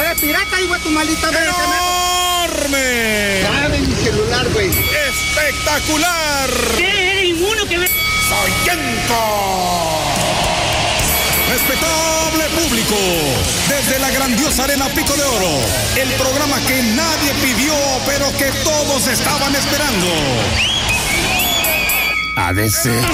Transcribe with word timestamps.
Eres 0.00 0.20
pirata, 0.20 0.60
hijo 0.60 0.74
de 0.74 0.80
tu 0.80 0.90
maldita 0.90 1.26
madre. 1.30 1.44
¡Enorme! 1.44 3.40
Dame 3.42 3.78
mi 3.80 3.94
celular, 3.94 4.48
güey. 4.48 4.68
¡Espectacular! 4.68 6.50
¿Qué? 6.78 7.12
¿Eres 7.12 7.24
inmuno 7.24 7.66
que 7.66 7.78
ve? 7.78 7.90
¡Soyenco! 8.28 10.00
Respetable 11.50 12.44
público, 12.50 12.96
desde 13.68 13.98
la 13.98 14.10
grandiosa 14.10 14.64
Arena 14.64 14.88
Pico 14.88 15.14
de 15.14 15.24
Oro, 15.24 15.58
el 15.96 16.08
programa 16.12 16.60
que 16.66 16.82
nadie 16.82 17.34
pidió, 17.42 17.74
pero 18.06 18.30
que 18.38 18.52
todos 18.64 19.06
estaban 19.08 19.54
esperando. 19.54 20.06
ADC. 22.36 23.04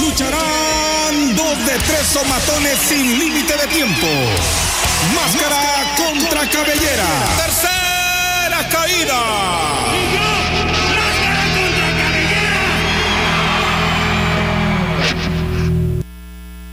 Lucharán 0.00 1.36
dos 1.36 1.66
de 1.66 1.78
tres 1.86 2.06
somatones 2.12 2.78
sin 2.88 3.18
límite 3.18 3.56
de 3.56 3.66
tiempo. 3.68 4.06
Máscara 5.14 5.75
contra 5.96 6.48
cabellera. 6.50 7.06
Tercera 7.36 8.68
caída. 8.70 9.56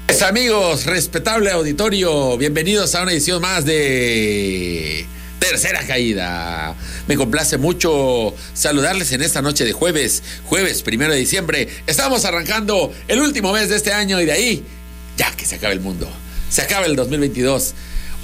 Pues, 0.08 0.22
amigos, 0.22 0.86
respetable 0.86 1.52
auditorio, 1.52 2.38
bienvenidos 2.38 2.94
a 2.96 3.02
una 3.04 3.14
edición 3.14 3.42
más 3.42 3.66
de 3.66 5.06
Tercera 5.40 5.86
Caída. 5.88 6.76
Me 7.08 7.16
complace 7.16 7.58
mucho 7.58 8.36
saludarles 8.54 9.12
en 9.14 9.22
esta 9.22 9.42
noche 9.42 9.66
de 9.66 9.74
jueves, 9.74 10.22
jueves 10.46 10.82
primero 10.84 11.14
de 11.14 11.20
diciembre. 11.20 11.68
Estamos 11.88 12.26
arrancando 12.26 12.94
el 13.08 13.22
último 13.22 13.54
mes 13.54 13.70
de 13.70 13.76
este 13.76 13.92
año 13.92 14.22
y 14.22 14.26
de 14.26 14.32
ahí, 14.32 14.64
ya 15.18 15.32
que 15.36 15.46
se 15.46 15.56
acaba 15.56 15.74
el 15.74 15.80
mundo, 15.80 16.10
se 16.50 16.62
acaba 16.62 16.86
el 16.86 16.96
2022. 16.96 17.74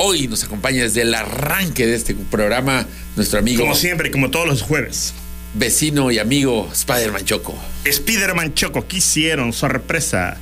Hoy 0.02 0.28
nos 0.30 0.44
acompaña 0.46 0.84
desde 0.84 1.02
el 1.02 1.14
arranque 1.14 1.86
de 1.86 1.96
este 1.96 2.16
programa 2.16 2.86
nuestro 3.18 3.40
amigo, 3.40 3.62
Como 3.64 3.76
siempre, 3.76 4.12
como 4.12 4.30
todos 4.32 4.48
los 4.48 4.62
jueves. 4.62 5.14
vecino 5.54 6.10
y 6.12 6.20
amigo 6.20 6.70
Spider-Man 6.72 7.26
Choco. 7.26 7.58
Spiderman 7.86 8.54
Choco, 8.54 8.88
¿qué 8.88 8.98
hicieron? 8.98 9.52
Sorpresa. 9.52 10.38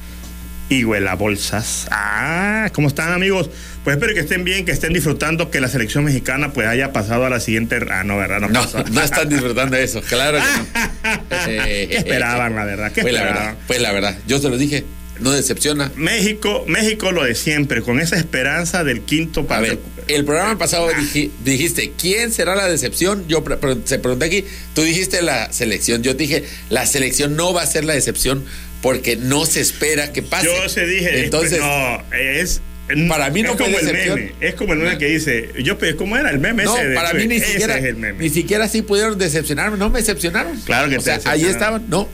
Higuela 0.70 1.16
bolsas. 1.16 1.88
Ah, 1.92 2.70
¿cómo 2.74 2.90
están 2.90 3.14
amigos? 3.14 3.50
Pues 3.84 3.96
espero 3.96 4.14
que 4.14 4.20
estén 4.20 4.44
bien, 4.44 4.66
que 4.66 4.74
estén 4.74 4.92
disfrutando, 4.94 5.50
que 5.50 5.62
la 5.62 5.70
selección 5.70 6.04
mexicana 6.04 6.52
pues 6.52 6.68
haya 6.68 6.92
pasado 6.92 7.26
a 7.26 7.30
la 7.30 7.40
siguiente... 7.40 7.80
Ah, 7.90 8.04
no, 8.04 8.18
¿verdad? 8.18 8.42
No, 8.42 8.50
No, 8.50 8.62
pasó. 8.62 8.84
no 8.92 9.02
están 9.02 9.30
disfrutando 9.30 9.76
de 9.78 9.84
eso, 9.86 10.02
claro 10.02 10.38
que 10.40 10.44
no. 10.44 11.46
¿Qué 11.46 11.96
esperaban, 11.98 12.54
la 12.54 12.66
verdad? 12.66 12.92
¿Qué 12.92 13.02
Pues 13.02 13.14
la 13.14 13.24
verdad, 13.24 13.56
pues 13.66 13.82
la 13.82 13.92
verdad. 13.94 14.18
Yo 14.28 14.40
se 14.40 14.50
lo 14.50 14.58
dije, 14.58 14.84
no 15.20 15.32
decepciona. 15.32 15.92
México, 15.96 16.64
México 16.68 17.12
lo 17.12 17.24
de 17.24 17.36
siempre, 17.36 17.82
con 17.82 18.00
esa 18.00 18.16
esperanza 18.18 18.84
del 18.84 19.02
quinto 19.02 19.46
A 19.50 19.60
ver, 19.60 19.80
el 20.08 20.26
programa 20.26 20.58
pasado 20.58 20.90
dije- 21.00 21.32
dijiste, 21.44 21.92
¿quién 22.00 22.32
será 22.32 22.56
la 22.56 22.68
decepción? 22.68 23.28
Yo 23.28 23.44
pre- 23.44 23.58
se 23.86 24.00
pregunté 24.00 24.26
aquí, 24.26 24.46
tú 24.74 24.82
dijiste 24.82 25.22
la 25.22 25.52
selección. 25.52 26.04
Yo 26.04 26.14
dije, 26.14 26.44
la 26.70 26.86
selección 26.86 27.36
no 27.36 27.54
va 27.54 27.64
a 27.64 27.66
ser 27.68 27.84
la 27.86 27.94
decepción 27.94 28.46
porque 28.82 29.16
no 29.16 29.46
se 29.46 29.62
espera 29.62 30.14
que 30.14 30.22
pase. 30.22 30.46
Yo 30.46 30.70
se 30.70 30.86
dije, 30.86 31.24
Entonces, 31.26 31.60
no, 31.60 32.04
es... 32.16 32.62
Para 33.10 33.30
mí 33.32 33.42
no 33.42 33.52
es 33.52 33.58
fue 33.58 33.66
como 33.66 33.80
el 33.80 33.86
meme, 33.94 34.32
es 34.40 34.56
como 34.56 34.72
el 34.72 34.80
meme 34.80 34.98
que 34.98 35.08
dice, 35.08 35.50
yo 35.62 35.78
pe- 35.78 35.98
¿cómo 35.98 36.16
era 36.16 36.30
el 36.30 36.40
meme 36.40 36.64
no, 36.64 36.78
ese? 36.78 36.92
para 36.94 37.14
mí 37.14 37.28
ni 37.28 37.42
siquiera, 37.42 37.78
es 37.78 37.84
el 37.84 37.98
meme. 37.98 38.24
ni 38.24 38.30
siquiera 38.30 38.64
así 38.64 38.82
pudieron 38.82 39.18
decepcionarme. 39.18 39.78
No 39.78 39.90
me 39.90 40.00
decepcionaron. 40.00 40.56
Claro 40.62 40.88
que 40.90 40.96
o 40.96 41.00
te 41.00 41.04
sea, 41.20 41.20
ahí 41.26 41.44
estaban. 41.44 41.84
No, 41.90 42.08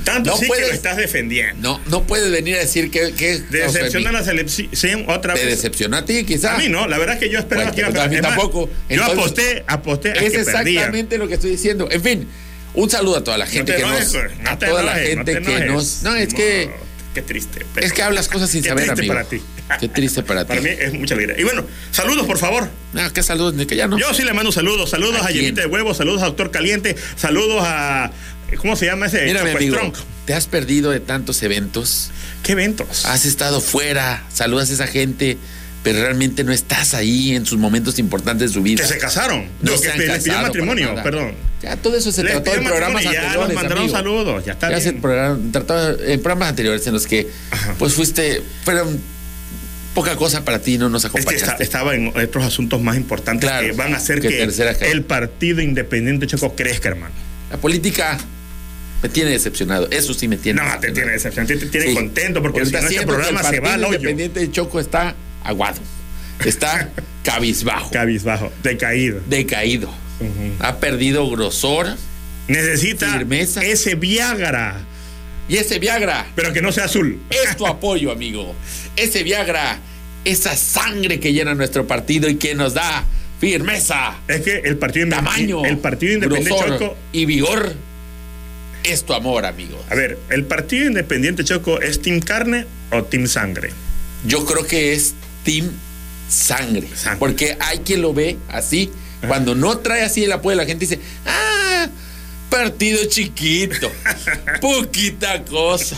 Tanto 0.00 0.30
no 0.30 0.36
sí 0.36 0.42
que 0.42 0.48
puedes- 0.48 0.68
lo 0.68 0.74
estás 0.74 0.96
defendiendo. 0.96 1.78
no, 1.78 1.90
no 1.90 2.02
puedes 2.04 2.30
venir 2.30 2.56
a 2.56 2.58
decir 2.60 2.90
que, 2.90 3.12
que 3.14 3.38
Decepciona 3.50 4.12
la 4.12 4.22
selección 4.24 5.04
otra 5.08 5.34
Te 5.34 5.40
vez. 5.44 5.56
decepcionó 5.56 5.96
a 5.98 6.04
ti, 6.04 6.24
quizás. 6.24 6.52
A 6.54 6.58
mí 6.58 6.68
no, 6.68 6.86
la 6.86 6.98
verdad 6.98 7.16
es 7.16 7.20
que 7.20 7.30
yo 7.30 7.38
esperaba 7.38 7.70
Bueno, 7.70 7.74
que 7.74 7.80
iba 7.98 8.04
a 8.04 8.08
más, 8.08 8.20
tampoco. 8.36 8.70
Yo 8.88 9.04
aposté, 9.04 9.64
aposté 9.66 10.10
a 10.10 10.12
Es 10.14 10.18
que 10.32 10.44
perdía. 10.44 10.50
exactamente 10.82 11.18
lo 11.18 11.28
que 11.28 11.34
estoy 11.34 11.50
diciendo. 11.50 11.88
En 11.90 12.02
fin, 12.02 12.28
un 12.74 12.90
saludo 12.90 13.16
a 13.16 13.24
toda 13.24 13.38
la 13.38 13.46
gente 13.46 13.72
te 13.72 13.78
que 13.78 13.84
enojes, 13.84 14.12
nos. 14.12 14.22
pues, 14.24 14.38
no 14.40 14.50
a 14.50 14.58
te 14.58 14.66
toda 14.66 14.82
la 14.82 14.94
gente 14.94 15.40
no 15.40 15.46
te 15.46 15.54
que 15.60 15.64
nos. 15.66 16.02
No, 16.02 16.14
es 16.14 16.34
que. 16.34 16.70
Qué 17.14 17.22
triste. 17.22 17.64
Es 17.76 17.92
que 17.92 18.02
hablas 18.02 18.28
cosas 18.28 18.48
sin 18.50 18.62
Qué 18.62 18.68
saber, 18.68 18.84
triste 18.84 19.00
amigo. 19.00 19.14
para 19.14 19.28
ti. 19.28 19.40
Qué 19.80 19.88
triste 19.88 20.22
para 20.22 20.42
ti. 20.44 20.48
Para 20.48 20.60
mí 20.60 20.68
es 20.78 20.92
mucha 20.92 21.14
alegría. 21.14 21.40
Y 21.40 21.42
bueno, 21.42 21.64
saludos, 21.90 22.26
por 22.26 22.38
favor. 22.38 22.68
No, 22.92 23.12
qué 23.12 23.22
saludos, 23.24 23.54
ni 23.54 23.66
que 23.66 23.74
ya 23.74 23.88
no. 23.88 23.98
Yo 23.98 24.12
sí 24.14 24.22
le 24.22 24.32
mando 24.34 24.52
saludos. 24.52 24.90
Saludos 24.90 25.20
¿A 25.22 25.26
a? 25.26 25.30
Llenita 25.30 25.62
de 25.62 25.66
Huevo, 25.66 25.94
saludos 25.94 26.22
a 26.22 26.26
Doctor 26.26 26.50
Caliente, 26.52 26.94
saludos 27.16 27.62
a. 27.66 28.12
¿Cómo 28.56 28.76
se 28.76 28.86
llama 28.86 29.06
ese? 29.06 29.24
Mira, 29.24 29.44
mi 29.44 29.50
amigo, 29.50 29.76
te 30.24 30.34
has 30.34 30.46
perdido 30.46 30.90
de 30.90 31.00
tantos 31.00 31.42
eventos. 31.42 32.10
¿Qué 32.42 32.52
eventos? 32.52 33.04
Has 33.04 33.24
estado 33.26 33.60
fuera, 33.60 34.24
saludas 34.32 34.70
a 34.70 34.74
esa 34.74 34.86
gente, 34.86 35.36
pero 35.82 36.00
realmente 36.00 36.44
no 36.44 36.52
estás 36.52 36.94
ahí 36.94 37.34
en 37.34 37.44
sus 37.46 37.58
momentos 37.58 37.98
importantes 37.98 38.48
de 38.50 38.54
su 38.54 38.62
vida. 38.62 38.82
que 38.82 38.88
se 38.88 38.98
casaron. 38.98 39.46
No 39.60 39.76
se 39.76 39.82
que 39.84 39.90
han 39.90 39.98
les 39.98 40.22
pidió 40.24 40.40
matrimonio, 40.40 40.94
perdón. 41.02 41.32
Ya 41.62 41.76
todo 41.76 41.96
eso 41.96 42.10
se 42.12 42.22
Les 42.22 42.32
trató 42.34 42.54
en 42.54 42.64
programas 42.64 43.02
ya 43.02 43.10
anteriores. 43.10 43.38
nos 43.40 43.52
mandaron 43.54 43.78
amigo. 43.84 43.96
saludos, 43.96 44.44
ya 44.44 44.52
está 44.52 44.70
Ya 44.70 44.80
se 44.80 44.92
bien. 44.92 45.50
trató 45.52 46.00
en 46.02 46.20
programas 46.22 46.48
anteriores 46.50 46.86
en 46.86 46.92
los 46.94 47.06
que 47.06 47.26
Ajá. 47.50 47.74
pues 47.78 47.92
fuiste, 47.94 48.42
fueron 48.64 49.00
poca 49.94 50.14
cosa 50.16 50.44
para 50.44 50.60
ti, 50.60 50.78
no 50.78 50.88
nos 50.88 51.04
Es 51.04 51.10
que 51.10 51.18
acompañaste. 51.18 51.50
está- 51.50 51.62
estaba 51.64 51.94
en 51.96 52.08
otros 52.16 52.44
asuntos 52.44 52.80
más 52.80 52.96
importantes 52.96 53.48
Claro, 53.48 53.66
que 53.66 53.72
van 53.72 53.92
a 53.94 53.96
hacer 53.96 54.20
que 54.20 54.42
el 54.92 55.02
partido 55.04 55.60
independiente 55.60 56.26
Choco 56.28 56.54
crezca, 56.54 56.90
hermano. 56.90 57.14
La 57.50 57.56
política 57.56 58.18
me 59.02 59.08
tiene 59.08 59.30
decepcionado. 59.30 59.88
Eso 59.90 60.12
sí 60.14 60.26
me 60.28 60.36
tiene. 60.36 60.60
No, 60.62 60.78
te 60.80 60.90
tiene 60.92 61.12
decepción, 61.12 61.46
te, 61.46 61.56
te 61.56 61.66
tiene 61.66 61.88
Sí. 61.88 61.94
contento 61.94 62.42
porque 62.42 62.64
si 62.66 62.72
no 62.72 62.78
este 62.78 63.06
programa 63.06 63.40
el 63.40 63.46
se 63.46 63.60
va 63.60 63.74
al 63.74 63.80
Partido 63.82 63.88
hoyo. 63.88 63.96
Independiente 63.98 64.40
de 64.40 64.50
Choco 64.50 64.80
está 64.80 65.14
aguado. 65.44 65.80
Está 66.44 66.90
cabizbajo, 67.22 67.90
Cabizbajo, 67.90 68.52
decaído. 68.62 69.20
decaído. 69.28 69.92
Ha 70.60 70.76
perdido 70.78 71.28
grosor. 71.30 71.94
Necesita 72.48 73.12
Firmeza. 73.12 73.62
ese 73.62 73.94
Viagra, 73.94 74.80
Y 75.48 75.56
ese 75.58 75.78
Viagra 75.78 76.26
pero 76.34 76.52
que 76.52 76.62
no 76.62 76.72
sea 76.72 76.84
azul. 76.86 77.20
es 77.30 77.56
tu 77.56 77.66
apoyo, 77.66 78.10
amigo. 78.10 78.54
Ese 78.96 79.22
Viagra, 79.22 79.78
esa 80.24 80.56
sangre 80.56 81.20
que 81.20 81.32
llena 81.32 81.54
nuestro 81.54 81.86
partido 81.86 82.28
y 82.28 82.36
que 82.36 82.54
nos 82.54 82.74
da 82.74 83.04
firmeza, 83.38 84.16
Es 84.26 84.40
que 84.40 84.56
el 84.64 84.76
partido, 84.78 85.08
tamaño, 85.08 85.64
el 85.64 85.78
partido 85.78 86.14
independiente 86.14 86.50
grosor 86.58 86.78
Choco. 86.78 86.96
y 87.12 87.26
vigor 87.26 87.74
es 88.90 89.04
tu 89.04 89.14
amor, 89.14 89.46
amigo. 89.46 89.82
A 89.90 89.94
ver, 89.94 90.18
¿el 90.30 90.44
partido 90.44 90.86
independiente 90.86 91.44
Choco 91.44 91.80
es 91.80 92.00
Team 92.00 92.20
Carne 92.20 92.66
o 92.90 93.02
Team 93.04 93.26
Sangre? 93.26 93.70
Yo 94.26 94.44
creo 94.44 94.66
que 94.66 94.92
es 94.92 95.14
Team 95.44 95.70
Sangre. 96.28 96.88
Sangre. 96.94 97.18
Porque 97.18 97.56
hay 97.60 97.78
quien 97.78 98.02
lo 98.02 98.12
ve 98.12 98.36
así. 98.48 98.90
Cuando 99.26 99.54
no 99.54 99.78
trae 99.78 100.02
así 100.02 100.24
el 100.24 100.32
apoyo, 100.32 100.56
la 100.56 100.64
gente 100.64 100.86
dice, 100.86 101.00
ah, 101.26 101.88
partido 102.48 103.04
chiquito, 103.06 103.90
poquita 104.60 105.44
cosa, 105.44 105.96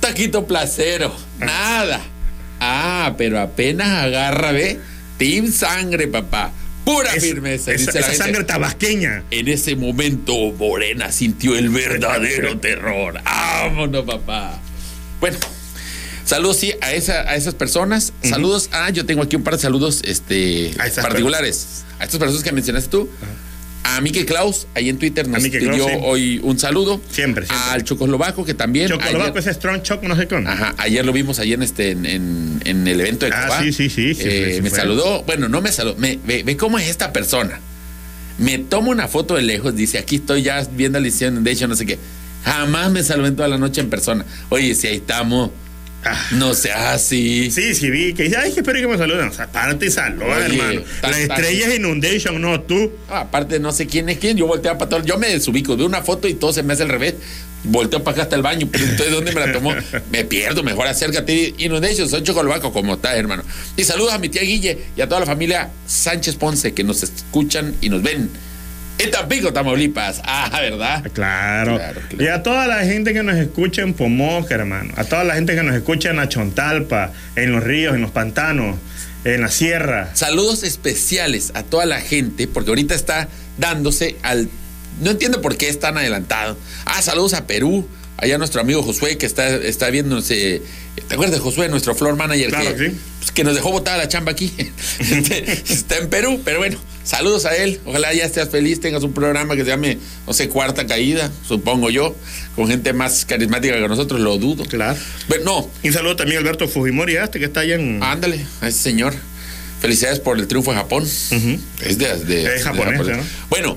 taquito 0.00 0.46
placero, 0.46 1.14
nada. 1.38 2.00
Ah, 2.60 3.14
pero 3.18 3.40
apenas 3.40 3.88
agarra, 3.88 4.52
ve, 4.52 4.78
Team 5.18 5.50
Sangre, 5.50 6.06
papá. 6.06 6.52
Pura 6.84 7.14
Es- 7.14 7.22
firmeza. 7.22 7.72
esa 7.72 8.14
sangre 8.14 8.44
tabasqueña. 8.44 9.22
En 9.30 9.48
ese 9.48 9.76
momento, 9.76 10.34
Morena 10.58 11.12
sintió 11.12 11.56
el 11.56 11.68
verdadero 11.68 12.58
terror. 12.58 13.20
¡Vámonos, 13.24 14.04
papá! 14.04 14.58
Bueno, 15.20 15.38
saludos 16.24 16.56
sí 16.56 16.72
a, 16.80 16.92
esa, 16.92 17.20
a 17.22 17.36
esas 17.36 17.54
personas. 17.54 18.12
Saludos. 18.24 18.68
Ah, 18.72 18.90
yo 18.90 19.06
tengo 19.06 19.22
aquí 19.22 19.36
un 19.36 19.44
par 19.44 19.54
de 19.54 19.60
saludos 19.60 20.02
este, 20.04 20.72
A 20.78 21.02
particulares. 21.02 21.84
A 22.00 22.04
estas 22.04 22.18
personas 22.18 22.42
que 22.42 22.50
mencionaste 22.52 22.90
tú. 22.90 23.08
A 23.84 24.00
Mike 24.00 24.24
Klaus, 24.26 24.66
ahí 24.74 24.88
en 24.88 24.98
Twitter 24.98 25.26
nos 25.28 25.42
Klaus, 25.46 25.76
sí. 25.76 25.98
hoy 26.02 26.40
un 26.42 26.58
saludo. 26.58 27.00
Siempre, 27.10 27.46
siempre. 27.46 27.70
Al 27.70 27.84
Chocoslovaco, 27.84 28.44
que 28.44 28.54
también. 28.54 28.88
Chocolobaco 28.88 29.38
ayer- 29.38 29.50
es 29.50 29.56
Strong 29.56 29.82
Choc, 29.82 30.02
no 30.04 30.16
sé 30.16 30.26
con. 30.28 30.46
Ajá, 30.46 30.74
ayer 30.78 31.04
lo 31.04 31.12
vimos 31.12 31.38
ayer 31.38 31.54
en 31.54 31.62
este 31.62 31.90
en, 31.90 32.06
en- 32.06 32.60
en 32.64 32.86
el 32.86 33.00
evento 33.00 33.26
de 33.26 33.32
Ah, 33.32 33.60
sí, 33.62 33.72
sí, 33.72 33.90
sí, 33.90 34.14
sí, 34.14 34.22
Eh, 34.24 34.52
sí, 34.56 34.62
me 34.62 34.70
saludó, 34.70 35.24
bueno, 35.24 35.48
no 35.48 35.60
me 35.60 35.72
saludó, 35.72 35.96
me, 35.96 36.18
ve, 36.24 36.42
ve 36.44 36.56
cómo 36.56 36.78
es 36.78 36.88
esta 36.88 37.12
persona. 37.12 37.60
Me 38.38 38.58
toma 38.58 38.88
una 38.88 39.08
foto 39.08 39.34
de 39.34 39.42
lejos, 39.42 39.74
dice, 39.76 39.98
aquí 39.98 40.16
estoy 40.16 40.42
ya 40.42 40.66
viendo 40.74 40.98
la 40.98 41.06
edición, 41.06 41.42
de 41.44 41.50
hecho, 41.50 41.66
no 41.68 41.74
sé 41.76 41.84
qué. 41.84 41.98
Jamás 42.44 42.90
me 42.90 43.02
saludó 43.02 43.28
en 43.28 43.36
toda 43.36 43.48
la 43.48 43.58
noche 43.58 43.80
en 43.80 43.90
persona. 43.90 44.24
Oye, 44.48 44.74
si 44.74 44.86
ahí 44.86 44.96
estamos, 44.96 45.50
Ah. 46.04 46.20
no 46.32 46.52
seas 46.54 46.94
así. 46.96 47.50
Sí, 47.50 47.74
sí, 47.74 47.90
vi 47.90 48.12
que 48.12 48.24
dice, 48.24 48.36
ay, 48.36 48.52
que 48.52 48.60
espero 48.60 48.80
que 48.80 48.88
me 48.88 48.98
saluden. 48.98 49.28
O 49.28 49.32
sea, 49.32 49.46
párate 49.46 49.86
y 49.86 49.90
saluda, 49.90 50.36
Oye, 50.36 50.44
hermano. 50.46 50.80
tan- 51.00 51.10
La 51.12 51.16
tan- 51.16 51.20
estrella 51.38 51.68
es 51.68 51.76
Inundation, 51.76 52.40
no 52.40 52.60
tú. 52.62 52.90
Ah, 53.08 53.20
aparte, 53.20 53.60
no 53.60 53.70
sé 53.72 53.86
quién 53.86 54.08
es 54.08 54.18
quién, 54.18 54.36
yo 54.36 54.46
volteaba 54.46 54.78
para 54.78 54.88
todo, 54.88 55.04
yo 55.04 55.16
me 55.18 55.28
desubico, 55.28 55.76
veo 55.76 55.86
una 55.86 56.02
foto 56.02 56.26
y 56.28 56.34
todo 56.34 56.52
se 56.52 56.62
me 56.62 56.72
hace 56.72 56.82
al 56.82 56.88
revés. 56.88 57.14
Volteo 57.64 58.02
para 58.02 58.14
acá 58.16 58.22
hasta 58.24 58.34
el 58.34 58.42
baño, 58.42 58.68
pero 58.72 58.82
entonces, 58.82 59.12
¿dónde 59.14 59.30
me 59.30 59.38
la 59.40 59.52
tomó? 59.52 59.72
Me 60.10 60.24
pierdo, 60.24 60.64
mejor 60.64 60.88
acércate. 60.88 61.54
Inundation, 61.58 62.08
soy 62.08 62.24
Chocolbaco, 62.24 62.72
como 62.72 62.94
está, 62.94 63.14
hermano. 63.16 63.44
Y 63.76 63.84
saludos 63.84 64.12
a 64.12 64.18
mi 64.18 64.28
tía 64.28 64.42
Guille 64.42 64.78
y 64.96 65.00
a 65.00 65.08
toda 65.08 65.20
la 65.20 65.26
familia 65.26 65.70
Sánchez 65.86 66.34
Ponce 66.34 66.74
que 66.74 66.82
nos 66.82 67.04
escuchan 67.04 67.76
y 67.80 67.88
nos 67.88 68.02
ven 68.02 68.28
en 69.02 69.10
Tampico, 69.10 69.52
Tamaulipas. 69.52 70.20
Ah, 70.24 70.50
¿verdad? 70.60 71.02
Claro. 71.12 71.76
Claro, 71.76 72.00
claro. 72.08 72.24
Y 72.24 72.28
a 72.28 72.42
toda 72.42 72.66
la 72.66 72.84
gente 72.84 73.12
que 73.12 73.22
nos 73.22 73.36
escucha 73.36 73.82
en 73.82 73.94
Pomoca, 73.94 74.54
hermano. 74.54 74.92
A 74.96 75.04
toda 75.04 75.24
la 75.24 75.34
gente 75.34 75.54
que 75.54 75.62
nos 75.62 75.74
escucha 75.74 76.10
en 76.10 76.18
Achontalpa, 76.18 77.12
en 77.36 77.52
los 77.52 77.62
ríos, 77.62 77.94
en 77.94 78.02
los 78.02 78.10
pantanos, 78.10 78.76
En 79.24 79.40
la 79.40 79.48
sierra. 79.48 80.10
Saludos 80.14 80.62
especiales 80.64 81.52
a 81.54 81.62
toda 81.62 81.86
la 81.86 82.00
gente, 82.00 82.48
porque 82.48 82.70
ahorita 82.70 82.94
está 82.94 83.28
dándose 83.58 84.16
al. 84.22 84.48
No 85.00 85.10
entiendo 85.12 85.40
por 85.40 85.56
qué 85.56 85.68
es 85.68 85.78
tan 85.78 85.96
adelantado. 85.96 86.56
Ah, 86.84 87.00
saludos 87.02 87.34
a 87.34 87.46
Perú. 87.46 87.88
Allá 88.18 88.38
nuestro 88.38 88.60
amigo 88.60 88.82
Josué, 88.82 89.18
que 89.18 89.26
está, 89.26 89.48
está 89.48 89.90
viéndonos. 89.90 90.30
eh, 90.30 90.62
¿Te 91.08 91.14
acuerdas 91.14 91.36
de 91.36 91.40
Josué, 91.40 91.68
nuestro 91.68 91.94
floor 91.94 92.14
manager? 92.16 92.50
Claro, 92.50 92.76
que, 92.76 92.90
sí. 92.90 92.96
pues, 93.18 93.30
que 93.32 93.42
nos 93.44 93.54
dejó 93.54 93.70
botada 93.72 93.96
la 93.98 94.08
chamba 94.08 94.32
aquí. 94.32 94.52
Este, 95.00 95.52
está 95.72 95.96
en 95.98 96.08
Perú, 96.08 96.40
pero 96.44 96.58
bueno, 96.58 96.78
saludos 97.04 97.44
a 97.46 97.56
él. 97.56 97.80
Ojalá 97.84 98.12
ya 98.14 98.24
estés 98.24 98.48
feliz, 98.48 98.80
tengas 98.80 99.02
un 99.02 99.12
programa 99.12 99.54
que 99.56 99.62
se 99.62 99.68
llame, 99.68 99.98
no 100.26 100.32
sé, 100.32 100.48
Cuarta 100.48 100.86
Caída, 100.86 101.30
supongo 101.46 101.90
yo, 101.90 102.14
con 102.56 102.68
gente 102.68 102.92
más 102.92 103.24
carismática 103.24 103.74
que 103.74 103.88
nosotros, 103.88 104.20
lo 104.20 104.38
dudo. 104.38 104.64
Claro. 104.64 104.98
Pero 105.28 105.44
no, 105.44 105.70
Y 105.82 105.88
un 105.88 105.94
saludo 105.94 106.16
también 106.16 106.38
a 106.38 106.40
Alberto 106.40 106.68
Fujimori, 106.68 107.16
este 107.16 107.38
que 107.38 107.46
está 107.46 107.60
allá 107.60 107.74
en. 107.76 108.02
Ándale, 108.02 108.44
a 108.60 108.68
ese 108.68 108.78
señor. 108.78 109.14
Felicidades 109.80 110.20
por 110.20 110.38
el 110.38 110.46
triunfo 110.46 110.70
de 110.72 110.76
Japón. 110.78 111.02
Es 111.04 111.98
de, 111.98 112.16
de- 112.24 112.54
Es 112.56 112.62
japonés, 112.62 113.04
de 113.04 113.16
¿no? 113.16 113.22
Bueno, 113.50 113.76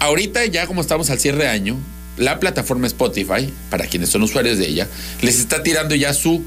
ahorita 0.00 0.44
ya 0.46 0.66
como 0.66 0.80
estamos 0.80 1.10
al 1.10 1.18
cierre 1.18 1.44
de 1.44 1.48
año, 1.48 1.76
la 2.16 2.38
plataforma 2.40 2.86
Spotify, 2.86 3.52
para 3.70 3.86
quienes 3.86 4.10
son 4.10 4.22
usuarios 4.22 4.58
de 4.58 4.66
ella, 4.68 4.86
les 5.22 5.38
está 5.38 5.62
tirando 5.62 5.94
ya 5.94 6.12
su 6.12 6.44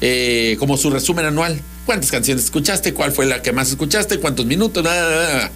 eh, 0.00 0.56
como 0.58 0.76
su 0.76 0.90
resumen 0.90 1.26
anual. 1.26 1.60
¿Cuántas 1.90 2.12
canciones 2.12 2.44
escuchaste? 2.44 2.94
¿Cuál 2.94 3.10
fue 3.10 3.26
la 3.26 3.42
que 3.42 3.50
más 3.50 3.70
escuchaste? 3.70 4.20
¿Cuántos 4.20 4.46
minutos? 4.46 4.80
Bla, 4.80 4.92
bla, 4.92 5.08
bla. 5.08 5.50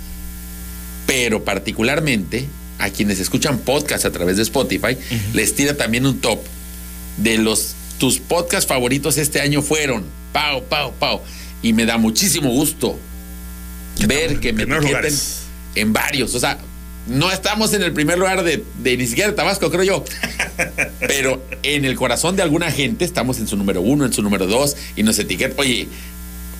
Pero 1.06 1.44
particularmente 1.44 2.48
a 2.80 2.90
quienes 2.90 3.20
escuchan 3.20 3.58
podcast 3.58 4.04
a 4.04 4.10
través 4.10 4.38
de 4.38 4.42
Spotify, 4.42 4.98
les 5.32 5.54
tira 5.54 5.76
también 5.76 6.06
un 6.06 6.18
top 6.18 6.40
de 7.18 7.38
los 7.38 7.76
tus 7.98 8.18
podcasts 8.18 8.66
favoritos 8.66 9.16
este 9.16 9.40
año 9.40 9.62
fueron. 9.62 10.02
Pau, 10.32 10.64
pau, 10.64 10.92
pau. 10.98 11.20
Y 11.62 11.72
me 11.72 11.86
da 11.86 11.98
muchísimo 11.98 12.50
gusto 12.50 12.98
ver 14.08 14.40
que 14.40 14.52
me 14.52 14.64
etiqueten 14.64 15.14
en 15.76 15.92
varios. 15.92 16.34
O 16.34 16.40
sea, 16.40 16.58
no 17.06 17.30
estamos 17.30 17.74
en 17.74 17.82
el 17.84 17.92
primer 17.92 18.18
lugar 18.18 18.42
de, 18.42 18.64
de 18.82 18.96
ni 18.96 19.06
siquiera 19.06 19.30
de 19.30 19.36
Tabasco, 19.36 19.70
creo 19.70 19.84
yo. 19.84 20.04
Pero 20.98 21.46
en 21.62 21.84
el 21.84 21.94
corazón 21.94 22.34
de 22.34 22.42
alguna 22.42 22.72
gente 22.72 23.04
estamos 23.04 23.38
en 23.38 23.46
su 23.46 23.56
número 23.56 23.82
uno, 23.82 24.04
en 24.04 24.12
su 24.12 24.20
número 24.20 24.48
dos, 24.48 24.76
y 24.96 25.04
nos 25.04 25.16
etiquetan. 25.20 25.56
Oye, 25.58 25.86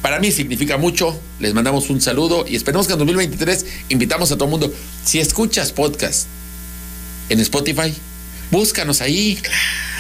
para 0.05 0.21
mí 0.21 0.31
significa 0.31 0.77
mucho. 0.77 1.19
Les 1.41 1.55
mandamos 1.55 1.89
un 1.89 1.99
saludo 1.99 2.45
y 2.47 2.57
esperemos 2.57 2.87
que 2.87 2.93
en 2.93 2.99
2023 2.99 3.65
invitamos 3.89 4.31
a 4.33 4.35
todo 4.35 4.45
el 4.45 4.51
mundo. 4.51 4.71
Si 5.03 5.19
escuchas 5.19 5.73
podcast 5.73 6.27
en 7.31 7.41
Spotify, 7.41 7.95
búscanos 8.51 9.01
ahí. 9.01 9.39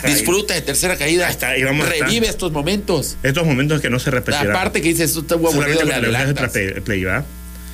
Disfruta 0.05 0.53
de 0.53 0.61
tercera 0.61 0.99
caída. 0.99 1.31
Está. 1.31 1.55
Revive 1.55 2.29
estos 2.29 2.53
momentos. 2.53 3.17
Estos 3.23 3.47
momentos 3.47 3.81
que 3.81 3.89
no 3.89 3.99
se 3.99 4.11
repetirán. 4.11 4.51
Aparte 4.51 4.83
que 4.83 4.89
dices, 4.89 5.09
esto 5.09 5.21
está 5.21 5.37
aburrido, 5.37 5.83
le 5.83 6.35
play, 6.35 6.81
play. 6.83 7.06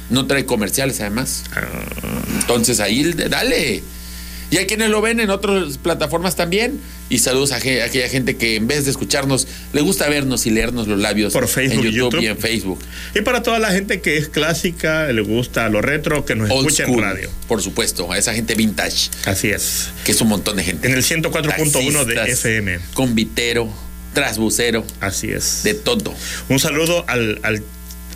No 0.09 0.29
trae 0.29 0.47
comerciales 0.47 1.01
además. 1.01 1.43
Ah, 1.53 1.63
Entonces 2.43 2.79
ahí 2.79 3.13
dale. 3.13 3.83
Y 4.51 4.57
hay 4.57 4.67
quienes 4.67 4.91
lo 4.91 5.01
ven 5.01 5.21
en 5.21 5.31
otras 5.31 5.79
plataformas 5.79 6.35
también. 6.37 6.81
Y 7.09 7.19
saludos 7.19 7.53
a, 7.53 7.57
aquella 7.57 8.09
gente 8.09 8.37
que 8.37 8.57
en 8.57 8.67
vez 8.67 8.85
de 8.85 8.91
escucharnos, 8.91 9.47
le 9.73 9.81
gusta 9.81 10.09
vernos 10.09 10.47
y 10.47 10.51
leernos 10.51 10.89
los 10.89 10.99
labios 10.99 11.33
Por 11.33 11.47
Facebook 11.49 11.85
en 11.85 11.93
y 11.93 11.93
YouTube, 11.95 12.13
YouTube. 12.21 12.23
y 12.23 12.27
en 12.27 12.39
Facebook. 12.39 12.79
Y 13.15 13.21
para 13.23 13.43
toda 13.43 13.59
la 13.59 13.71
gente 13.71 14.01
que 14.01 14.17
es 14.17 14.29
clásica, 14.29 15.07
le 15.13 15.23
gusta 15.23 15.69
lo 15.69 15.83
retro, 15.83 16.25
que 16.25 16.35
nos 16.35 16.51
Old 16.51 16.67
escucha 16.69 16.85
school, 16.85 16.99
en 16.99 17.05
radio. 17.05 17.31
por 17.49 17.63
supuesto, 17.63 18.11
a 18.13 18.19
esa 18.19 18.35
gente 18.35 18.55
vintage, 18.55 19.11
Así 19.27 19.51
es. 19.51 19.89
que 20.05 20.13
es 20.13 20.21
un 20.21 20.29
montón 20.29 20.57
de 20.57 20.65
gente. 20.65 20.89
En 20.89 20.95
el 20.95 21.03
104.1 21.05 22.05
de 22.05 22.33
FM. 22.33 22.79
Convitero, 22.95 23.69
trasbucero, 24.15 24.85
Así 25.01 25.31
es. 25.31 25.63
de 25.65 25.75
todo. 25.75 26.15
Un 26.49 26.59
saludo 26.59 27.05
al, 27.09 27.39
al, 27.43 27.63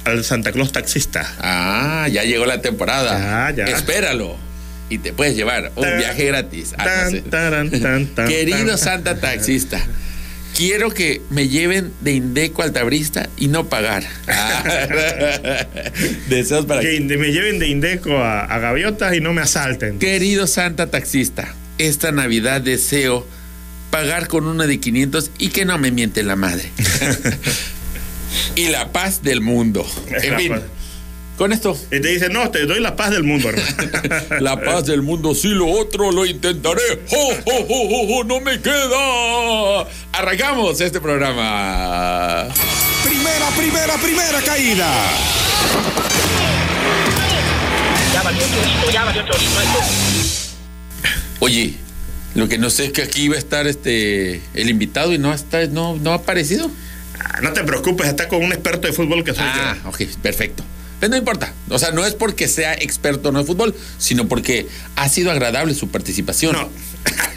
al 0.05 0.25
Santa 0.25 0.53
Claus 0.53 0.73
taxista. 0.73 1.33
Ah, 1.39 2.09
ya 2.11 2.25
llegó 2.25 2.45
la 2.47 2.61
temporada. 2.61 3.51
Ya, 3.53 3.67
ya. 3.67 3.73
Espéralo. 3.77 4.37
Y 4.91 4.99
te 4.99 5.13
puedes 5.13 5.35
llevar 5.35 5.73
un 5.77 5.83
Tan, 5.83 5.99
viaje 5.99 6.25
gratis. 6.27 6.75
Ah, 6.79 7.05
no 7.05 7.11
sé. 7.11 7.23
tan, 7.23 7.71
Querido. 8.29 8.77
Santa 8.77 9.19
Taxista, 9.19 9.85
quiero 10.57 10.91
que 10.91 11.23
me 11.31 11.49
lleven 11.49 11.93
de 12.01 12.13
Indeco 12.13 12.63
al 12.63 12.73
tabrista 12.73 13.29
y 13.37 13.49
no 13.49 13.69
pagar. 13.69 14.05
Ah. 14.29 15.67
Deseos 16.29 16.67
para 16.67 16.81
Que 16.81 17.01
me 17.01 17.33
lleven 17.33 17.59
de 17.59 17.69
Indeco 17.69 18.19
a, 18.19 18.45
a 18.45 18.59
Gaviotas 18.59 19.15
y 19.15 19.21
no 19.21 19.33
me 19.33 19.43
asalten. 19.43 19.99
Querido 19.99 20.47
Santa 20.47 20.91
Taxista, 20.91 21.55
esta 21.79 22.13
Navidad 22.13 22.61
deseo 22.61 23.27
pagar 23.91 24.27
con 24.27 24.49
una 24.49 24.67
de 24.67 24.81
500 24.81 25.31
y 25.39 25.49
que 25.49 25.65
no 25.65 25.79
me 25.79 25.93
miente 25.93 26.23
la 26.25 26.35
madre. 26.35 26.69
y 28.57 28.67
la 28.69 28.93
paz 28.93 29.23
del 29.23 29.41
mundo. 29.41 29.87
En 30.23 30.37
fin. 30.37 30.53
Con 31.37 31.53
esto, 31.53 31.77
Y 31.91 32.01
te 32.01 32.09
dicen, 32.09 32.33
no, 32.33 32.49
te 32.51 32.65
doy 32.65 32.81
la 32.81 32.95
paz 32.95 33.11
del 33.11 33.25
mundo, 33.25 33.49
hermano. 33.51 33.67
la 34.41 34.61
paz 34.61 34.87
del 34.87 35.03
mundo, 35.03 35.35
sí, 35.35 35.49
lo 35.49 35.67
otro 35.69 36.13
lo 36.13 36.25
intentaré. 36.27 36.81
¡Jo, 37.09 37.17
jo, 37.45 37.65
jo, 37.67 37.89
jo, 37.89 38.07
jo! 38.09 38.25
¡No 38.25 38.41
me 38.41 38.61
queda! 38.61 39.87
Arrancamos 40.13 40.81
este 40.81 41.01
programa. 41.01 42.47
Primera, 43.05 43.49
primera, 43.57 43.95
primera 43.97 44.41
caída. 44.43 44.89
Ya 48.13 48.23
valió 48.23 48.41
chorito, 48.43 48.91
ya 48.93 49.05
valió 49.05 49.23
chorito 49.23 49.61
esto. 49.61 49.79
Oye, 51.41 51.75
lo 52.37 52.49
que 52.49 52.59
no 52.59 52.71
sé 52.71 52.87
es 52.87 52.93
que 52.93 53.03
aquí 53.03 53.23
iba 53.25 53.35
a 53.35 53.39
estar 53.39 53.67
este 53.67 54.41
el 54.55 54.71
invitado 54.71 55.13
y 55.13 55.19
no 55.19 55.33
está, 55.35 55.67
no, 55.67 55.97
no 55.97 56.13
ha 56.13 56.15
aparecido. 56.15 56.71
Ah, 57.19 57.41
no 57.43 57.53
te 57.53 57.65
preocupes, 57.65 58.07
está 58.07 58.29
con 58.29 58.43
un 58.43 58.53
experto 58.53 58.87
de 58.87 58.93
fútbol 58.93 59.25
que 59.25 59.33
soy 59.35 59.45
Ah, 59.45 59.77
yo. 59.83 59.89
ok, 59.91 60.03
perfecto. 60.23 60.65
Pero 61.05 61.11
no 61.13 61.19
importa. 61.19 61.53
O 61.69 61.79
sea, 61.79 61.91
no 61.91 62.07
es 62.07 62.15
porque 62.15 62.49
sea 62.49 62.73
experto 62.73 63.31
no 63.31 63.41
de 63.41 63.45
fútbol, 63.45 63.75
sino 63.99 64.27
porque 64.27 64.69
ha 64.97 65.07
sido 65.11 65.31
agradable 65.31 65.75
su 65.75 65.89
participación. 65.89 66.55
No. 66.55 66.71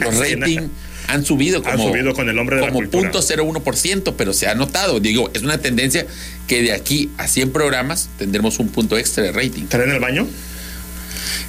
Los 0.00 0.16
ratings 0.16 0.70
han 1.06 1.22
subido 1.26 1.62
como, 1.62 1.74
Han 1.74 1.78
subido 1.78 2.14
con 2.14 2.30
el 2.30 2.38
hombre 2.38 2.56
de 2.56 2.62
la 2.62 2.68
como 2.68 2.78
cultura. 2.78 3.10
punto 3.10 3.20
0.1%, 3.20 4.14
pero 4.16 4.32
se 4.32 4.46
ha 4.46 4.54
notado. 4.54 5.00
Digo, 5.00 5.30
es 5.34 5.42
una 5.42 5.58
tendencia 5.58 6.06
que 6.46 6.62
de 6.62 6.72
aquí 6.72 7.10
a 7.18 7.28
100 7.28 7.52
programas 7.52 8.08
tendremos 8.16 8.58
un 8.58 8.70
punto 8.70 8.96
extra 8.96 9.24
de 9.24 9.32
rating. 9.32 9.64
¿Estará 9.64 9.84
en 9.84 9.90
el 9.90 10.00
baño? 10.00 10.26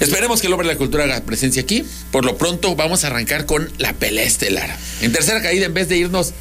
Esperemos 0.01 0.41
que 0.41 0.47
el 0.47 0.53
hombre 0.53 0.67
de 0.67 0.73
la 0.73 0.77
cultura 0.77 1.05
haga 1.05 1.21
presencia 1.21 1.61
aquí. 1.61 1.85
Por 2.11 2.25
lo 2.25 2.37
pronto 2.37 2.75
vamos 2.75 3.05
a 3.05 3.07
arrancar 3.07 3.45
con 3.45 3.71
la 3.77 3.93
pelea 3.93 4.25
estelar. 4.25 4.75
En 4.99 5.13
tercera 5.13 5.41
caída, 5.41 5.67
en 5.67 5.73
vez 5.73 5.87
de 5.87 5.95
irnos 5.95 6.33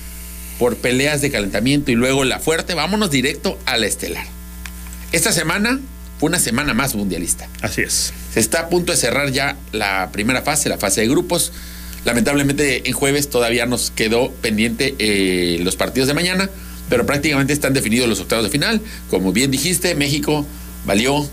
por 0.58 0.76
peleas 0.76 1.20
de 1.20 1.30
calentamiento 1.30 1.92
y 1.92 1.94
luego 1.94 2.24
la 2.24 2.40
fuerte, 2.40 2.74
vámonos 2.74 3.12
directo 3.12 3.56
a 3.64 3.76
la 3.76 3.86
estelar. 3.86 4.37
Esta 5.12 5.32
semana 5.32 5.80
fue 6.20 6.28
una 6.28 6.38
semana 6.38 6.74
más 6.74 6.94
mundialista. 6.94 7.48
Así 7.62 7.82
es. 7.82 8.12
Se 8.32 8.40
está 8.40 8.60
a 8.60 8.68
punto 8.68 8.92
de 8.92 8.98
cerrar 8.98 9.30
ya 9.32 9.56
la 9.72 10.10
primera 10.12 10.42
fase, 10.42 10.68
la 10.68 10.78
fase 10.78 11.00
de 11.02 11.08
grupos. 11.08 11.52
Lamentablemente 12.04 12.88
en 12.88 12.92
jueves 12.94 13.28
todavía 13.30 13.66
nos 13.66 13.90
quedó 13.90 14.30
pendiente 14.32 14.94
eh, 14.98 15.58
los 15.62 15.76
partidos 15.76 16.08
de 16.08 16.14
mañana, 16.14 16.48
pero 16.88 17.06
prácticamente 17.06 17.52
están 17.52 17.72
definidos 17.74 18.08
los 18.08 18.20
octavos 18.20 18.44
de 18.44 18.50
final. 18.50 18.80
Como 19.10 19.32
bien 19.32 19.50
dijiste, 19.50 19.94
México 19.94 20.46
valió 20.86 21.28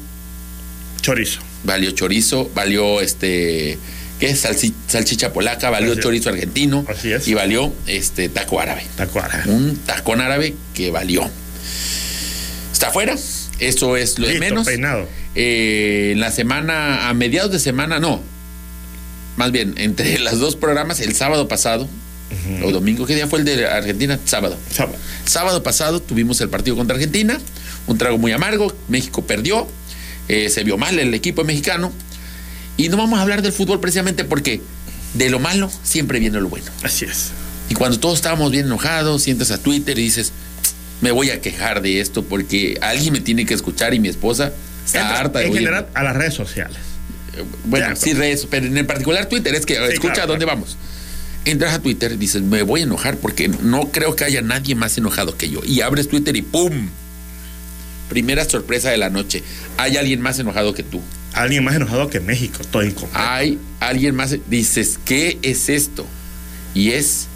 Chorizo. 1.02 1.40
valió 1.64 1.92
chorizo, 1.92 2.50
valió 2.56 3.00
este, 3.02 3.78
¿qué 4.20 4.30
es? 4.32 4.44
Salsi- 4.44 4.74
salchicha 4.88 5.32
polaca, 5.34 5.70
valió 5.70 5.92
Así 5.92 6.00
es. 6.00 6.04
chorizo 6.04 6.30
argentino 6.30 6.84
Así 6.90 7.12
es. 7.12 7.28
y 7.28 7.34
valió 7.36 7.74
este 7.86 8.28
taco 8.30 8.60
árabe. 8.60 8.86
Tacuara. 8.98 9.44
Un 9.46 9.78
tacón 9.86 10.20
árabe 10.22 10.56
que 10.74 10.90
valió. 10.92 11.30
Está 12.74 12.88
afuera, 12.88 13.16
eso 13.60 13.98
es 13.98 14.20
lo 14.20 14.28
de 14.28 14.40
menos. 14.40 14.66
peinado. 14.66 15.08
Eh, 15.36 16.12
en 16.14 16.20
la 16.20 16.32
semana, 16.32 17.10
a 17.10 17.14
mediados 17.14 17.52
de 17.52 17.60
semana, 17.60 18.00
no. 18.00 18.22
Más 19.38 19.52
bien, 19.52 19.76
entre 19.78 20.20
los 20.20 20.40
dos 20.40 20.56
programas, 20.56 21.00
el 21.00 21.16
sábado 21.16 21.48
pasado, 21.48 21.88
o 22.64 22.72
domingo, 22.72 23.06
¿qué 23.06 23.16
día 23.16 23.28
fue 23.28 23.40
el 23.40 23.46
de 23.46 23.66
Argentina? 23.66 24.20
Sábado. 24.26 24.58
Sábado. 24.72 24.98
Sábado 25.26 25.64
pasado 25.64 26.02
tuvimos 26.02 26.42
el 26.42 26.50
partido 26.50 26.76
contra 26.76 26.96
Argentina, 26.96 27.40
un 27.88 27.98
trago 27.98 28.18
muy 28.18 28.32
amargo, 28.32 28.76
México 28.88 29.26
perdió, 29.26 29.68
eh, 30.28 30.50
se 30.50 30.64
vio 30.64 30.78
mal 30.78 31.00
el 31.00 31.14
equipo 31.14 31.44
mexicano, 31.44 31.92
y 32.78 32.90
no 32.90 32.98
vamos 32.98 33.20
a 33.20 33.22
hablar 33.22 33.42
del 33.42 33.54
fútbol 33.54 33.80
precisamente 33.80 34.26
porque 34.26 34.62
de 35.14 35.30
lo 35.30 35.40
malo 35.40 35.72
siempre 35.84 36.20
viene 36.20 36.40
lo 36.42 36.50
bueno. 36.50 36.70
Así 36.84 37.06
es. 37.06 37.32
Y 37.70 37.74
cuando 37.74 38.00
todos 38.00 38.16
estábamos 38.16 38.52
bien 38.52 38.66
enojados, 38.66 39.24
sientas 39.24 39.52
a 39.52 39.58
Twitter 39.58 39.98
y 39.98 40.04
dices, 40.04 40.34
me 41.02 41.12
voy 41.12 41.30
a 41.30 41.42
quejar 41.42 41.82
de 41.82 42.00
esto 42.00 42.24
porque 42.24 42.78
alguien 42.82 43.14
me 43.14 43.20
tiene 43.20 43.46
que 43.46 43.54
escuchar 43.54 43.94
y 43.94 44.00
mi 44.00 44.08
esposa 44.08 44.52
está 44.86 45.02
Entra, 45.02 45.20
harta 45.20 45.40
de 45.40 45.46
en 45.46 45.52
oírme". 45.52 45.68
general, 45.68 45.88
a 45.94 46.04
las 46.04 46.16
redes 46.16 46.34
sociales. 46.34 46.78
Bueno, 47.66 47.90
Ya, 47.90 47.96
sí, 47.96 48.14
redes, 48.14 48.48
pero 48.50 48.66
en 48.66 48.88
particular 48.88 49.26
Twitter 49.28 49.54
es 49.56 49.66
que 49.66 49.74
escucha 49.88 50.14
claro, 50.14 50.24
a 50.24 50.28
dónde 50.28 50.46
claro. 50.46 50.60
vamos. 50.62 50.78
Entras 51.44 51.74
a 51.74 51.80
Twitter 51.80 52.14
y 52.14 52.18
dices, 52.18 52.42
me 52.42 52.64
voy 52.64 52.80
a 52.82 52.84
enojar 52.86 53.18
porque 53.18 53.50
no 53.50 53.92
creo 53.92 54.16
que 54.16 54.24
haya 54.24 54.42
nadie 54.42 54.74
más 54.74 54.98
enojado 54.98 55.38
que 55.38 55.50
yo. 55.50 55.62
Y 55.66 55.82
abres 55.82 56.08
Twitter 56.08 56.36
y 56.36 56.42
¡pum! 56.42 56.90
Primera 58.10 58.46
sorpresa 58.46 58.90
de 58.90 58.98
la 58.98 59.10
noche. 59.10 59.44
Hay 59.78 59.98
alguien 59.98 60.22
más 60.22 60.40
enojado 60.40 60.74
que 60.74 60.84
tú. 60.84 61.02
Alguien 61.34 61.64
más 61.64 61.76
enojado 61.76 62.10
que 62.10 62.20
México, 62.20 62.60
todo 62.72 62.84
incompleto. 62.84 63.20
Hay 63.28 63.60
alguien 63.80 64.16
más. 64.16 64.36
Dices, 64.48 64.98
¿qué 65.06 65.38
es 65.42 65.70
esto? 65.70 66.06
Y 66.74 66.92
es 66.92 67.28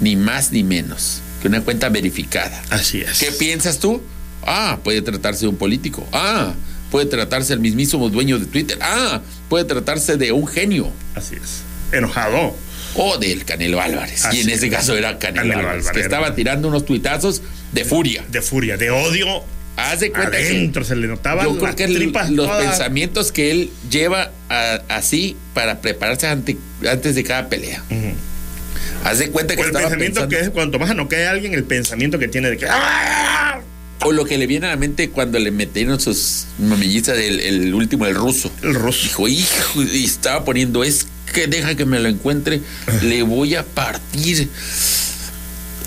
ni 0.00 0.16
más 0.16 0.52
ni 0.52 0.62
menos 0.62 1.20
que 1.40 1.48
una 1.48 1.60
cuenta 1.62 1.88
verificada. 1.88 2.62
Así 2.70 3.00
es. 3.00 3.18
¿Qué 3.18 3.32
piensas 3.32 3.78
tú? 3.78 4.02
Ah, 4.46 4.78
puede 4.82 5.02
tratarse 5.02 5.42
de 5.42 5.48
un 5.48 5.56
político. 5.56 6.06
Ah, 6.12 6.54
puede 6.90 7.06
tratarse 7.06 7.52
del 7.52 7.60
mismísimo 7.60 8.08
dueño 8.10 8.38
de 8.38 8.46
Twitter. 8.46 8.78
Ah, 8.80 9.20
puede 9.48 9.64
tratarse 9.64 10.16
de 10.16 10.32
un 10.32 10.46
genio. 10.46 10.90
Así 11.14 11.34
es. 11.36 11.62
Enojado. 11.92 12.56
O 12.94 13.18
del 13.18 13.44
Canelo 13.44 13.80
Álvarez. 13.80 14.24
Así 14.24 14.38
y 14.38 14.40
en 14.42 14.48
es. 14.50 14.56
ese 14.56 14.70
caso 14.70 14.96
era 14.96 15.18
Canelo, 15.18 15.42
Canelo 15.42 15.58
Álvarez, 15.60 15.80
Álvarez, 15.86 15.92
que 15.96 16.00
estaba 16.02 16.34
tirando 16.34 16.68
unos 16.68 16.84
tuitazos 16.84 17.42
de 17.72 17.84
furia. 17.84 18.24
De 18.28 18.42
furia, 18.42 18.76
de 18.76 18.90
odio. 18.90 19.26
Haz 19.76 20.00
de 20.00 20.10
cuenta 20.10 20.32
que 20.32 20.46
Adentro 20.48 20.84
se 20.84 20.96
le 20.96 21.06
notaba 21.06 21.44
yo 21.44 21.56
creo 21.56 21.74
que 21.76 21.84
el- 21.84 22.12
los 22.36 22.46
todas. 22.48 22.64
pensamientos 22.66 23.32
que 23.32 23.50
él 23.50 23.70
lleva 23.90 24.30
a- 24.50 24.80
así 24.88 25.36
para 25.54 25.80
prepararse 25.80 26.26
ante- 26.26 26.58
antes 26.90 27.14
de 27.14 27.24
cada 27.24 27.48
pelea. 27.48 27.82
Haz 29.04 29.18
de 29.18 29.30
cuenta 29.30 29.54
que 29.54 29.60
O 29.62 29.64
el 29.64 29.68
estaba 29.70 29.84
pensamiento 29.88 30.20
pensando- 30.20 30.36
que 30.36 30.42
es 30.44 30.50
cuando 30.50 30.78
más 30.78 30.94
no 30.94 31.08
cae 31.08 31.26
alguien, 31.26 31.54
el 31.54 31.64
pensamiento 31.64 32.18
que 32.18 32.28
tiene 32.28 32.50
de 32.50 32.56
que. 32.56 32.66
¡Ah! 32.68 33.60
O 34.02 34.12
lo 34.12 34.24
que 34.24 34.38
le 34.38 34.46
viene 34.46 34.66
a 34.66 34.70
la 34.70 34.76
mente 34.76 35.10
cuando 35.10 35.38
le 35.38 35.50
metieron 35.50 36.00
sus 36.00 36.46
mamillitas 36.58 37.16
del 37.16 37.40
el 37.40 37.74
último, 37.74 38.06
el 38.06 38.14
ruso. 38.14 38.50
El 38.62 38.74
ruso. 38.74 39.02
Dijo, 39.02 39.28
hijo, 39.28 39.82
y 39.82 40.04
estaba 40.04 40.44
poniendo, 40.44 40.84
es 40.84 41.06
que 41.34 41.46
deja 41.46 41.74
que 41.74 41.84
me 41.84 42.00
lo 42.00 42.08
encuentre, 42.08 42.60
le 43.02 43.22
voy 43.22 43.54
a 43.56 43.64
partir. 43.64 44.48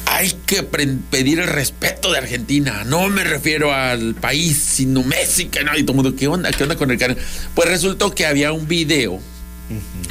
Hay 0.06 0.32
que 0.46 0.62
pedir 0.64 1.40
el 1.40 1.48
respeto 1.48 2.12
de 2.12 2.20
Argentina. 2.20 2.84
No 2.86 3.10
me 3.10 3.24
refiero 3.24 3.74
al 3.74 4.14
país, 4.14 4.58
sino 4.58 5.02
Messi, 5.04 5.46
que 5.46 5.64
no. 5.64 5.76
Y 5.76 5.82
todo 5.84 5.94
el 5.94 6.04
mundo, 6.04 6.16
¿qué 6.16 6.28
onda? 6.28 6.52
¿Qué 6.52 6.64
onda 6.64 6.76
con 6.76 6.92
el 6.92 7.00
canal? 7.00 7.18
Pues 7.56 7.68
resultó 7.68 8.14
que 8.14 8.26
había 8.28 8.52
un 8.54 8.68
video. 8.68 9.20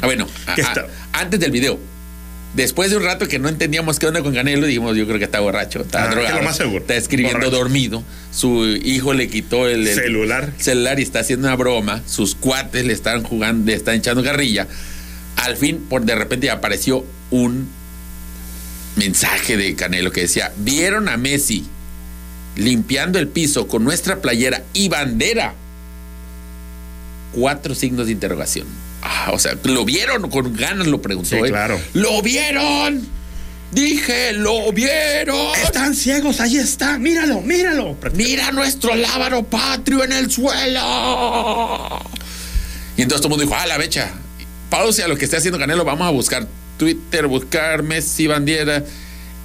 Ah, 0.01 0.05
bueno, 0.07 0.27
a- 0.45 0.55
¿Qué 0.55 0.61
a- 0.61 0.65
está? 0.67 0.87
antes 1.13 1.39
del 1.39 1.51
video. 1.51 1.79
Después 2.53 2.91
de 2.91 2.97
un 2.97 3.03
rato 3.03 3.27
que 3.27 3.39
no 3.39 3.49
entendíamos 3.49 3.97
qué 3.97 4.05
onda 4.05 4.21
con 4.21 4.33
Canelo, 4.35 4.67
dijimos, 4.67 4.95
yo 4.95 5.05
creo 5.07 5.17
que 5.17 5.25
está 5.25 5.39
borracho, 5.39 5.81
está 5.81 6.03
Ah, 6.03 6.07
drogado. 6.11 6.37
lo 6.37 6.43
más 6.43 6.55
seguro. 6.57 6.79
Está 6.81 6.95
escribiendo 6.95 7.39
Borracho. 7.39 7.57
dormido. 7.57 8.03
Su 8.31 8.63
hijo 8.67 9.13
le 9.13 9.27
quitó 9.27 9.67
el, 9.67 9.87
el 9.87 9.95
Celular. 9.95 10.53
celular 10.59 10.99
y 10.99 11.03
está 11.03 11.19
haciendo 11.21 11.47
una 11.47 11.55
broma. 11.55 12.03
Sus 12.05 12.35
cuates 12.35 12.85
le 12.85 12.93
están 12.93 13.23
jugando, 13.23 13.71
le 13.71 13.75
están 13.75 13.95
echando 13.95 14.23
carrilla. 14.23 14.67
Al 15.37 15.57
fin, 15.57 15.83
por 15.89 16.05
de 16.05 16.13
repente 16.13 16.51
apareció 16.51 17.03
un 17.31 17.67
mensaje 18.97 19.57
de 19.57 19.73
Canelo 19.75 20.11
que 20.11 20.21
decía: 20.21 20.51
¿Vieron 20.57 21.09
a 21.09 21.17
Messi 21.17 21.65
limpiando 22.55 23.17
el 23.17 23.27
piso 23.29 23.67
con 23.67 23.83
nuestra 23.83 24.21
playera 24.21 24.61
y 24.73 24.89
bandera? 24.89 25.55
Cuatro 27.33 27.73
signos 27.73 28.05
de 28.05 28.11
interrogación. 28.11 28.67
Ah, 29.05 29.31
o 29.33 29.39
sea, 29.39 29.57
¿lo 29.63 29.83
vieron? 29.83 30.29
Con 30.29 30.55
ganas 30.55 30.87
lo 30.87 31.01
preguntó. 31.01 31.29
Sí, 31.29 31.35
¿eh? 31.35 31.49
claro. 31.49 31.79
¿Lo 31.93 32.21
vieron? 32.21 33.05
Dije, 33.71 34.31
¿lo 34.33 34.71
vieron? 34.71 35.55
Están 35.61 35.93
ciegos, 35.93 36.39
ahí 36.39 36.57
está, 36.57 36.97
míralo, 36.99 37.41
míralo. 37.41 37.97
Mira 38.13 38.51
nuestro 38.51 38.95
lábaro 38.95 39.43
patrio 39.43 40.03
en 40.03 40.13
el 40.13 40.31
suelo. 40.31 41.99
Y 42.95 43.01
entonces 43.01 43.21
todo 43.21 43.35
el 43.35 43.39
mundo 43.39 43.43
dijo, 43.43 43.55
ah, 43.59 43.67
la 43.67 43.77
becha. 43.77 44.11
Pause 44.69 45.01
a 45.01 45.07
lo 45.07 45.17
que 45.17 45.25
esté 45.25 45.37
haciendo 45.37 45.59
Canelo, 45.59 45.83
vamos 45.83 46.07
a 46.07 46.11
buscar 46.11 46.47
Twitter, 46.77 47.27
buscar 47.27 47.83
Messi 47.83 48.27
Bandiera. 48.27 48.85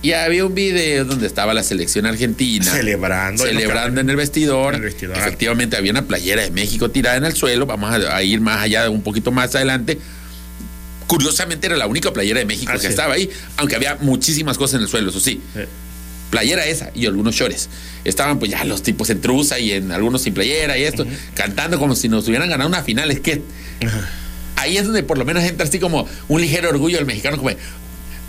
Y 0.00 0.12
había 0.12 0.44
un 0.44 0.54
video 0.54 1.04
donde 1.04 1.26
estaba 1.26 1.54
la 1.54 1.62
selección 1.62 2.06
argentina. 2.06 2.64
Celebrando. 2.64 3.44
Celebrando 3.44 4.00
en 4.00 4.08
el 4.10 4.16
vestidor. 4.16 4.74
En 4.74 4.82
el 4.82 4.86
vestidor. 4.86 5.16
Efectivamente, 5.18 5.76
había 5.76 5.90
una 5.90 6.06
playera 6.06 6.42
de 6.42 6.50
México 6.50 6.90
tirada 6.90 7.16
en 7.16 7.24
el 7.24 7.34
suelo. 7.34 7.66
Vamos 7.66 7.92
a, 7.92 8.16
a 8.16 8.22
ir 8.22 8.40
más 8.40 8.60
allá, 8.62 8.88
un 8.90 9.02
poquito 9.02 9.32
más 9.32 9.54
adelante. 9.54 9.98
Curiosamente, 11.08 11.66
era 11.66 11.76
la 11.76 11.86
única 11.86 12.12
playera 12.12 12.38
de 12.38 12.46
México 12.46 12.70
Así 12.70 12.82
que 12.82 12.86
es. 12.86 12.90
estaba 12.90 13.14
ahí, 13.14 13.28
aunque 13.56 13.74
había 13.74 13.96
muchísimas 13.96 14.56
cosas 14.56 14.76
en 14.76 14.82
el 14.82 14.88
suelo, 14.88 15.10
eso 15.10 15.20
sí 15.20 15.40
playera 16.30 16.66
esa 16.66 16.90
y 16.94 17.06
algunos 17.06 17.34
shorts. 17.34 17.68
Estaban 18.04 18.38
pues 18.38 18.50
ya 18.50 18.64
los 18.64 18.82
tipos 18.82 19.10
en 19.10 19.20
trusa 19.20 19.58
y 19.58 19.72
en 19.72 19.92
algunos 19.92 20.22
sin 20.22 20.34
playera 20.34 20.78
y 20.78 20.84
esto, 20.84 21.06
cantando 21.34 21.78
como 21.78 21.94
si 21.94 22.08
nos 22.08 22.28
hubieran 22.28 22.48
ganado 22.48 22.68
una 22.68 22.82
final. 22.82 23.10
Es 23.10 23.20
que 23.20 23.42
ahí 24.56 24.76
es 24.76 24.84
donde 24.84 25.02
por 25.02 25.18
lo 25.18 25.24
menos 25.24 25.42
entra 25.44 25.66
así 25.66 25.78
como 25.78 26.06
un 26.28 26.40
ligero 26.40 26.68
orgullo 26.68 26.96
del 26.96 27.06
mexicano, 27.06 27.36
como 27.36 27.50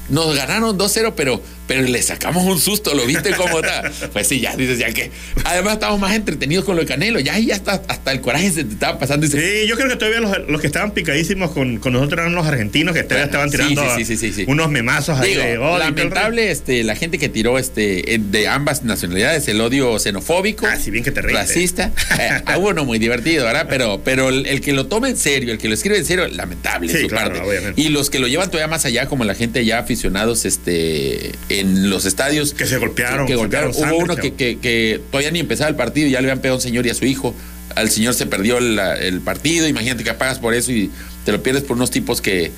nos 0.09 0.35
ganaron 0.35 0.77
2-0, 0.77 1.13
pero, 1.15 1.41
pero 1.69 1.83
le 1.83 2.01
sacamos 2.01 2.43
un 2.45 2.59
susto, 2.59 2.95
¿lo 2.95 3.05
viste 3.05 3.29
cómo 3.35 3.59
está? 3.59 3.83
Pues 4.11 4.27
sí, 4.27 4.39
ya 4.39 4.55
dices, 4.55 4.79
ya 4.79 4.91
que. 4.91 5.11
Además, 5.45 5.73
estamos 5.73 5.99
más 5.99 6.15
entretenidos 6.15 6.65
con 6.65 6.75
lo 6.75 6.81
de 6.81 6.87
Canelo, 6.87 7.19
ya 7.19 7.35
ahí 7.35 7.45
ya 7.45 7.55
está, 7.55 7.81
hasta 7.87 8.11
el 8.11 8.21
coraje 8.21 8.49
se 8.49 8.63
te 8.63 8.73
estaba 8.73 8.97
pasando. 8.97 9.27
Y 9.27 9.29
Sí, 9.29 9.67
yo 9.67 9.75
creo 9.75 9.87
que 9.87 9.95
todavía 9.95 10.19
los, 10.19 10.49
los 10.49 10.59
que 10.61 10.65
estaban 10.65 10.91
picadísimos 10.95 11.51
con, 11.51 11.77
con 11.77 11.93
nosotros 11.93 12.21
eran 12.21 12.33
los 12.33 12.47
argentinos 12.47 12.95
que 12.95 13.03
todavía 13.03 13.25
estaban 13.25 13.51
tirando 13.51 13.83
sí, 13.95 14.03
sí, 14.03 14.17
sí, 14.17 14.33
sí. 14.33 14.45
unos 14.47 14.69
memazos 14.71 15.19
ahí 15.19 15.29
Digo, 15.31 15.43
de 15.43 15.57
odio 15.59 15.77
lamentable 15.77 16.49
este, 16.49 16.83
la 16.83 16.95
gente 16.95 17.19
que 17.19 17.29
tiró 17.29 17.59
este, 17.59 18.17
de 18.19 18.47
ambas 18.47 18.83
nacionalidades, 18.83 19.47
el 19.47 19.61
odio 19.61 19.99
xenofóbico, 19.99 20.65
Ah, 20.65 20.75
sí, 20.75 20.89
bien 20.89 21.03
que 21.03 21.11
te 21.11 21.21
reíste. 21.21 21.39
racista. 21.39 21.91
Eh, 22.19 22.41
a 22.47 22.57
uno 22.57 22.83
muy 22.85 22.97
divertido, 22.99 23.45
¿verdad? 23.45 23.67
Pero, 23.69 24.01
pero 24.03 24.29
el, 24.29 24.45
el 24.47 24.59
que 24.61 24.73
lo 24.73 24.87
tome 24.87 25.09
en 25.09 25.15
serio, 25.17 25.53
el 25.53 25.57
que 25.59 25.67
lo 25.69 25.75
escribe 25.75 25.97
en 25.99 26.05
serio, 26.05 26.27
lamentable 26.27 26.89
su 27.01 27.07
claro, 27.07 27.35
parte. 27.35 27.47
obviamente. 27.47 27.79
Y 27.81 27.89
los 27.89 28.09
que 28.09 28.19
lo 28.19 28.27
llevan 28.27 28.49
todavía 28.49 28.67
más 28.67 28.83
allá, 28.85 29.05
como 29.05 29.23
la 29.23 29.35
gente 29.35 29.63
ya 29.63 29.77
aficionados 29.79 30.43
este, 30.45 31.31
en 31.59 31.89
los 31.89 32.05
estadios. 32.05 32.53
Que 32.53 32.65
se 32.65 32.77
golpearon, 32.77 33.27
Que 33.27 33.35
golpearon. 33.35 33.71
Hubo 33.71 33.79
sangre, 33.79 33.97
uno 33.97 34.15
que, 34.15 34.33
que- 34.33 34.57
que 34.59 35.01
todavía 35.11 35.31
ni 35.31 35.39
empezaba 35.39 35.69
el 35.69 35.75
partido 35.75 36.07
y 36.07 36.11
ya 36.11 36.21
le 36.21 36.27
habían 36.27 36.39
pegado 36.39 36.55
a 36.55 36.57
un 36.57 36.61
señor 36.61 36.85
y 36.85 36.89
a 36.89 36.93
su 36.93 37.05
hijo. 37.05 37.35
Al 37.75 37.89
señor 37.89 38.13
se 38.13 38.25
perdió 38.25 38.59
la- 38.59 38.95
el 38.95 39.21
partido. 39.21 39.67
Imagínate 39.67 40.03
que 40.03 40.13
pagas 40.13 40.39
por 40.39 40.53
eso 40.53 40.71
y 40.71 40.89
te 41.25 41.31
lo 41.31 41.41
pierdes 41.43 41.63
por 41.63 41.77
unos 41.77 41.91
tipos 41.91 42.21
que, 42.21 42.51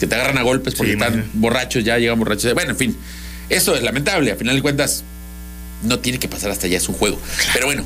que 0.00 0.06
te 0.06 0.14
agarran 0.14 0.38
a 0.38 0.42
golpes 0.42 0.74
porque 0.74 0.92
Sí, 0.92 0.98
están 0.98 1.28
borrachos, 1.34 1.84
ya 1.84 1.98
llegan 1.98 2.18
borrachos. 2.18 2.52
Bueno, 2.54 2.70
en 2.72 2.76
fin, 2.76 2.96
eso 3.48 3.74
es 3.74 3.82
lamentable. 3.82 4.30
A 4.32 4.36
final 4.36 4.54
de 4.56 4.62
cuentas, 4.62 5.04
no 5.82 5.98
tiene 5.98 6.18
que 6.18 6.28
pasar 6.28 6.50
hasta 6.50 6.66
allá, 6.66 6.76
es 6.78 6.88
un 6.88 6.94
juego. 6.94 7.18
Pero 7.52 7.66
bueno, 7.66 7.84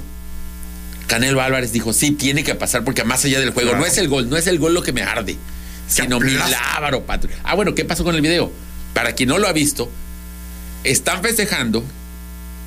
Canelo 1.07 1.41
Álvarez 1.41 1.73
dijo, 1.73 1.93
sí, 1.93 2.11
tiene 2.11 2.43
que 2.43 2.55
pasar 2.55 2.85
porque 2.85 3.05
más 3.05 3.25
allá 3.25 3.39
del 3.41 3.51
juego, 3.51 3.71
Claro. 3.71 3.85
no 3.85 3.87
es 3.91 3.97
el 3.99 4.09
gol, 4.09 4.29
no 4.29 4.37
es 4.37 4.47
el 4.49 4.59
gol 4.59 4.75
lo 4.75 4.83
que 4.83 4.93
me 4.93 5.03
arde, 5.03 5.37
sino 5.89 6.19
mi 6.19 6.33
aplasta. 6.35 6.61
lábaro, 6.75 7.05
patrio. 7.07 7.37
Ah, 7.45 7.55
bueno, 7.55 7.75
¿qué 7.75 7.85
pasó 7.85 8.03
con 8.03 8.15
el 8.17 8.21
video? 8.21 8.53
Para 8.93 9.13
quien 9.15 9.29
no 9.29 9.39
lo 9.39 9.47
ha 9.47 9.53
visto, 9.53 9.91
están 10.90 11.23
festejando. 11.23 11.85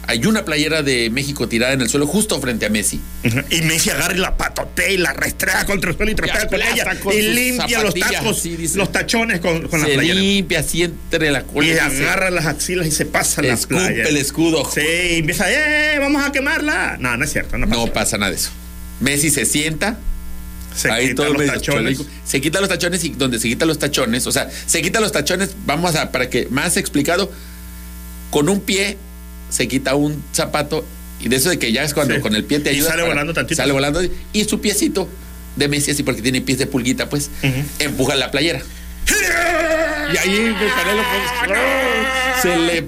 Hay 0.07 0.25
una 0.25 0.43
playera 0.43 0.81
de 0.81 1.11
México 1.11 1.47
tirada 1.47 1.73
en 1.73 1.81
el 1.81 1.89
suelo 1.89 2.07
justo 2.07 2.41
frente 2.41 2.65
a 2.65 2.69
Messi. 2.69 2.99
Y 3.51 3.61
Messi 3.61 3.91
agarra 3.91 4.15
y 4.15 4.17
la 4.17 4.37
patotea 4.37 4.89
y 4.89 4.97
la 4.97 5.13
restrea 5.13 5.65
contra 5.67 5.91
el 5.91 5.97
suelo 5.97 6.11
y 6.11 6.15
trapea 6.15 6.47
con 6.47 6.59
ella. 6.59 6.99
con 6.99 7.13
y 7.13 7.21
limpia 7.21 7.83
los 7.83 7.93
tacos, 7.93 8.41
dice. 8.41 8.75
los 8.75 8.91
tachones 8.91 9.39
con, 9.39 9.67
con 9.67 9.81
la 9.81 9.85
playera. 9.85 10.15
limpia 10.15 10.61
así 10.61 10.81
entre 10.81 11.29
la 11.29 11.43
cola. 11.43 11.67
Y 11.67 11.73
agarra 11.73 12.31
las 12.31 12.47
axilas 12.47 12.87
y 12.87 12.91
se 12.91 13.05
pasa 13.05 13.43
la 13.43 13.53
escupe 13.53 13.75
playa. 13.75 14.05
el 14.05 14.17
escudo. 14.17 14.67
Sí, 14.73 14.81
y 14.81 15.19
empieza, 15.19 15.45
¡eh! 15.51 15.99
Vamos 15.99 16.25
a 16.25 16.31
quemarla. 16.31 16.97
No, 16.99 17.15
no 17.15 17.23
es 17.23 17.31
cierto, 17.31 17.59
no 17.59 17.67
pasa. 17.69 17.85
No 17.85 17.93
pasa 17.93 18.17
nada 18.17 18.31
de 18.31 18.37
eso. 18.37 18.49
Messi 19.01 19.29
se 19.29 19.45
sienta, 19.45 19.99
Se 20.75 20.89
ahí 20.89 21.09
quitan 21.09 21.27
todo 21.27 21.33
los 21.35 21.45
tachones. 21.45 21.97
cholico. 21.97 22.05
Se 22.25 22.41
quita 22.41 22.59
los 22.61 22.69
tachones 22.69 23.03
y 23.03 23.09
donde 23.09 23.37
se 23.37 23.47
quita 23.47 23.65
los 23.67 23.77
tachones, 23.77 24.25
o 24.25 24.31
sea, 24.31 24.49
se 24.65 24.81
quita 24.81 24.99
los 24.99 25.11
tachones, 25.11 25.51
vamos 25.67 25.95
a, 25.95 26.11
para 26.11 26.31
que 26.31 26.47
más 26.49 26.77
explicado, 26.77 27.31
con 28.29 28.49
un 28.49 28.59
pie 28.61 28.97
se 29.49 29.67
quita 29.67 29.95
un 29.95 30.23
zapato 30.33 30.85
y 31.19 31.27
de 31.29 31.35
eso 31.35 31.49
de 31.49 31.57
que 31.59 31.71
ya 31.71 31.83
es 31.83 31.93
cuando 31.93 32.15
Sí. 32.15 32.21
con 32.21 32.35
el 32.35 32.43
pie 32.43 32.59
te 32.59 32.69
ayuda. 32.69 32.89
sale 32.91 33.03
volando 33.03 33.33
tantito. 33.33 33.55
Sale 33.61 33.71
volando 33.73 34.01
y 34.33 34.43
su 34.45 34.61
piecito 34.61 35.07
de 35.55 35.67
Messi 35.67 35.91
así 35.91 36.03
porque 36.03 36.21
tiene 36.21 36.41
pies 36.41 36.59
de 36.59 36.67
pulguita, 36.67 37.09
pues, 37.09 37.29
empuja 37.79 38.15
la 38.15 38.31
playera. 38.31 38.61
Y 40.13 40.17
ahí 40.17 40.35
el 40.35 40.55
Canelo 40.55 41.01
pues, 41.47 42.41
se 42.41 42.57
le 42.57 42.87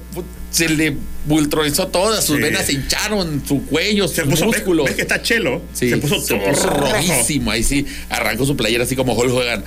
se 0.51 0.67
le 0.69 0.97
bultronizó 1.25 1.87
todas, 1.87 2.25
sus 2.25 2.35
Sí. 2.37 2.41
venas 2.41 2.65
se 2.65 2.73
hincharon, 2.73 3.41
su 3.47 3.63
cuello, 3.65 4.07
Se 4.07 4.21
sus 4.21 4.31
puso, 4.31 4.45
músculos. 4.47 4.85
ves 4.85 4.95
que 4.95 5.01
está 5.03 5.21
chelo. 5.21 5.61
Sí, 5.73 5.89
se 5.89 5.97
puso, 5.97 6.21
todo 6.25 6.39
rojo. 6.39 6.67
rojísimo. 6.91 7.51
Ahí 7.51 7.63
sí, 7.63 7.85
arrancó 8.09 8.45
su 8.45 8.57
playera 8.57 8.83
así 8.83 8.95
como 8.97 9.13
Hulk 9.13 9.31
Hogan. 9.31 9.63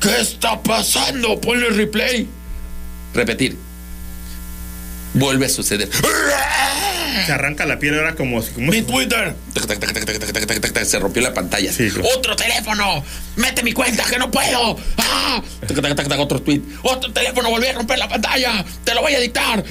¿Qué 0.00 0.20
está 0.20 0.60
pasando? 0.62 1.40
Ponle 1.40 1.68
replay. 1.70 2.26
Repetir. 3.14 3.56
Vuelve 5.14 5.46
a 5.46 5.48
suceder. 5.48 5.88
Se 7.26 7.32
arranca 7.32 7.66
la 7.66 7.78
piel 7.78 7.98
ahora 7.98 8.14
como... 8.14 8.42
mi 8.56 8.82
Twitter. 8.82 9.34
Se 10.84 10.98
rompió 10.98 11.22
la 11.22 11.34
pantalla. 11.34 11.70
Otro 12.16 12.34
teléfono. 12.34 13.04
Mete 13.36 13.62
mi 13.62 13.72
cuenta 13.72 14.04
que 14.04 14.18
no 14.18 14.30
puedo. 14.30 14.78
Ah. 14.98 15.42
Otro 16.18 16.40
tweet. 16.40 16.62
Otro 16.82 17.12
teléfono 17.12 17.50
volví 17.50 17.66
a 17.66 17.74
romper 17.74 17.98
la 17.98 18.08
pantalla. 18.08 18.64
Te 18.84 18.94
lo 18.94 19.02
voy 19.02 19.14
a 19.14 19.20
dictar. 19.20 19.62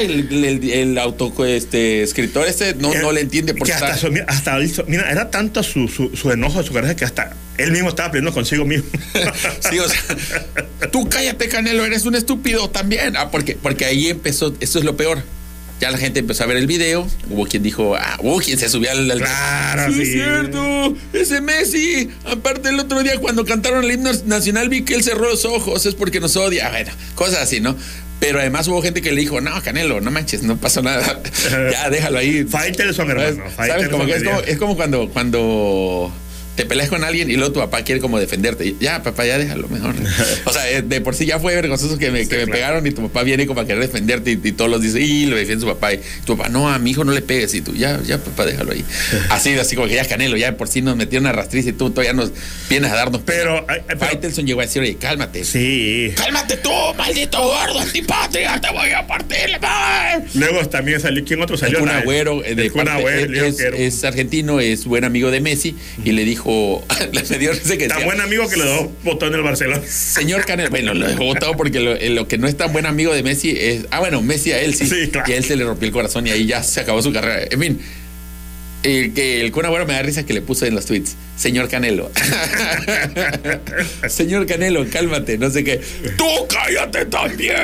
El, 0.00 0.44
el- 0.44 0.70
el 0.70 0.98
auto 0.98 1.32
este 1.44 2.02
escritor 2.02 2.46
este 2.46 2.74
no, 2.74 2.94
no 2.94 3.12
le 3.12 3.20
entiende 3.22 3.54
por 3.54 3.66
qué 3.66 3.72
hasta, 3.72 3.96
su- 3.98 4.10
mira, 4.10 4.24
hasta 4.28 4.58
hizo- 4.60 4.84
mira, 4.86 5.10
era 5.10 5.30
tanto 5.30 5.62
su, 5.62 5.88
su, 5.88 6.14
su 6.16 6.30
enojo, 6.30 6.62
su 6.62 6.72
coraje 6.72 6.94
que 6.96 7.04
hasta 7.04 7.34
él 7.58 7.72
mismo 7.72 7.88
estaba 7.90 8.10
peleando 8.10 8.32
consigo 8.32 8.64
mismo. 8.64 8.86
Sí, 9.70 9.78
o 9.78 9.88
sea, 9.88 10.90
tú 10.90 11.08
cállate, 11.08 11.48
Canelo, 11.48 11.84
eres 11.84 12.06
un 12.06 12.14
estúpido 12.14 12.70
también. 12.70 13.16
Ah, 13.16 13.30
porque, 13.30 13.56
porque 13.60 13.84
ahí 13.84 14.08
empezó, 14.08 14.54
esto 14.60 14.78
es 14.78 14.84
lo 14.84 14.96
peor. 14.96 15.22
Ya 15.80 15.90
la 15.90 15.96
gente 15.98 16.20
empezó 16.20 16.44
a 16.44 16.46
ver 16.46 16.58
el 16.58 16.66
video, 16.66 17.06
hubo 17.30 17.46
quien 17.46 17.62
dijo, 17.62 17.96
ah, 17.96 18.18
hubo 18.20 18.38
quien 18.40 18.58
se 18.58 18.68
subió 18.68 18.90
al... 18.90 19.10
al- 19.10 19.18
Claro, 19.18 19.92
sí. 19.94 20.02
es 20.02 20.12
cierto, 20.12 20.94
ese 21.14 21.40
Messi. 21.40 22.10
Aparte 22.26 22.68
el 22.68 22.78
otro 22.78 23.02
día 23.02 23.18
cuando 23.18 23.44
cantaron 23.46 23.82
el 23.84 23.90
himno 23.92 24.10
nacional 24.26 24.68
vi 24.68 24.82
que 24.82 24.94
él 24.94 25.02
cerró 25.02 25.30
los 25.30 25.44
ojos, 25.46 25.86
es 25.86 25.94
porque 25.94 26.20
nos 26.20 26.36
odia. 26.36 26.68
Bueno, 26.70 26.92
cosas 27.14 27.40
así, 27.40 27.60
¿no? 27.60 27.76
Pero 28.20 28.38
además 28.38 28.68
hubo 28.68 28.82
gente 28.82 29.00
que 29.00 29.12
le 29.12 29.20
dijo, 29.22 29.40
no, 29.40 29.60
Canelo, 29.62 30.00
no 30.00 30.10
manches, 30.10 30.42
no 30.42 30.58
pasa 30.58 30.82
nada. 30.82 31.20
ya, 31.72 31.88
déjalo 31.90 32.18
ahí. 32.18 32.44
Faitelson, 32.44 33.08
¿Sabes? 33.08 33.28
hermano. 33.30 33.50
¿Sabes? 33.56 33.72
Faitelson 33.72 33.90
Como 33.90 34.06
que 34.06 34.16
es, 34.16 34.22
como, 34.22 34.40
es 34.40 34.58
como 34.58 34.76
cuando, 34.76 35.08
cuando 35.08 36.12
te 36.60 36.66
peleas 36.66 36.90
con 36.90 37.02
alguien 37.04 37.30
y 37.30 37.36
luego 37.36 37.52
tu 37.52 37.60
papá 37.60 37.82
quiere 37.84 38.02
como 38.02 38.18
defenderte. 38.18 38.74
Ya, 38.78 39.02
papá, 39.02 39.24
ya 39.24 39.38
déjalo 39.38 39.66
mejor. 39.68 39.94
o 40.44 40.52
sea, 40.52 40.70
eh, 40.70 40.82
de 40.82 41.00
por 41.00 41.14
sí 41.14 41.24
ya 41.24 41.38
fue 41.40 41.54
vergonzoso 41.54 41.96
que 41.96 42.10
me, 42.10 42.28
que 42.28 42.36
me 42.36 42.42
claro. 42.44 42.52
pegaron 42.52 42.86
y 42.86 42.90
tu 42.90 43.00
papá 43.08 43.22
viene 43.22 43.46
como 43.46 43.62
a 43.62 43.66
querer 43.66 43.80
defenderte 43.80 44.32
y, 44.32 44.40
y 44.44 44.52
todos 44.52 44.70
los 44.70 44.82
dicen, 44.82 45.00
y 45.02 45.24
lo 45.24 45.36
defiende 45.36 45.62
su 45.62 45.66
papá. 45.72 45.94
Y 45.94 46.00
tu 46.26 46.36
papá, 46.36 46.50
no, 46.50 46.68
a 46.68 46.78
mi 46.78 46.90
hijo 46.90 47.02
no 47.02 47.12
le 47.12 47.22
pegues. 47.22 47.54
Y 47.54 47.62
tú, 47.62 47.74
ya, 47.74 47.98
ya, 48.06 48.18
papá, 48.18 48.44
déjalo 48.44 48.72
ahí. 48.72 48.84
Así, 49.30 49.54
así 49.54 49.74
como 49.74 49.88
que 49.88 49.94
ya 49.94 50.04
Canelo, 50.06 50.36
ya 50.36 50.50
de 50.50 50.52
por 50.58 50.68
sí 50.68 50.82
nos 50.82 50.96
metieron 50.96 51.26
a 51.26 51.32
rastriz 51.32 51.66
y 51.66 51.72
tú 51.72 51.88
todavía 51.90 52.12
nos 52.12 52.30
vienes 52.68 52.90
a 52.92 52.94
darnos. 52.96 53.22
Pero, 53.24 53.64
Faitelson 53.98 54.46
llegó 54.46 54.60
a 54.60 54.64
decir, 54.64 54.82
oye, 54.82 54.96
cálmate. 54.96 55.44
Sí. 55.44 56.12
Cálmate 56.14 56.58
tú, 56.58 56.70
maldito 56.98 57.40
gordo 57.42 57.80
antipatria, 57.80 58.60
te 58.60 58.70
voy 58.70 58.90
a 58.90 59.06
partir 59.06 59.48
la. 59.60 60.22
Luego 60.34 60.68
también 60.68 61.00
salió. 61.00 61.24
¿Quién 61.24 61.40
otro 61.40 61.54
El 61.54 61.60
salió? 61.60 61.78
Kun 61.78 61.88
La- 61.88 61.98
Agüero, 61.98 62.44
eh, 62.44 62.54
de 62.54 62.66
el 62.66 62.72
Kun 62.72 62.84
parte- 62.84 63.00
Agüero, 63.00 63.34
es, 63.46 63.56
dijo 63.56 63.56
que 63.56 63.62
era 63.62 63.76
un- 63.76 63.82
es 63.82 64.04
argentino, 64.04 64.60
es 64.60 64.84
buen 64.84 65.04
amigo 65.04 65.30
de 65.30 65.40
Messi 65.40 65.76
y 66.04 66.12
le 66.12 66.24
dijo, 66.24 66.49
le 67.12 67.38
dio 67.38 67.52
risa 67.52 67.76
que 67.76 67.86
Tan 67.88 67.98
decía, 67.98 68.04
buen 68.04 68.20
amigo 68.20 68.48
que 68.48 68.56
le 68.56 68.64
dio 68.64 68.92
botón 69.04 69.28
en 69.30 69.34
el 69.36 69.42
Barcelona. 69.42 69.82
señor 69.86 70.44
Canelo, 70.44 70.70
bueno, 70.70 70.94
lo 70.94 71.06
dejó 71.08 71.24
votado 71.24 71.56
porque 71.56 71.80
lo, 71.80 71.94
eh, 71.94 72.10
lo 72.10 72.26
que 72.28 72.38
no 72.38 72.46
es 72.48 72.56
tan 72.56 72.72
buen 72.72 72.86
amigo 72.86 73.12
de 73.14 73.22
Messi 73.22 73.50
es, 73.58 73.86
ah, 73.90 74.00
bueno, 74.00 74.22
Messi 74.22 74.52
a 74.52 74.60
él 74.60 74.74
sí, 74.74 74.86
Sí, 74.86 75.08
claro. 75.10 75.30
y 75.30 75.34
a 75.34 75.36
él 75.36 75.44
se 75.44 75.56
le 75.56 75.64
rompió 75.64 75.86
el 75.86 75.92
corazón 75.92 76.26
y 76.26 76.30
ahí 76.30 76.46
ya 76.46 76.62
se 76.62 76.80
acabó 76.80 77.02
su 77.02 77.12
carrera. 77.12 77.46
En 77.50 77.60
fin, 77.60 77.80
eh, 78.82 79.12
que 79.14 79.42
el 79.42 79.52
Kun 79.52 79.66
Agüero 79.66 79.84
me 79.86 79.92
da 79.92 80.00
risa 80.02 80.24
que 80.24 80.32
le 80.32 80.40
puso 80.40 80.64
en 80.64 80.74
los 80.74 80.86
tweets, 80.86 81.14
señor 81.36 81.68
Canelo. 81.68 82.10
señor 84.08 84.46
Canelo, 84.46 84.86
cálmate, 84.90 85.36
no 85.38 85.50
sé 85.50 85.64
qué. 85.64 85.80
Tú 86.16 86.24
cállate 86.48 87.04
también. 87.06 87.56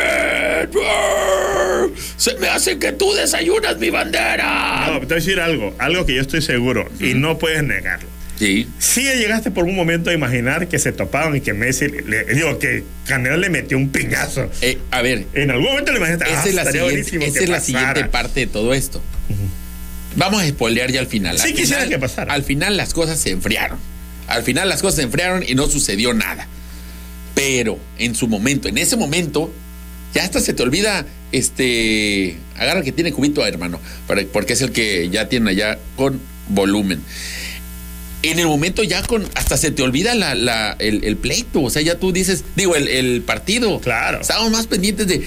Se 2.18 2.34
me 2.34 2.48
hace 2.48 2.78
que 2.78 2.92
tú 2.92 3.12
desayunas 3.14 3.78
mi 3.78 3.88
bandera. 3.90 4.88
No, 4.88 5.00
te 5.00 5.06
voy 5.06 5.12
a 5.12 5.14
decir 5.16 5.40
algo. 5.40 5.74
Algo 5.78 6.04
que 6.04 6.14
yo 6.14 6.20
estoy 6.20 6.42
seguro 6.42 6.86
y 7.00 7.14
no 7.14 7.38
puedes 7.38 7.62
negarlo. 7.62 8.08
Sí. 8.38 8.68
Sí 8.78 9.02
llegaste 9.02 9.50
por 9.50 9.64
un 9.64 9.74
momento 9.74 10.10
a 10.10 10.12
imaginar 10.12 10.68
que 10.68 10.78
se 10.78 10.92
topaban 10.92 11.34
y 11.36 11.40
que 11.40 11.54
Messi, 11.54 11.88
le- 11.88 12.02
le- 12.02 12.34
digo, 12.34 12.58
que 12.58 12.84
Canelo 13.06 13.36
le 13.38 13.48
metió 13.48 13.76
un 13.78 13.88
piñazo. 13.88 14.50
Eh, 14.60 14.78
a 14.90 15.00
ver, 15.02 15.24
En 15.34 15.50
algún 15.50 15.68
momento 15.68 15.92
le 15.92 15.98
imaginaste, 15.98 16.24
esa 16.30 16.42
ah, 16.42 16.48
es 16.48 16.54
la, 16.54 16.70
siguiente, 16.70 17.26
esa 17.26 17.40
es 17.40 17.48
la 17.48 17.60
siguiente 17.60 18.04
parte 18.04 18.40
de 18.40 18.46
todo 18.46 18.74
esto. 18.74 19.02
Vamos 20.16 20.42
a 20.42 20.48
spoilear 20.48 20.90
ya 20.90 21.00
al 21.00 21.06
final. 21.06 21.38
Sí 21.38 21.52
quisiera 21.52 21.82
final- 21.82 21.88
que 21.88 21.98
pasara. 21.98 22.32
Al 22.34 22.42
final 22.42 22.76
las 22.76 22.92
cosas 22.94 23.18
se 23.18 23.30
enfriaron. 23.30 23.78
Al 24.28 24.42
final 24.42 24.68
las 24.68 24.82
cosas 24.82 24.96
se 24.96 25.02
enfriaron 25.02 25.44
y 25.46 25.54
no 25.54 25.66
sucedió 25.68 26.12
nada. 26.14 26.46
Pero 27.34 27.78
en 27.98 28.14
su 28.14 28.26
momento, 28.28 28.66
en 28.68 28.78
ese 28.78 28.96
momento, 28.96 29.52
ya 30.14 30.24
hasta 30.24 30.40
se 30.40 30.52
te 30.54 30.62
olvida, 30.62 31.04
este, 31.32 32.36
agarra 32.56 32.82
que 32.82 32.92
tiene 32.92 33.12
cubito, 33.12 33.44
hermano, 33.46 33.78
porque 34.32 34.54
es 34.54 34.62
el 34.62 34.72
que 34.72 35.08
ya 35.10 35.28
tiene 35.28 35.50
allá 35.50 35.78
con 35.96 36.18
volumen. 36.48 37.00
En 38.30 38.38
el 38.38 38.46
momento 38.46 38.82
ya 38.82 39.02
con, 39.02 39.28
hasta 39.34 39.56
se 39.56 39.70
te 39.70 39.82
olvida 39.82 40.14
la, 40.14 40.34
la- 40.34 40.76
el, 40.78 41.04
el 41.04 41.16
pleito, 41.16 41.62
o 41.62 41.70
sea, 41.70 41.82
ya 41.82 41.96
tú 41.98 42.12
dices, 42.12 42.44
digo, 42.56 42.74
el, 42.76 42.88
el 42.88 43.22
partido. 43.22 43.80
Claro. 43.80 44.20
Estábamos 44.20 44.50
más 44.52 44.66
pendientes 44.66 45.06
de, 45.06 45.22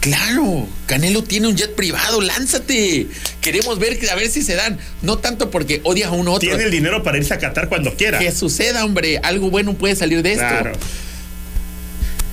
claro, 0.00 0.66
Canelo 0.86 1.22
tiene 1.22 1.48
un 1.48 1.56
jet 1.56 1.74
privado, 1.74 2.20
lánzate. 2.20 3.06
Queremos 3.40 3.78
ver, 3.78 3.98
a 4.10 4.14
ver 4.14 4.28
si 4.28 4.42
se 4.42 4.54
dan. 4.54 4.78
No 5.02 5.18
tanto 5.18 5.50
porque 5.50 5.80
odias 5.84 6.08
a 6.08 6.12
uno 6.12 6.32
otro. 6.32 6.48
Tiene 6.48 6.64
el 6.64 6.70
dinero 6.70 7.02
para 7.02 7.18
irse 7.18 7.34
a 7.34 7.38
Qatar 7.38 7.68
cuando 7.68 7.94
quiera. 7.94 8.18
Que 8.18 8.32
suceda, 8.32 8.84
hombre, 8.84 9.18
algo 9.22 9.50
bueno 9.50 9.74
puede 9.74 9.94
salir 9.96 10.22
de 10.22 10.32
esto. 10.32 10.44
Claro. 10.46 10.72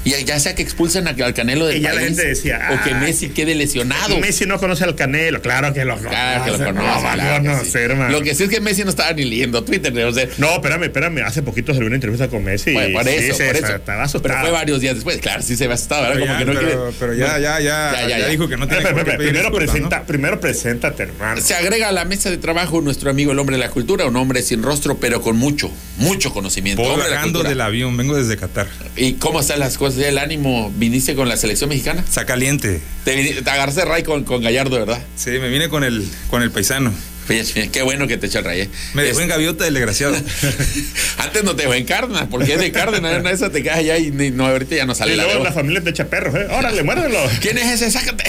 Y 0.07 0.23
ya 0.25 0.39
sea 0.39 0.55
que 0.55 0.61
expulsen 0.61 1.07
al 1.07 1.33
Canelo 1.33 1.65
del 1.67 1.77
Y 1.77 1.81
ya 1.81 1.89
la 1.89 1.95
país, 1.95 2.07
gente 2.09 2.25
decía, 2.25 2.69
o 2.71 2.83
que 2.83 2.91
"Ah, 2.91 2.99
Messi 2.99 3.29
quede 3.29 3.55
lesionado. 3.55 4.17
Messi 4.19 4.45
no 4.45 4.59
conoce 4.59 4.83
al 4.83 4.95
Canelo, 4.95 5.41
claro 5.41 5.73
que 5.73 5.83
lo 5.85 5.95
conoce. 5.97 6.09
Claro 6.09 6.45
que 6.45 6.51
lo 6.51 6.57
conoce. 6.57 6.87
No, 6.87 7.01
claro 7.13 7.43
que 7.43 7.49
sí. 7.49 7.55
conocer, 7.55 7.91
hermano. 7.91 8.11
Lo 8.11 8.21
que 8.21 8.35
sí 8.35 8.43
es 8.43 8.49
que 8.49 8.61
Messi 8.61 8.83
no 8.83 8.89
estaba 8.89 9.11
ni 9.13 9.25
leyendo 9.25 9.63
Twitter, 9.63 9.97
o 10.05 10.13
sea, 10.13 10.27
No, 10.37 10.53
espérame, 10.55 10.83
espérame. 10.83 11.19
Hace 11.25 11.41
poquito 11.41 11.73
salió 11.73 11.87
una 11.87 11.95
entrevista 11.95 12.27
con 12.27 12.43
Messi. 12.43 12.73
Bueno, 12.73 12.97
por 12.99 13.07
eso, 13.07 13.37
por 13.37 13.55
eso. 13.55 13.75
Estaba 13.75 14.03
asustado. 14.03 14.23
Pero 14.23 14.39
fue 14.41 14.51
varios 14.51 14.81
días 14.81 14.95
después. 14.95 15.17
Claro, 15.19 15.41
sí 15.41 15.55
se 15.55 15.67
ve 15.67 15.73
asustado, 15.73 16.03
¿verdad? 16.03 16.15
Pero 16.15 16.25
Como 16.27 16.33
ya, 16.33 16.39
que 16.39 16.45
no 16.45 16.59
pero, 16.59 16.67
quiere. 16.89 16.95
pero 16.99 17.13
ya, 17.13 17.39
ya, 17.39 17.59
ya, 17.59 17.91
Ya, 17.91 18.01
ya, 18.01 18.07
ya 18.09 18.19
ya. 18.19 18.27
dijo 18.27 18.47
que 18.47 18.57
no 18.57 18.67
tiene 18.67 18.83
espera, 18.83 19.03
pedir 19.03 19.17
primero, 19.17 19.39
disculpas, 19.39 19.51
¿no? 19.67 19.71
presenta, 19.73 20.03
primero 20.05 20.39
preséntate, 20.39 21.03
hermano. 21.03 21.41
Se 21.41 21.53
agrega 21.55 21.89
a 21.89 21.91
la 21.91 22.05
mesa 22.05 22.29
de 22.29 22.37
trabajo 22.37 22.81
nuestro 22.81 23.09
amigo 23.09 23.31
el 23.31 23.39
hombre 23.39 23.57
de 23.57 23.63
la 23.63 23.69
cultura, 23.69 24.05
un 24.05 24.15
hombre 24.15 24.41
sin 24.41 24.63
rostro, 24.63 24.97
pero 24.97 25.21
con 25.21 25.37
mucho, 25.37 25.71
mucho 25.97 26.31
conocimiento. 26.33 26.83
La 27.09 27.21
cultura. 27.23 27.49
del 27.49 27.61
avión, 27.61 27.95
vengo 27.97 28.15
desde 28.15 28.37
Qatar. 28.37 28.67
¿Y 28.95 29.13
cómo 29.13 29.39
están 29.41 29.59
las 29.59 29.77
cosas? 29.77 29.96
¿Ya 29.97 30.09
¿El 30.09 30.17
ánimo? 30.17 30.71
¿Viniste 30.75 31.15
con 31.15 31.27
la 31.29 31.37
selección 31.37 31.69
mexicana? 31.69 32.01
Está 32.07 32.25
caliente. 32.25 32.81
Te, 33.03 33.41
te 33.41 33.49
agarraste 33.49 33.83
ray 33.85 34.03
con, 34.03 34.23
con 34.23 34.41
Gallardo, 34.41 34.77
¿verdad? 34.79 35.01
Sí, 35.15 35.31
me 35.31 35.49
vine 35.49 35.69
con 35.69 35.83
el, 35.83 36.07
con 36.29 36.41
el 36.43 36.51
paisano. 36.51 36.93
Qué 37.27 37.81
bueno 37.83 38.07
que 38.07 38.15
te 38.17 38.27
echa 38.27 38.39
el 38.39 38.45
ray, 38.45 38.61
¿eh? 38.61 38.69
Me 38.93 39.03
dejó 39.03 39.17
Es- 39.17 39.23
en 39.23 39.29
gaviota 39.29 39.65
del 39.65 39.73
desgraciado. 39.73 40.15
Antes 41.17 41.43
no 41.43 41.55
te 41.57 41.63
dejó 41.63 41.73
en 41.73 41.83
Cárdenas, 41.85 42.27
porque 42.31 42.53
es 42.53 42.59
de 42.59 42.71
Cárdenas, 42.71 43.19
una 43.19 43.29
de 43.29 43.35
esas 43.35 43.51
te 43.51 43.61
quedas 43.63 43.79
allá 43.79 43.97
y 43.97 44.11
ni- 44.11 44.31
no, 44.31 44.45
ahorita 44.47 44.75
ya 44.75 44.85
no 44.85 44.95
sale 44.95 45.13
Y 45.13 45.17
la 45.17 45.23
luego 45.23 45.39
de 45.39 45.43
la 45.45 45.51
familia 45.51 45.81
te 45.81 45.89
echa 45.89 46.05
perros, 46.07 46.33
¿eh? 46.35 46.47
Órale, 46.51 46.83
muérdelo. 46.83 47.19
¿Quién 47.41 47.57
es 47.57 47.81
ese? 47.81 47.91
Sácate. 47.91 48.23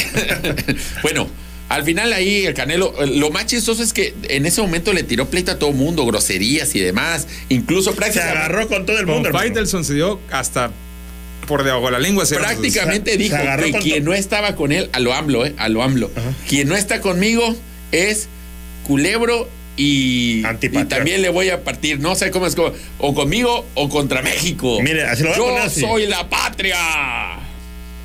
bueno, 1.03 1.29
al 1.69 1.85
final 1.85 2.13
ahí 2.13 2.47
el 2.47 2.55
Canelo, 2.55 2.93
lo 3.07 3.31
más 3.31 3.47
chistoso 3.47 3.83
es 3.85 3.93
que 3.93 4.15
en 4.29 4.47
ese 4.47 4.61
momento 4.63 4.93
le 4.93 5.05
tiró 5.05 5.31
pleito 5.31 5.53
a 5.53 5.59
todo 5.61 5.71
mundo, 5.73 6.05
groserías 6.05 6.75
y 6.75 6.81
demás, 6.81 7.29
incluso 7.51 7.91
Se 7.91 7.97
prácticamente, 7.97 8.37
agarró 8.39 8.67
con 8.69 8.85
todo 8.85 8.99
el 8.99 9.07
mundo, 9.07 9.31
Con. 9.31 9.39
Faitelson 9.41 9.85
se 9.85 9.95
dio 9.95 10.19
hasta 10.33 10.73
por 11.49 11.65
debajo 11.65 11.87
de 11.87 11.93
la 11.93 11.99
lengua. 11.99 12.25
se- 12.27 12.37
prácticamente 12.37 13.13
se 13.13 13.17
dijo 13.17 13.37
que 13.65 13.73
quien 13.81 14.05
no 14.05 14.13
estaba 14.15 14.55
con 14.55 14.71
él, 14.71 14.89
a 14.93 15.01
lo 15.01 15.13
AMLO, 15.15 15.45
eh, 15.47 15.55
a 15.59 15.69
lo 15.69 15.83
AMLO, 15.83 16.11
quien 16.49 16.69
no 16.69 16.77
está 16.77 17.01
conmigo 17.01 17.57
es 17.91 18.29
Culebro 18.87 19.49
y, 19.77 20.43
también 20.89 21.23
le 21.23 21.29
voy 21.29 21.51
a 21.51 21.63
partir, 21.65 22.01
no 22.01 22.15
sé 22.15 22.31
cómo 22.31 22.47
es, 22.47 22.57
o 22.99 23.15
conmigo 23.15 23.65
o 23.75 23.89
contra 23.89 24.23
México. 24.23 24.79
Mire, 24.83 25.05
así 25.05 25.23
lo 25.23 25.29
voy 25.31 25.35
a 25.35 25.39
Yo 25.39 25.45
poner 25.47 25.63
así. 25.63 25.81
soy 25.81 26.07
la 26.07 26.29
patria. 26.29 26.77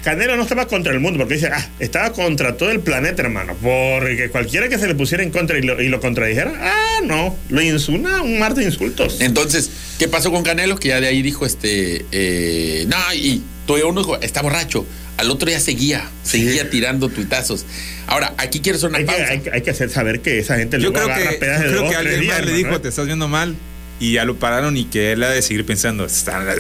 Canelo 0.04 0.36
no 0.36 0.44
estaba 0.44 0.68
contra 0.68 0.92
el 0.92 1.00
mundo, 1.00 1.18
porque 1.20 1.36
dice, 1.36 1.48
ah, 1.48 1.70
estaba 1.80 2.12
contra 2.12 2.58
todo 2.58 2.70
el 2.72 2.82
planeta, 2.82 3.22
hermano. 3.22 3.56
Porque 3.62 4.30
cualquiera 4.32 4.68
que 4.68 4.78
se 4.78 4.88
le 4.88 4.96
pusiera 4.96 5.24
en 5.24 5.32
contra 5.32 5.58
y 5.58 5.62
lo, 5.62 5.82
y 5.82 5.88
lo 5.88 6.02
contradijera, 6.02 6.52
ah, 6.60 7.00
no, 7.06 7.38
lo 7.50 7.62
insuna 7.62 8.22
un 8.22 8.38
mar 8.38 8.54
de 8.54 8.66
insultos. 8.66 9.22
Entonces, 9.22 9.70
¿qué 10.00 10.08
pasó 10.10 10.30
con 10.32 10.44
Canelo? 10.44 10.76
Que 10.78 10.89
ya 10.89 11.00
de 11.00 11.08
ahí 11.08 11.22
dijo, 11.22 11.46
este, 11.46 12.06
eh, 12.12 12.86
no, 12.88 12.98
y 13.16 13.42
todavía 13.66 13.88
uno 13.88 14.02
dijo, 14.02 14.20
está 14.22 14.42
borracho. 14.42 14.86
Al 15.16 15.30
otro 15.30 15.48
día 15.48 15.60
seguía, 15.60 16.10
seguía 16.24 16.70
tirando 16.72 17.08
tuitazos. 17.08 17.66
Ahora, 18.08 18.34
aquí 18.38 18.60
quiero 18.62 18.78
hacer 18.78 18.89
una 18.89 18.98
Hay 18.98 19.06
que, 19.06 19.12
pausa. 19.12 19.28
hay, 19.32 19.39
que- 19.39 19.52
hay 19.52 19.62
que 19.62 19.70
hacer 19.70 19.89
saber 19.89 20.20
que 20.22 20.39
esa 20.39 20.58
gente 20.58 20.78
Yo 20.80 20.89
luego 20.89 20.96
creo 20.96 21.16
agarra 21.16 21.30
que, 21.32 21.38
pedas 21.38 21.58
yo 21.60 21.63
de 21.66 21.70
creo 21.70 21.82
dos, 21.84 21.92
que 21.92 21.96
alguien 21.96 22.20
días, 22.20 22.38
más 22.39 22.46
le 22.48 22.54
dijo, 22.54 22.76
¿eh? 22.76 22.80
te 22.80 22.89
estás 22.89 23.06
viendo 23.06 23.28
mal. 23.28 23.56
Y 24.04 24.12
ya 24.12 24.26
lo 24.26 24.36
pararon 24.36 24.76
y 24.76 24.84
que 24.84 25.13
él 25.13 25.24
ha 25.24 25.30
de 25.30 25.42
seguir 25.42 25.66
pensando. 25.66 26.04
Está, 26.04 26.44
No, 26.44 26.52
yo 26.52 26.58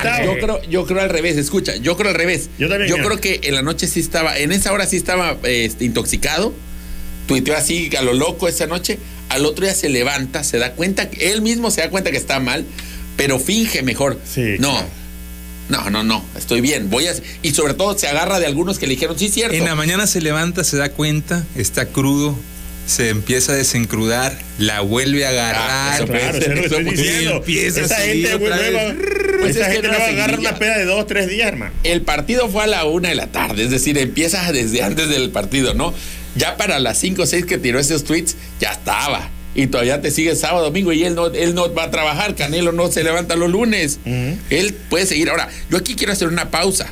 creo 0.00 0.24
Yo 0.24 0.40
creo, 0.40 0.62
yo 0.68 0.84
creo 0.84 1.00
al 1.00 1.10
revés, 1.10 1.36
escucha, 1.36 1.76
yo 1.76 1.96
creo 1.96 2.10
al 2.10 2.16
revés. 2.16 2.50
Yo 2.58 2.68
también, 2.68 2.90
mira. 2.90 3.04
creo 3.04 3.20
que 3.20 3.38
en 3.44 3.54
la 3.54 3.62
noche 3.62 3.86
sí 3.86 4.00
estaba, 4.00 4.36
en 4.36 4.50
esa 4.50 4.72
hora 4.72 4.84
sí 4.84 4.96
estaba 4.96 5.36
este, 5.44 5.84
intoxicado, 5.84 6.52
tuiteó 7.28 7.56
así 7.56 7.88
a 7.96 8.02
lo 8.02 8.14
loco 8.14 8.48
esa 8.48 8.66
noche, 8.66 8.98
al 9.28 9.46
otro 9.46 9.64
día 9.64 9.76
se 9.76 9.90
levanta, 9.90 10.42
se 10.42 10.58
da 10.58 10.72
cuenta, 10.72 11.08
él 11.20 11.40
mismo 11.40 11.70
se 11.70 11.82
da 11.82 11.90
cuenta 11.90 12.10
que 12.10 12.16
está 12.16 12.40
mal, 12.40 12.64
pero 13.16 13.38
finge 13.38 13.84
mejor. 13.84 14.18
Sí, 14.28 14.56
no. 14.58 14.72
claro. 14.72 14.88
No, 15.68 15.88
no, 15.90 16.02
no, 16.02 16.24
estoy 16.36 16.60
bien, 16.62 16.90
voy 16.90 17.06
a... 17.06 17.12
Y 17.42 17.52
sobre 17.52 17.74
todo 17.74 17.96
se 17.96 18.08
agarra 18.08 18.40
de 18.40 18.46
algunos 18.46 18.80
que 18.80 18.88
le 18.88 18.94
dijeron, 18.94 19.16
sí, 19.16 19.28
cierto. 19.28 19.54
En 19.54 19.66
la 19.66 19.76
mañana 19.76 20.08
se 20.08 20.20
levanta, 20.20 20.64
se 20.64 20.78
da 20.78 20.88
cuenta, 20.88 21.44
está 21.54 21.86
crudo, 21.86 22.36
se 22.88 23.10
empieza 23.10 23.52
a 23.52 23.54
desencrudar, 23.54 24.36
la 24.58 24.80
vuelve 24.80 25.24
a 25.26 25.28
Ah, 25.28 25.32
agarrar. 25.32 25.94
eso 25.94 26.06
puede 26.06 26.20
Claro, 26.20 26.38
eso 26.38 26.50
es 26.50 26.56
lo 26.56 26.64
estoy 26.64 26.84
diciendo. 26.84 27.36
empieza 27.36 27.80
a 27.80 27.84
esa 27.84 27.96
gente 27.98 28.36
vez. 28.36 28.96
Pues 29.40 29.56
esa 29.56 29.60
es 29.60 29.66
que 29.68 29.72
gente 29.74 29.88
no 29.88 29.92
luego 29.94 29.98
la 29.98 30.08
agarra 30.08 30.24
seguidilla. 30.32 30.50
una 30.50 30.58
peda 30.58 30.78
de 30.78 30.84
dos, 30.86 31.06
tres 31.06 31.28
días, 31.28 31.48
hermano. 31.48 31.72
El 31.84 32.02
partido 32.02 32.48
fue 32.48 32.64
a 32.64 32.66
la 32.66 32.84
una 32.86 33.10
de 33.10 33.14
la 33.14 33.26
tarde, 33.28 33.62
es 33.64 33.70
decir, 33.70 33.98
empieza 33.98 34.50
desde 34.52 34.82
antes 34.82 35.08
del 35.10 35.30
partido, 35.30 35.74
¿no? 35.74 35.92
Ya 36.34 36.56
para 36.56 36.78
las 36.80 36.98
5 36.98 37.22
o 37.22 37.26
6 37.26 37.44
que 37.46 37.58
tiró 37.58 37.78
esos 37.78 38.04
tweets, 38.04 38.36
ya 38.60 38.72
estaba. 38.72 39.28
Y 39.54 39.66
todavía 39.66 40.00
te 40.00 40.10
sigue 40.10 40.34
sábado, 40.36 40.64
domingo 40.64 40.92
y 40.92 41.04
él 41.04 41.14
no, 41.14 41.26
él 41.26 41.54
no 41.54 41.72
va 41.74 41.84
a 41.84 41.90
trabajar. 41.90 42.34
Canelo 42.36 42.72
no 42.72 42.90
se 42.92 43.02
levanta 43.04 43.34
los 43.36 43.50
lunes. 43.50 43.98
Él 44.50 44.74
puede 44.88 45.04
seguir. 45.04 45.30
Ahora, 45.30 45.48
yo 45.70 45.78
aquí 45.78 45.94
quiero 45.94 46.12
hacer 46.12 46.28
una 46.28 46.50
pausa. 46.50 46.86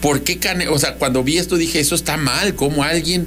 ¿Por 0.00 0.22
qué 0.22 0.38
Canelo? 0.38 0.72
O 0.72 0.78
sea, 0.78 0.94
cuando 0.94 1.22
vi 1.22 1.36
esto 1.38 1.56
dije, 1.56 1.80
eso 1.80 1.94
está 1.94 2.16
mal. 2.16 2.54
¿Cómo 2.54 2.84
alguien 2.84 3.26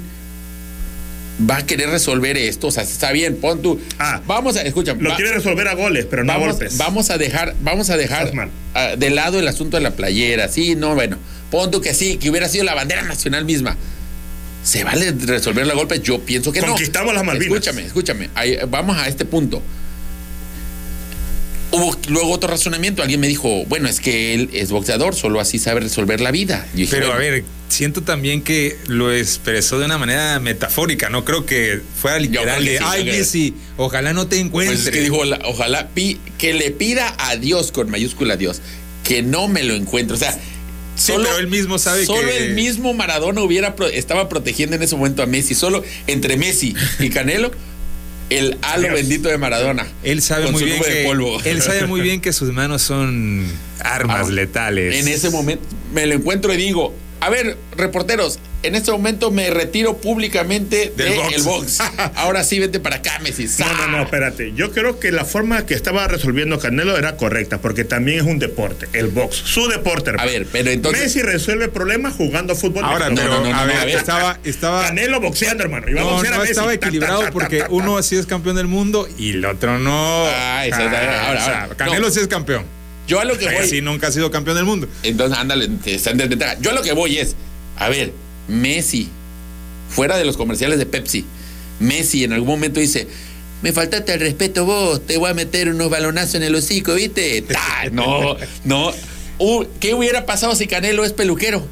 va 1.50 1.58
a 1.58 1.66
querer 1.66 1.90
resolver 1.90 2.38
esto? 2.38 2.68
O 2.68 2.72
sea, 2.72 2.84
está 2.84 3.12
bien, 3.12 3.36
pon 3.38 3.62
tú. 3.62 3.80
Ah, 4.00 4.22
vamos 4.28 4.56
a, 4.56 4.62
escúchame. 4.62 5.02
Lo 5.04 5.10
va- 5.12 5.16
quiere 5.16 5.34
resolver 5.34 5.68
a 5.68 5.74
goles, 5.76 6.06
pero 6.10 6.24
no 6.24 6.34
a 6.34 6.38
golpes. 6.38 6.78
vamos 6.78 7.10
a 7.10 7.18
dejar, 7.18 7.56
vamos 7.62 7.90
a 7.90 7.98
dejar 7.98 8.32
de 8.98 9.10
lado 9.10 9.40
el 9.40 9.48
asunto 9.48 9.78
de 9.78 9.84
la 9.84 9.92
playera. 9.92 10.48
Sí, 10.48 10.76
no, 10.76 10.96
bueno. 10.96 11.18
Pon 11.52 11.70
tú 11.72 11.82
que 11.82 11.94
sí, 11.94 12.18
que 12.18 12.30
hubiera 12.30 12.48
sido 12.50 12.64
la 12.64 12.74
bandera 12.74 13.04
nacional 13.04 13.46
misma. 13.46 13.78
¿Se 14.64 14.84
vale 14.84 15.12
resolver 15.12 15.68
la 15.68 15.74
golpe? 15.74 16.00
Yo 16.00 16.20
pienso 16.22 16.52
que 16.52 16.62
no. 16.62 16.68
Conquistamos 16.68 17.14
las 17.14 17.24
Malvinas. 17.24 17.48
Escúchame, 17.54 17.86
escúchame. 17.86 18.30
Ahí, 18.34 18.58
vamos 18.70 18.98
a 18.98 19.08
este 19.08 19.26
punto. 19.26 19.62
Hubo 21.74 21.98
luego 22.08 22.32
otro 22.32 22.50
razonamiento. 22.50 23.02
Alguien 23.02 23.20
me 23.20 23.28
dijo, 23.28 23.66
bueno, 23.66 23.90
es 23.90 24.00
que 24.00 24.34
él 24.34 24.50
es 24.54 24.70
boxeador, 24.72 25.16
solo 25.16 25.40
así 25.40 25.58
sabe 25.60 25.80
resolver 25.82 26.22
la 26.22 26.32
vida. 26.32 26.66
Dije, 26.74 26.96
Pero 26.96 27.12
a 27.12 27.18
ver, 27.18 27.44
siento 27.68 28.04
también 28.04 28.44
que 28.44 28.78
lo 28.88 29.12
expresó 29.12 29.80
de 29.80 29.86
una 29.86 29.98
manera 29.98 30.40
metafórica. 30.40 31.10
No 31.10 31.26
creo 31.26 31.46
que 31.48 31.82
fuera 32.00 32.20
literal 32.20 32.64
de, 32.64 32.78
sí, 32.78 32.84
ay. 32.86 33.06
Messi, 33.06 33.54
ojalá 33.78 34.14
no 34.14 34.28
te 34.28 34.40
encuentres. 34.40 34.82
Pues 34.82 34.88
es 34.88 34.94
que 34.94 35.02
dijo, 35.02 35.24
"Ojalá- 35.46 35.90
pi- 35.90 36.20
que 36.38 36.54
le 36.54 36.70
pida 36.72 37.16
a 37.18 37.36
Dios 37.38 37.72
con 37.72 37.90
mayúscula 37.90 38.38
Dios 38.38 38.62
que 39.04 39.22
no 39.24 39.48
me 39.48 39.64
lo 39.64 39.74
encuentre. 39.74 40.16
O 40.16 40.20
sea, 40.20 40.40
Sí, 40.96 41.12
pero 41.18 41.40
él 41.40 41.48
mismo 41.48 41.80
sabe 41.80 42.06
solo 42.06 42.30
que- 42.30 42.38
el 42.38 42.54
mismo 42.54 42.94
Maradona 42.94 43.42
hubiera 43.42 43.76
estaba 43.92 44.30
protegiendo 44.30 44.76
en 44.76 44.84
ese 44.84 44.96
momento 44.96 45.24
a 45.24 45.26
Messi. 45.26 45.56
Solo 45.56 45.84
entre 46.06 46.38
Messi 46.38 46.76
y 47.00 47.10
Canelo, 47.10 47.52
el 48.38 48.58
halo 48.62 48.84
Dios. 48.84 48.94
bendito 48.96 49.30
de 49.30 49.38
Maradona. 49.38 49.88
Él 50.04 50.22
sabe 50.22 50.52
muy 50.52 50.60
su 50.60 50.66
bien 50.66 50.82
que 50.82 51.04
polvo. 51.06 51.42
él 51.44 51.62
sabe 51.62 51.86
muy 51.88 52.02
bien 52.02 52.22
que 52.22 52.34
sus 52.34 52.52
manos 52.52 52.82
son 52.82 53.46
armas 53.80 54.28
Ah, 54.28 54.32
letales. 54.32 54.96
En 54.96 55.08
ese 55.08 55.30
momento 55.30 55.64
me 55.94 56.06
lo 56.06 56.14
encuentro 56.16 56.54
y 56.54 56.58
digo, 56.58 56.94
a 57.26 57.30
ver, 57.30 57.58
reporteros, 57.78 58.40
en 58.64 58.76
este 58.76 58.92
momento 58.92 59.30
me 59.32 59.50
retiro 59.50 59.98
públicamente 59.98 60.94
Del 60.96 61.14
box. 61.16 61.44
box. 61.44 61.80
Ahora 62.16 62.44
sí, 62.44 62.60
vete 62.60 62.80
para 62.80 62.98
acá, 62.98 63.20
Messi. 63.20 63.48
No, 63.60 63.74
no, 63.74 63.88
no, 63.88 64.04
espérate. 64.04 64.54
Yo 64.56 64.72
creo 64.72 65.00
que 65.00 65.12
la 65.12 65.26
forma 65.26 65.66
que 65.66 65.74
estaba 65.74 66.08
resolviendo 66.08 66.60
Canelo 66.60 66.98
era 66.98 67.18
correcta, 67.18 67.60
porque 67.60 67.84
también 67.84 68.20
es 68.20 68.26
un 68.26 68.40
deporte, 68.40 68.88
el 68.94 69.08
box, 69.08 69.36
su 69.36 69.68
deporte. 69.68 70.12
hermano. 70.12 70.30
ver, 70.32 70.48
pero 70.52 70.72
entonces- 70.72 71.02
Messi 71.04 71.22
resuelve 71.22 71.68
problemas 71.70 72.14
jugando 72.16 72.56
fútbol. 72.56 72.84
Ahora, 72.86 73.10
No, 73.10 73.16
pero 73.16 73.30
no, 73.30 73.42
no, 73.42 73.50
no, 73.52 73.56
a 73.58 73.66
ver, 73.66 73.78
a 73.78 73.86
ver. 73.86 73.96
estaba, 73.98 74.40
estaba 74.44 74.84
Canelo 74.84 75.20
boxeando, 75.20 75.64
hermano. 75.64 75.90
Iba 75.90 76.02
a 76.02 76.04
no, 76.04 76.10
a 76.20 76.24
no 76.24 76.38
Messi. 76.40 76.52
estaba 76.52 76.72
Ta, 76.74 76.80
ta, 76.80 76.86
equilibrado 76.88 77.20
ta, 77.20 77.26
ta, 77.28 77.32
porque 77.32 77.60
ta, 77.60 77.66
ta. 77.66 77.72
uno 77.72 78.02
sí 78.04 78.16
es 78.16 78.26
campeón 78.26 78.56
del 78.56 78.68
mundo 78.68 79.08
y 79.18 79.32
el 79.32 79.46
otro 79.46 79.78
no. 79.80 80.26
Ah, 80.28 80.66
eso, 80.66 80.76
ahora, 80.78 80.88
o 80.88 81.46
sea, 81.46 81.64
ahora. 81.64 81.76
Canelo 81.76 82.08
No. 82.08 82.14
sí 82.14 82.20
es 82.22 82.28
campeón. 82.28 82.66
Yo 83.08 83.20
a 83.20 83.26
lo 83.26 83.38
que 83.38 83.46
voy. 83.46 83.56
Messi 83.56 83.82
nunca 83.82 84.08
ha 84.08 84.12
sido 84.12 84.32
campeón 84.32 84.56
del 84.56 84.66
mundo. 84.66 84.88
Entonces, 85.04 85.38
ándale, 85.38 85.68
te- 85.84 85.96
está 85.96 86.12
en 86.12 86.18
desventaja. 86.18 86.58
Yo 86.62 86.72
a 86.72 86.74
lo 86.74 86.82
que 86.82 86.94
voy 86.94 87.18
es, 87.18 87.36
a 87.78 87.90
ver, 87.90 88.14
Messi, 88.48 89.10
fuera 89.90 90.18
de 90.18 90.26
los 90.26 90.38
comerciales 90.38 90.80
de 90.80 90.86
Pepsi, 90.86 91.26
Messi 91.80 92.24
en 92.24 92.34
algún 92.34 92.50
momento 92.50 92.80
dice, 92.80 93.08
me 93.62 93.72
faltaste 93.74 94.14
el 94.14 94.20
respeto 94.20 94.66
vos, 94.66 95.06
te 95.06 95.18
voy 95.18 95.30
a 95.32 95.34
meter 95.34 95.70
unos 95.70 95.90
balonazos 95.90 96.36
en 96.36 96.44
el 96.44 96.56
hocico, 96.56 96.94
¿viste? 96.96 97.44
No, 97.92 98.36
no. 98.64 98.92
Uh, 99.40 99.66
¿Qué 99.80 99.94
hubiera 99.96 100.26
pasado 100.26 100.56
si 100.56 100.68
Canelo 100.68 101.04
es 101.04 101.12
peluquero? 101.12 101.68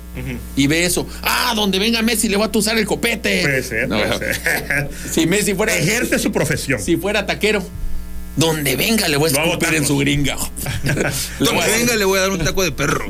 Y 0.57 0.67
ve 0.67 0.83
eso. 0.83 1.07
Ah, 1.21 1.53
donde 1.55 1.79
venga 1.79 2.01
Messi 2.01 2.27
le 2.27 2.35
voy 2.35 2.47
a 2.47 2.51
tusar 2.51 2.77
el 2.77 2.85
copete. 2.85 3.41
Puede 3.43 3.63
ser, 3.63 3.87
No, 3.87 3.97
puede 4.01 4.33
ser. 4.33 4.89
Si 5.11 5.25
Messi 5.27 5.53
fuera... 5.53 5.77
Ejerce 5.77 6.17
su 6.19 6.31
profesión. 6.31 6.81
Si 6.81 6.97
fuera 6.97 7.25
taquero, 7.25 7.63
donde 8.37 8.75
venga 8.75 9.07
le 9.09 9.17
voy 9.17 9.29
a 9.33 9.43
escupir 9.43 9.75
en 9.75 9.85
su 9.85 9.97
gringa. 9.97 10.37
Donde 11.39 11.67
venga 11.77 11.95
le 11.95 12.05
voy 12.05 12.17
a 12.17 12.21
dar 12.21 12.31
un 12.31 12.39
taco 12.39 12.63
de 12.63 12.71
perro. 12.71 13.05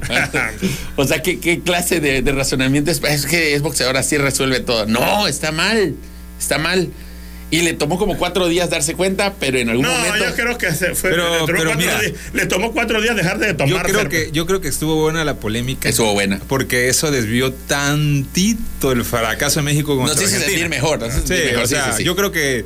o 0.96 1.06
sea, 1.06 1.22
¿qué, 1.22 1.40
qué 1.40 1.60
clase 1.62 2.00
de, 2.00 2.22
de 2.22 2.32
razonamiento 2.32 2.90
es? 2.92 3.02
Es 3.04 3.26
que 3.26 3.54
es 3.54 3.62
boxeador, 3.62 3.98
así 3.98 4.18
resuelve 4.18 4.60
todo. 4.62 4.86
No, 4.88 5.28
está 5.28 5.52
mal, 5.52 5.96
está 6.40 6.58
mal. 6.58 6.90
Y 7.54 7.64
le 7.64 7.74
tomó 7.74 7.98
como 7.98 8.18
cuatro 8.18 8.48
días 8.48 8.70
darse 8.70 8.94
cuenta, 8.96 9.34
pero 9.38 9.60
en 9.60 9.68
algún 9.70 9.84
No, 9.86 9.92
momento... 9.92 10.26
yo 10.26 10.36
creo 10.36 10.58
que 10.58 10.72
se 10.74 10.96
fue. 10.96 11.10
Pero- 11.10 11.32
le, 11.34 11.40
tomó 11.40 11.46
pero 11.60 11.76
mira. 11.76 12.00
días, 12.00 12.14
le 12.34 12.46
tomó 12.46 12.72
cuatro 12.72 13.02
días 13.02 13.14
dejar 13.16 13.40
de 13.40 13.48
Yo 13.48 13.58
tomar. 13.58 13.86
creo 13.86 14.00
Fer- 14.04 14.08
que 14.08 14.30
yo 14.32 14.46
creo 14.46 14.62
que 14.62 14.70
estuvo 14.70 14.96
buena 14.96 15.26
la 15.26 15.36
polémica. 15.36 15.90
Estuvo 15.90 16.14
buena. 16.14 16.40
Porque 16.48 16.88
eso 16.88 17.12
desvió 17.12 17.52
tantito 17.52 18.94
el 18.94 19.04
fracaso 19.04 19.60
de 19.60 19.66
México 19.66 19.96
Nos 19.96 20.08
contra 20.12 20.16
hizo 20.26 20.36
Argentina. 20.36 20.50
sentir 20.60 20.70
mejor. 20.70 21.00
nos 21.00 21.10
hizo 21.10 21.22
Sí, 21.22 21.28
sentir 21.28 21.46
mejor, 21.48 21.64
o 21.64 21.68
sí, 21.68 21.74
sea, 21.76 21.92
sí, 21.92 21.98
sí. 21.98 22.04
yo 22.06 22.16
creo 22.16 22.32
que 22.32 22.66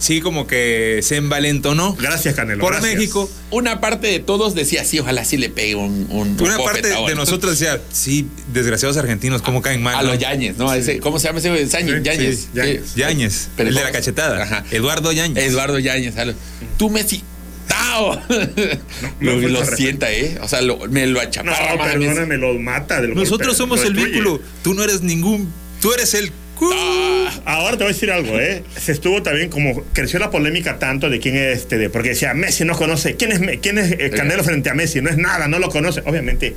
sí 0.00 0.20
como 0.20 0.48
que 0.48 0.98
se 1.04 1.14
envalentonó 1.16 1.94
Gracias, 1.94 2.34
Canelo. 2.34 2.60
por 2.60 2.72
gracias. 2.72 2.94
México. 2.96 3.30
Una 3.52 3.80
parte 3.80 4.08
de 4.08 4.18
todos 4.18 4.54
decía, 4.56 4.84
sí, 4.84 4.98
ojalá 4.98 5.24
sí 5.24 5.36
le 5.36 5.48
pegue 5.50 5.76
un, 5.76 6.08
un, 6.10 6.30
un 6.30 6.40
Una 6.40 6.58
parte 6.58 6.88
de 6.88 7.14
nosotros 7.14 7.56
decía, 7.58 7.80
sí, 7.92 8.26
desgraciados 8.52 8.96
argentinos, 8.96 9.42
cómo 9.42 9.62
caen 9.62 9.82
mal. 9.82 9.94
A 9.94 10.02
¿no? 10.02 10.08
los 10.08 10.18
Yañez, 10.18 10.56
¿no? 10.56 10.66
¿Cómo 11.00 11.18
se 11.20 11.28
llama 11.28 11.38
ese? 11.38 11.68
Sañez, 11.68 11.96
Sí, 11.96 12.48
Yañez. 12.54 12.94
Yáñez, 12.96 13.48
Pero 13.56 13.68
el 13.68 13.74
de 13.76 13.84
la 13.84 13.92
cachetada. 13.92 14.42
Ajá. 14.42 14.64
Eduardo 14.72 15.12
Yáñez. 15.12 15.44
Eduardo 15.44 15.78
Yañez. 15.78 16.16
algo. 16.16 16.36
Tú, 16.76 16.90
Messi. 16.90 17.22
¡Tao! 17.68 18.16
no 18.16 18.26
lo, 18.28 19.32
falta 19.32 19.48
lo 19.48 19.60
respeto. 19.60 19.76
sienta, 19.76 20.12
¿eh? 20.12 20.38
O 20.42 20.48
sea, 20.48 20.60
lo- 20.60 20.78
me 20.88 21.06
lo 21.06 21.14
No, 21.14 21.20
achaparra 21.20 21.76
más. 21.76 21.92
perdóname, 21.92 22.36
lo 22.36 22.54
mata. 22.54 23.00
lo 23.00 23.14
Nosotros 23.14 23.56
somos 23.56 23.80
lo 23.80 23.86
el 23.86 23.94
vínculo. 23.94 24.40
Tú 24.64 24.74
no 24.74 24.82
eres 24.82 25.02
ningún. 25.02 25.52
Tú 25.80 25.92
eres 25.92 26.14
el. 26.14 26.32
Ah, 26.62 27.30
Ahora 27.46 27.72
te 27.72 27.84
voy 27.84 27.90
a 27.90 27.94
decir 27.94 28.10
algo, 28.10 28.38
¿eh? 28.38 28.62
Se 28.76 28.92
estuvo 28.92 29.22
también 29.22 29.48
como 29.50 29.82
creció 29.92 30.18
la 30.18 30.30
polémica 30.30 30.78
tanto 30.78 31.08
de 31.08 31.18
quién 31.20 31.36
es 31.36 31.58
este, 31.58 31.78
de, 31.78 31.90
porque 31.90 32.10
decía 32.10 32.34
Messi 32.34 32.64
no 32.64 32.74
conoce, 32.76 33.16
¿quién 33.16 33.32
es, 33.32 33.58
quién 33.60 33.78
es 33.78 33.92
eh, 33.92 34.10
Canelo 34.14 34.44
frente 34.44 34.70
a 34.70 34.74
Messi? 34.74 35.00
No 35.00 35.10
es 35.10 35.16
nada, 35.16 35.48
no 35.48 35.58
lo 35.58 35.68
conoce. 35.70 36.02
Obviamente, 36.06 36.54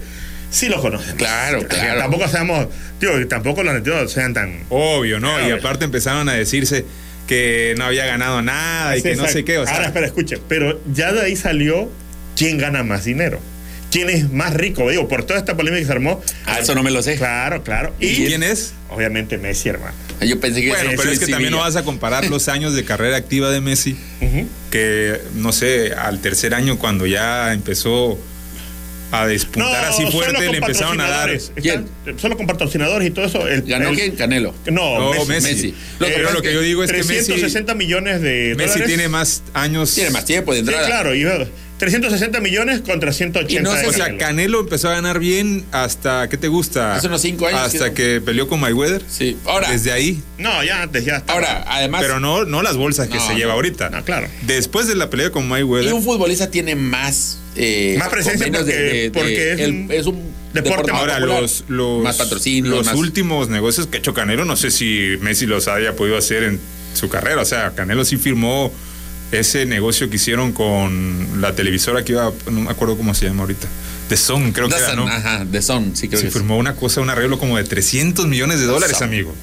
sí 0.50 0.68
lo 0.70 0.82
conoce. 0.82 1.16
Claro, 1.16 1.68
claro. 1.68 2.00
Tampoco 2.00 2.28
seamos, 2.28 2.68
tío, 3.00 3.28
tampoco 3.28 3.64
los 3.64 3.72
argentinos 3.74 4.12
sean 4.12 4.34
tan. 4.34 4.60
Obvio, 4.70 5.20
¿no? 5.20 5.48
Y 5.48 5.52
aparte 5.52 5.86
empezaron 5.86 6.28
a 6.30 6.34
decirse 6.34 6.86
que 7.28 7.74
no 7.78 7.86
había 7.86 8.06
ganado 8.06 8.42
nada 8.42 8.98
y 8.98 9.02
Sí, 9.02 9.04
que 9.10 9.16
no 9.16 9.24
exacto. 9.24 9.34
sé 9.40 9.46
qué. 9.46 9.58
O 9.60 9.66
sea, 9.66 9.76
Ahora, 9.76 9.88
espera, 9.88 10.06
escuche, 10.08 10.38
pero 10.50 10.82
ya 10.94 11.14
de 11.14 11.22
ahí 11.22 11.36
salió 11.38 11.90
quién 12.36 12.58
gana 12.58 12.84
más 12.84 13.06
dinero. 13.06 13.40
¿Quién 13.94 14.10
es 14.10 14.32
más 14.32 14.54
rico? 14.56 14.90
Digo, 14.90 15.08
por 15.08 15.24
toda 15.24 15.38
esta 15.40 15.56
polémica 15.56 15.82
que 15.82 15.86
se 15.86 15.92
armó. 15.92 16.20
Ah, 16.48 16.58
eso 16.60 16.74
no 16.74 16.82
me 16.82 16.90
lo 16.90 17.04
sé. 17.04 17.16
Claro, 17.16 17.64
claro. 17.64 17.94
¿Y 18.00 18.08
Y, 18.08 18.26
quién 18.26 18.42
es? 18.42 18.74
obviamente 18.90 19.38
Messi, 19.38 19.70
hermano. 19.70 19.94
Yo 20.22 20.40
pensé 20.40 20.62
que 20.62 20.70
Bueno, 20.70 20.92
pero 20.98 21.12
es 21.12 21.20
que 21.20 21.28
también 21.28 21.52
no 21.52 21.60
vas 21.60 21.76
a 21.76 21.84
comparar 21.84 22.26
los 22.30 22.48
años 22.48 22.74
de 22.74 22.84
carrera 22.86 23.18
activa 23.18 23.52
de 23.52 23.62
Messi, 23.62 23.96
que 24.72 25.20
no 25.36 25.52
sé, 25.52 25.94
al 25.94 26.20
tercer 26.22 26.54
año 26.56 26.80
cuando 26.80 27.06
ya 27.06 27.54
empezó 27.54 28.18
a 29.14 29.28
despuntar 29.28 29.86
así 29.86 30.06
fuerte, 30.12 30.50
le 30.52 30.58
empezaron 30.58 31.00
a 31.00 31.10
dar. 31.10 31.30
Están- 31.30 31.86
Solo 32.18 32.36
con 32.36 32.48
patrocinadores 32.48 33.08
y 33.08 33.12
todo 33.12 33.26
eso. 33.26 33.48
El, 33.48 33.62
¿Ganó 33.62 33.90
el- 33.90 33.96
quién? 33.96 34.16
Canelo. 34.16 34.54
No, 34.72 35.00
No, 35.00 35.12
Messi. 35.26 35.28
Messi. 35.28 35.54
Messi. 35.54 35.76
Lo 36.00 36.08
que 36.08 36.14
Pero 36.14 36.32
lo 36.34 36.42
que 36.42 36.54
yo 36.54 36.62
digo 36.62 36.84
es 36.84 36.92
que 36.92 36.98
Messi, 36.98 37.08
360 37.14 37.76
millones 37.76 38.22
de 38.22 38.56
Messi 38.58 38.70
dólares. 38.80 38.88
tiene 38.88 39.10
más 39.10 39.44
años. 39.54 39.94
Tiene 39.94 40.10
más 40.10 40.26
tiempo 40.26 40.52
de 40.54 40.60
Sí, 40.60 40.66
entrada. 40.66 40.88
claro. 40.88 41.14
Y, 41.16 41.24
360 41.78 42.40
millones 42.40 42.82
contra 42.82 43.12
180 43.12 43.54
Y 43.54 43.64
no 43.64 43.76
sé 43.76 43.88
O 43.88 43.94
sea, 43.94 44.16
Canelo. 44.18 44.62
Empezó 44.62 44.90
a 44.90 44.94
ganar 44.94 45.20
bien 45.20 45.66
hasta, 45.72 46.30
¿qué 46.30 46.38
te 46.38 46.48
gusta? 46.48 46.96
Hace 46.96 47.08
unos 47.08 47.22
cinco 47.22 47.46
años, 47.48 47.60
Hasta 47.62 47.88
sí. 47.90 47.94
que 47.94 48.22
peleó 48.24 48.48
con 48.48 48.60
Mayweather. 48.60 49.02
Sí. 49.10 49.38
Ahora, 49.46 49.70
Desde 49.72 49.92
ahí. 49.92 50.22
No, 50.38 50.64
ya 50.64 50.82
antes, 50.84 51.04
ya 51.04 51.18
está. 51.18 51.34
ahora, 51.34 51.66
además, 51.68 52.02
Pero 52.02 52.20
no, 52.20 52.46
no 52.46 52.62
las 52.62 52.78
bolsas 52.78 53.08
que 53.10 53.16
No, 53.18 53.26
se 53.28 53.34
no. 53.34 53.38
lleva 53.38 53.54
ahorita. 53.54 53.90
No, 53.90 54.04
claro. 54.06 54.28
Después 54.44 54.88
de 54.88 54.96
la 54.96 55.10
pelea 55.10 55.32
con 55.32 55.44
y 55.46 55.48
Mayweather. 55.48 55.94
un 55.94 56.04
futbolista 56.04 56.50
tiene 56.50 56.76
más. 56.76 57.40
Eh, 57.56 57.96
Más 58.00 58.10
presencia 58.10 58.52
porque- 58.52 59.12
porque 59.14 59.54
es 59.54 59.68
un 59.70 59.88
es 59.92 60.06
un 60.08 60.34
deporte 60.54 60.92
más 60.92 61.02
Ahora, 61.02 61.16
popular. 61.16 61.42
los, 61.42 61.64
los, 61.68 62.04
más 62.04 62.16
patrocinios, 62.18 62.76
los 62.76 62.86
más- 62.86 62.96
últimos 62.96 63.50
negocios 63.50 63.88
que 63.88 63.98
ha 63.98 64.00
hecho 64.00 64.14
Canelo, 64.14 64.46
no 64.46 64.56
sé 64.56 64.72
si 64.72 65.18
Messi 65.22 65.46
los 65.46 65.68
haya 65.68 65.96
podido 65.96 66.18
hacer 66.18 66.44
en 66.44 66.60
su 66.94 67.10
carrera. 67.10 67.42
O 67.42 67.46
sea, 67.46 67.72
Canelo 67.72 68.06
sí 68.06 68.18
firmó 68.18 68.72
ese 69.32 69.66
negocio 69.66 70.10
que 70.12 70.18
hicieron 70.18 70.52
con 70.54 71.42
la 71.42 71.56
televisora 71.56 72.04
que 72.06 72.12
iba, 72.12 72.32
no 72.52 72.62
me 72.62 72.70
acuerdo 72.70 72.96
cómo 72.98 73.14
se 73.16 73.26
llama 73.26 73.42
ahorita. 73.42 73.68
The 74.10 74.18
Sun, 74.18 74.52
creo 74.52 74.68
que 74.70 74.76
era, 74.76 74.84
Dazan, 74.84 74.98
¿no? 74.98 75.08
Ajá, 75.08 75.44
de 75.46 75.62
Son, 75.62 75.96
sí 75.96 76.08
creo 76.08 76.20
Se 76.20 76.28
que 76.28 76.32
sí. 76.32 76.38
firmó 76.38 76.58
una 76.58 76.76
cosa, 76.76 77.02
un 77.02 77.10
arreglo 77.10 77.40
como 77.40 77.58
de 77.58 77.64
300 77.64 78.28
millones 78.28 78.60
de 78.60 78.66
dólares, 78.68 78.98
Son. 78.98 79.08
amigo. 79.08 79.34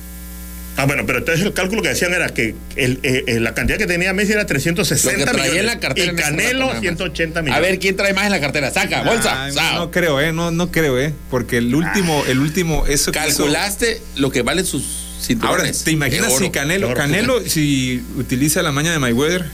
Ah, 0.80 0.86
bueno, 0.86 1.04
pero 1.06 1.18
entonces 1.18 1.44
el 1.44 1.52
cálculo 1.52 1.82
que 1.82 1.88
decían 1.90 2.14
era 2.14 2.28
que 2.30 2.54
el, 2.76 3.00
eh, 3.02 3.24
eh, 3.26 3.40
la 3.40 3.52
cantidad 3.54 3.76
que 3.76 3.86
tenía 3.86 4.12
Messi 4.14 4.32
era 4.32 4.42
Lo 4.42 4.46
360 4.46 5.18
que 5.18 5.24
traía 5.24 5.42
millones. 5.42 5.60
en 5.60 5.66
la 5.66 5.78
cartera 5.80 6.06
y 6.06 6.08
en 6.10 6.18
ese 6.18 6.24
rato 6.30 6.36
Canelo 6.38 6.58
nada 6.60 6.72
más. 6.72 6.80
180 6.80 7.42
millones. 7.42 7.58
A 7.58 7.60
ver, 7.60 7.78
¿quién 7.78 7.96
trae 7.96 8.14
más 8.14 8.24
en 8.24 8.30
la 8.32 8.40
cartera? 8.40 8.70
Saca, 8.70 9.02
bolsa. 9.02 9.44
Ay, 9.44 9.54
no 9.74 9.90
creo, 9.90 10.20
eh, 10.20 10.32
no, 10.32 10.50
no 10.50 10.70
creo, 10.72 10.98
eh, 10.98 11.12
porque 11.30 11.58
el 11.58 11.74
último, 11.74 12.24
el 12.28 12.38
último, 12.38 12.86
eso 12.86 13.12
que 13.12 13.18
hizo- 13.18 13.26
Calculaste 13.44 14.00
lo 14.16 14.30
que 14.30 14.40
valen 14.42 14.64
sus 14.64 14.82
Ahora, 14.84 15.26
cinturones. 15.26 15.84
¿te 15.84 15.90
imaginas 15.90 16.32
oro. 16.32 16.44
si 16.46 16.50
Canelo. 16.50 16.94
Canelo, 16.94 17.40
si 17.46 18.02
utiliza 18.16 18.62
la 18.62 18.72
maña 18.72 18.90
de 18.90 18.98
Mayweather, 18.98 19.44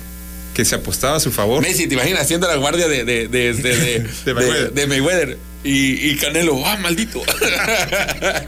que 0.55 0.65
se 0.65 0.77
apostaba 0.77 1.17
a 1.17 1.21
su 1.21 1.33
favor? 1.33 1.61
Messi, 1.63 1.89
¿te 1.89 1.95
imaginas 1.95 2.23
haciendo 2.23 2.47
la 2.47 2.55
guardia 2.55 2.87
de, 2.89 3.05
de, 3.05 3.27
de, 3.29 3.53
de, 3.53 3.77
de, 3.77 4.71
De 4.75 4.87
Mayweather. 4.87 5.39
Y, 5.67 6.11
y 6.11 6.17
Canelo, 6.17 6.65
¡ah, 6.65 6.77
maldito! 6.77 7.23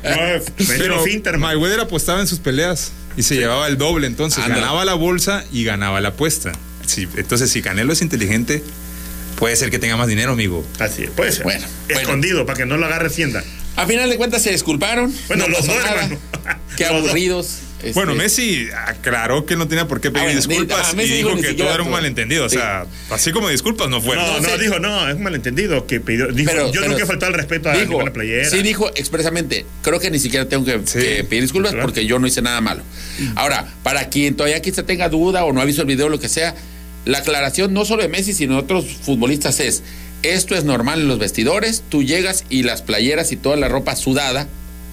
No, 0.05 0.67
Pero 0.67 1.05
hermano. 1.05 1.39
Mayweather 1.39 1.81
apostaba 1.81 2.21
en 2.21 2.27
sus 2.27 2.39
peleas 2.39 2.93
y 3.17 3.23
se 3.23 3.35
llevaba 3.35 3.67
el 3.67 3.77
doble, 3.77 4.07
entonces 4.07 4.47
ganaba 4.47 4.85
la 4.85 4.95
bolsa 4.95 5.45
y 5.53 5.65
ganaba 5.65 6.01
la 6.01 6.11
apuesta. 6.11 6.53
Sí, 6.87 7.09
entonces, 7.17 7.51
si 7.51 7.61
Canelo 7.61 7.93
es 7.93 8.01
inteligente, 8.01 8.63
puede 9.37 9.57
ser 9.57 9.71
que 9.71 9.79
tenga 9.79 9.97
más 9.97 10.09
dinero, 10.09 10.33
amigo. 10.33 10.65
Así 10.79 11.05
es, 11.05 11.11
puede 11.11 11.33
ser. 11.33 11.43
Bueno, 11.43 11.67
bueno. 11.87 12.01
Escondido 12.01 12.47
para 12.47 12.57
que 12.57 12.67
no 12.67 12.77
lo 12.77 12.87
agarre 12.87 13.09
Hacienda. 13.09 13.43
A 13.77 13.87
final 13.87 14.09
de 14.09 14.17
cuentas 14.17 14.43
se 14.43 14.51
disculparon. 14.51 15.13
Bueno, 15.29 15.47
no 15.47 15.59
los 15.59 15.67
dos, 15.67 15.77
hermano. 15.77 16.19
Qué 16.77 16.87
aburridos. 16.87 17.59
Este, 17.79 17.93
Bueno, 17.93 18.15
Messi 18.15 18.67
aclaró 18.87 19.47
que 19.47 19.57
no 19.57 19.69
tenía 19.69 19.87
por 19.87 20.01
qué 20.01 20.11
pedir 20.11 20.29
Ah, 20.29 20.33
bueno, 20.33 20.41
disculpas 20.41 20.95
ah, 20.97 21.03
y 21.03 21.07
dijo 21.09 21.37
que 21.37 21.55
todo 21.55 21.73
era 21.73 21.83
un 21.83 21.91
malentendido. 21.91 22.47
O 22.47 22.49
Sí. 22.49 22.57
sea, 22.57 22.87
así 23.11 23.31
como 23.33 23.49
disculpas 23.49 23.89
no 23.89 24.01
fueron. 24.01 24.25
No, 24.27 24.41
no 24.41 24.59
dijo, 24.59 24.79
no, 24.79 25.09
es 25.09 25.15
un 25.17 25.23
malentendido 25.23 25.87
que 25.87 26.01
pidió. 26.01 26.27
Dijo, 26.29 26.51
Pero- 26.51 26.67
yo 26.73 26.81
pero 26.81 26.89
nunca 26.93 27.05
he 27.05 27.07
faltado 27.07 27.33
el 27.33 27.39
respeto 27.39 27.69
a 27.71 27.73
dijo, 27.75 27.85
ninguna 27.87 28.13
playera. 28.13 28.49
Sí, 28.51 28.63
dijo 28.63 28.89
expresamente, 28.97 29.65
creo 29.83 30.01
que 30.01 30.11
ni 30.11 30.19
siquiera 30.19 30.49
tengo 30.49 30.65
que, 30.65 30.81
Sí, 30.87 30.99
que 30.99 31.25
pedir 31.25 31.43
disculpas 31.43 31.73
claro. 31.73 31.87
porque 31.87 32.05
yo 32.07 32.19
no 32.19 32.27
hice 32.27 32.43
nada 32.43 32.61
malo. 32.61 32.83
Ahora, 33.37 33.67
para 33.83 34.09
quien 34.09 34.35
todavía 34.37 34.61
quizá 34.61 34.83
tenga 34.85 35.09
duda 35.09 35.45
o 35.45 35.53
no 35.53 35.61
ha 35.61 35.65
visto 35.65 35.83
el 35.83 35.89
video 35.89 36.07
o 36.07 36.09
lo 36.11 36.19
que 36.21 36.29
sea, 36.29 36.55
la 37.05 37.19
aclaración 37.19 37.73
no 37.73 37.85
solo 37.85 38.03
de 38.03 38.09
Messi, 38.09 38.33
sino 38.35 38.55
de 38.55 38.61
otros 38.61 38.85
futbolistas 39.03 39.61
es, 39.61 39.83
esto 40.25 40.57
es 40.57 40.65
normal 40.65 41.01
en 41.03 41.09
los 41.09 41.19
vestidores, 41.21 41.83
tú 41.89 42.03
llegas 42.03 42.45
y 42.51 42.65
las 42.65 42.83
playeras 42.83 43.31
y 43.33 43.37
toda 43.37 43.57
la 43.57 43.69
ropa 43.69 43.95
sudada, 43.97 44.49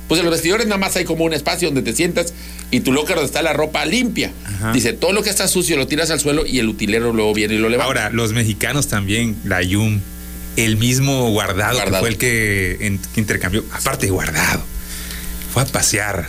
pues 0.08 0.20
en 0.20 0.26
los 0.26 0.34
vestidores 0.36 0.68
nada 0.68 0.78
más 0.78 0.96
hay 0.96 1.04
como 1.04 1.24
un 1.26 1.34
espacio 1.34 1.68
donde 1.70 1.82
te 1.82 1.96
sientas 1.96 2.32
y 2.72 2.80
tu 2.82 2.92
locker 2.92 3.16
donde 3.16 3.28
está 3.28 3.42
la 3.42 3.54
ropa 3.54 3.86
limpia. 3.86 4.32
Ajá. 4.46 4.72
Dice, 4.74 4.94
todo 4.94 5.14
lo 5.14 5.24
que 5.24 5.30
está 5.30 5.48
sucio 5.48 5.78
lo 5.78 5.88
tiras 5.88 6.10
al 6.12 6.20
suelo 6.20 6.46
y 6.46 6.60
el 6.60 6.68
utilero 6.68 7.14
luego 7.14 7.34
viene 7.34 7.54
y 7.56 7.58
lo 7.58 7.70
levanta. 7.70 7.86
Ahora, 7.88 8.10
los 8.10 8.34
mexicanos 8.34 8.88
también, 8.88 9.36
la 9.46 9.62
Yum, 9.62 10.00
el 10.58 10.78
mismo 10.78 11.30
guardado, 11.32 11.76
Guardado. 11.76 11.94
que 11.96 12.00
fue 12.00 12.10
el 12.10 12.18
que, 12.18 12.78
en- 12.88 13.00
que 13.14 13.20
intercambió, 13.22 13.64
aparte 13.72 14.06
de 14.08 14.12
guardado, 14.12 14.64
fue 15.54 15.64
a 15.64 15.66
pasear, 15.66 16.28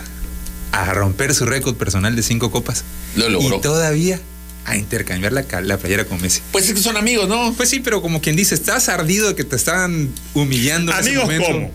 a 0.71 0.93
romper 0.93 1.33
su 1.33 1.45
récord 1.45 1.75
personal 1.75 2.15
de 2.15 2.23
cinco 2.23 2.51
copas. 2.51 2.83
Lo 3.15 3.29
logró. 3.29 3.57
Y 3.57 3.61
todavía 3.61 4.19
a 4.65 4.75
intercambiar 4.75 5.31
la, 5.31 5.45
la 5.61 5.77
playera 5.77 6.03
con 6.05 6.21
Messi. 6.21 6.41
Pues 6.51 6.67
es 6.67 6.73
que 6.73 6.81
son 6.81 6.97
amigos, 6.97 7.29
¿no? 7.29 7.53
Pues 7.53 7.69
sí, 7.69 7.79
pero 7.79 8.01
como 8.01 8.19
quien 8.21 8.35
dice, 8.35 8.53
estás 8.53 8.89
ardido 8.89 9.29
de 9.29 9.35
que 9.35 9.45
te 9.45 9.55
están 9.55 10.09
humillando. 10.33 10.91
en 10.91 10.99
ese 10.99 11.07
Amigos, 11.09 11.23
momento. 11.25 11.47
¿cómo? 11.47 11.71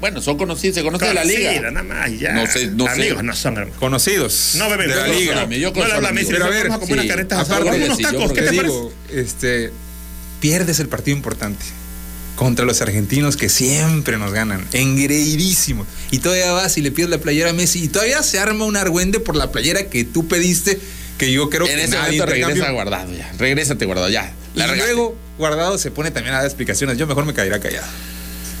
Bueno, 0.00 0.22
son 0.22 0.38
conocidos, 0.38 0.76
se 0.76 0.82
conocen 0.82 1.08
de 1.08 1.14
la 1.14 1.24
liga. 1.24 1.70
Nada 1.70 1.82
más, 1.82 2.18
ya. 2.18 2.32
No 2.32 2.46
sé, 2.46 2.68
no 2.68 2.86
sé. 2.86 2.92
Amigos 2.92 3.22
no 3.24 3.36
son 3.36 3.56
hermanos. 3.58 3.76
Conocidos. 3.78 4.52
No, 4.56 4.70
bebé, 4.70 4.88
de 4.88 4.94
la 4.96 5.06
liga. 5.08 5.48
yo 5.50 5.72
no 5.72 5.86
le 5.86 5.92
habla 5.92 6.08
a 6.08 6.12
Messi, 6.12 6.28
amigos. 6.30 6.32
pero 6.32 6.44
a 6.46 6.48
ver, 6.48 6.68
vamos 6.68 6.76
a 6.76 6.80
comer 6.80 7.00
sí, 7.00 7.04
unas 7.04 7.16
caretas 7.16 7.38
aparte 7.50 7.78
sí, 7.78 7.84
unos 7.84 7.98
tacos, 7.98 8.32
¿qué 8.32 8.40
Te 8.40 8.46
te 8.46 8.50
digo, 8.52 8.92
parece? 9.08 9.20
este, 9.20 9.72
pierdes 10.40 10.80
el 10.80 10.88
partido 10.88 11.16
importante 11.16 11.64
contra 12.36 12.64
los 12.64 12.80
argentinos 12.80 13.36
que 13.36 13.50
siempre 13.50 14.16
nos 14.16 14.32
ganan, 14.32 14.64
engreidísimos. 14.72 15.86
Y 16.10 16.20
todavía 16.20 16.52
vas 16.52 16.78
y 16.78 16.80
le 16.80 16.90
pides 16.90 17.10
la 17.10 17.18
playera 17.18 17.50
a 17.50 17.52
Messi 17.52 17.84
y 17.84 17.88
todavía 17.88 18.22
se 18.22 18.38
arma 18.38 18.64
un 18.64 18.76
argüende 18.76 19.20
por 19.20 19.36
la 19.36 19.52
playera 19.52 19.90
que 19.90 20.04
tú 20.04 20.26
pediste, 20.26 20.80
que 21.18 21.30
yo 21.30 21.50
creo 21.50 21.66
En 21.66 21.76
que 21.76 21.84
ese 21.84 21.90
nadie 21.96 22.18
momento 22.18 22.26
regresa 22.26 22.70
guardado 22.70 23.12
ya. 23.14 23.30
Regrésate 23.38 23.84
guardado 23.84 24.08
ya. 24.08 24.32
La 24.54 24.64
y 24.64 24.70
regaste. 24.70 24.94
luego 24.94 25.16
Guardado 25.40 25.78
se 25.78 25.90
pone 25.90 26.10
también 26.10 26.34
a 26.34 26.38
dar 26.38 26.46
explicaciones. 26.46 26.98
Yo 26.98 27.06
mejor 27.06 27.24
me 27.24 27.32
caerá 27.32 27.58
callado. 27.60 27.86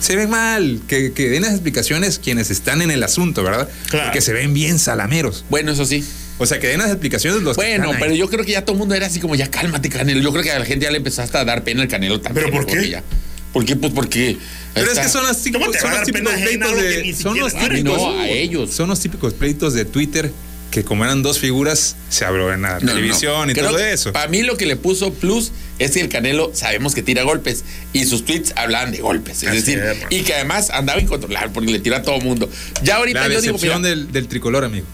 Se 0.00 0.16
ven 0.16 0.30
mal, 0.30 0.80
que, 0.88 1.12
que 1.12 1.28
den 1.28 1.42
las 1.42 1.52
explicaciones 1.52 2.18
quienes 2.18 2.50
están 2.50 2.82
en 2.82 2.90
el 2.90 3.02
asunto, 3.02 3.42
¿verdad? 3.42 3.68
Claro. 3.90 4.06
Porque 4.06 4.20
se 4.20 4.32
ven 4.32 4.54
bien 4.54 4.78
salameros. 4.78 5.44
Bueno, 5.50 5.72
eso 5.72 5.84
sí. 5.84 6.04
O 6.38 6.46
sea, 6.46 6.58
que 6.58 6.68
den 6.68 6.78
las 6.78 6.88
explicaciones 6.90 7.42
los 7.42 7.56
que 7.56 7.62
Bueno, 7.62 7.90
ahí. 7.90 7.96
pero 8.00 8.14
yo 8.14 8.28
creo 8.30 8.44
que 8.44 8.52
ya 8.52 8.62
todo 8.64 8.72
el 8.72 8.78
mundo 8.78 8.94
era 8.94 9.06
así 9.06 9.20
como 9.20 9.34
ya 9.34 9.50
cálmate, 9.50 9.90
Canelo. 9.90 10.20
Yo 10.22 10.30
creo 10.32 10.42
que 10.42 10.50
a 10.50 10.58
la 10.58 10.64
gente 10.64 10.84
ya 10.86 10.90
le 10.90 10.96
empezó 10.96 11.20
hasta 11.22 11.40
a 11.40 11.44
dar 11.44 11.62
pena 11.64 11.82
el 11.82 11.88
Canelo 11.88 12.20
también. 12.20 12.46
¿Pero 12.46 12.56
por 12.56 12.66
porque 12.66 12.82
qué? 12.84 12.90
ya- 12.90 13.04
¿Por 13.52 13.64
qué? 13.64 13.76
Pues 13.76 13.92
porque. 13.92 14.38
Pero 14.74 14.90
es 14.92 14.98
que 15.00 15.08
son 15.08 15.26
los 15.26 15.36
¿Cómo 15.36 15.42
típicos, 15.66 15.76
son 15.80 15.90
los 15.90 16.02
típicos 16.04 16.32
pleitos 16.32 16.72
que 16.72 16.82
de. 16.82 17.14
Son 17.14 17.38
los 17.38 17.52
vale? 17.52 17.68
típicos. 17.68 17.96
No, 17.98 18.20
a 18.20 18.28
ellos. 18.28 18.70
Son 18.70 18.88
los 18.88 19.00
típicos 19.00 19.34
pleitos 19.34 19.74
de 19.74 19.84
Twitter 19.84 20.30
que, 20.70 20.84
como 20.84 21.04
eran 21.04 21.22
dos 21.24 21.40
figuras, 21.40 21.96
se 22.08 22.24
habló 22.24 22.54
en 22.54 22.62
la 22.62 22.78
No, 22.78 22.92
televisión 22.92 23.46
no. 23.46 23.50
y 23.50 23.54
Creo 23.54 23.66
todo 23.70 23.78
que 23.78 23.92
eso. 23.92 24.12
Para 24.12 24.28
mí 24.28 24.42
lo 24.42 24.56
que 24.56 24.66
le 24.66 24.76
puso 24.76 25.12
plus 25.12 25.50
es 25.80 25.92
que 25.92 26.00
el 26.00 26.08
Canelo 26.08 26.52
sabemos 26.54 26.94
que 26.94 27.02
tira 27.02 27.22
golpes 27.24 27.64
y 27.92 28.04
sus 28.04 28.24
tweets 28.24 28.52
hablaban 28.54 28.92
de 28.92 28.98
golpes. 28.98 29.42
Es 29.42 29.52
decir, 29.52 29.78
es, 29.78 29.98
y 30.10 30.22
que 30.22 30.34
además 30.34 30.70
andaba 30.70 31.00
incontrolable 31.00 31.50
porque 31.52 31.72
le 31.72 31.80
tira 31.80 31.98
a 31.98 32.02
todo 32.02 32.20
mundo. 32.20 32.48
Ya 32.84 32.96
ahorita 32.96 33.26
La 33.26 33.34
yo 33.34 33.40
digo, 33.40 33.58
mira, 33.60 33.78
del, 33.80 34.12
del 34.12 34.28
tricolor, 34.28 34.64
amigo. 34.64 34.86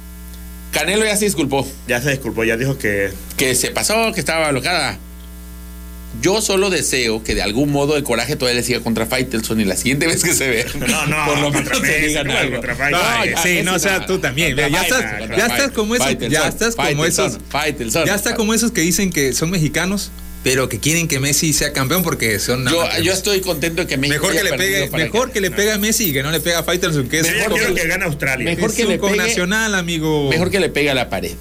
Canelo 0.71 1.05
ya 1.05 1.17
se 1.17 1.25
disculpó. 1.25 1.69
Ya 1.89 2.01
se 2.01 2.11
disculpó, 2.11 2.45
ya 2.45 2.57
dijo 2.57 2.79
que 2.79 3.11
que 3.37 3.55
se 3.55 3.71
pasó, 3.71 4.13
que 4.13 4.21
estaba 4.21 4.51
bloqueada. 4.51 4.99
Yo 6.23 6.41
solo 6.41 6.71
deseo 6.71 7.23
que 7.23 7.35
de 7.35 7.43
algún 7.43 7.71
modo 7.73 7.97
el 7.97 8.03
coraje 8.03 8.37
todavía 8.37 8.61
le 8.61 8.67
siga 8.67 8.81
contra 8.81 9.07
Faitelson 9.07 9.61
y 9.61 9.65
la 9.65 9.77
siguiente 9.77 10.07
vez 10.07 10.23
que 10.23 10.35
se 10.35 10.49
vea. 10.49 10.67
No, 10.75 11.07
no, 11.07 11.27
por 11.27 11.39
lo 11.39 11.51
menos 11.51 11.81
Messi, 11.81 12.07
digan 12.07 12.27
no, 12.27 12.37
algo. 12.37 12.61
Ay, 12.95 13.31
ya, 13.31 13.43
sí, 13.43 13.61
no, 13.65 13.75
o 13.75 13.79
sea, 13.79 14.07
tú 14.07 14.19
también. 14.19 14.57
Ya 14.57 14.67
estás, 14.67 15.29
ya 15.37 15.47
estás 15.47 15.71
como 15.73 15.97
esos, 15.97 16.19
ya 16.31 16.49
estás 16.49 16.77
como 16.77 17.05
esos, 17.05 17.39
ya 18.07 18.15
está 18.15 18.35
como 18.35 18.55
esos 18.55 18.71
que 18.71 18.83
dicen 18.83 19.11
que 19.11 19.33
son 19.33 19.51
mexicanos, 19.51 20.11
pero 20.51 20.69
que 20.69 20.79
quieren 20.79 21.09
que 21.09 21.19
Messi 21.19 21.53
sea 21.53 21.73
campeón 21.73 22.03
porque 22.05 22.39
son 22.39 22.65
Yo, 22.69 22.85
yo 23.03 23.13
estoy 23.13 23.41
contento 23.41 23.83
de 23.83 23.89
que 23.89 23.97
México 23.97 24.27
mejor 24.29 24.37
que 24.37 24.45
le 24.45 24.57
pegue, 24.57 24.91
mejor 24.91 25.33
que 25.33 25.41
le 25.41 25.51
pegue 25.51 25.73
a 25.73 25.79
Messi 25.79 26.11
y 26.11 26.13
que 26.13 26.23
no 26.23 26.31
le 26.31 26.39
pegue 26.41 26.55
a 26.55 26.63
Faitelson, 26.63 27.09
que 27.09 27.19
es, 27.19 27.33
Mejor 27.33 27.53
quiero 27.55 27.75
que- 27.75 27.87
gane 27.89 28.05
Australia. 28.05 28.45
mejor 28.45 28.71
es 28.71 28.77
que 28.77 28.83
un 28.85 28.89
le 28.91 28.99
pegue- 29.01 29.17
nacional, 29.17 29.75
amigo. 29.75 30.29
Mejor 30.31 30.51
que 30.51 30.61
le 30.61 30.69
pegue 30.69 30.89
a 30.91 30.95
la 30.95 31.11
pared. 31.11 31.35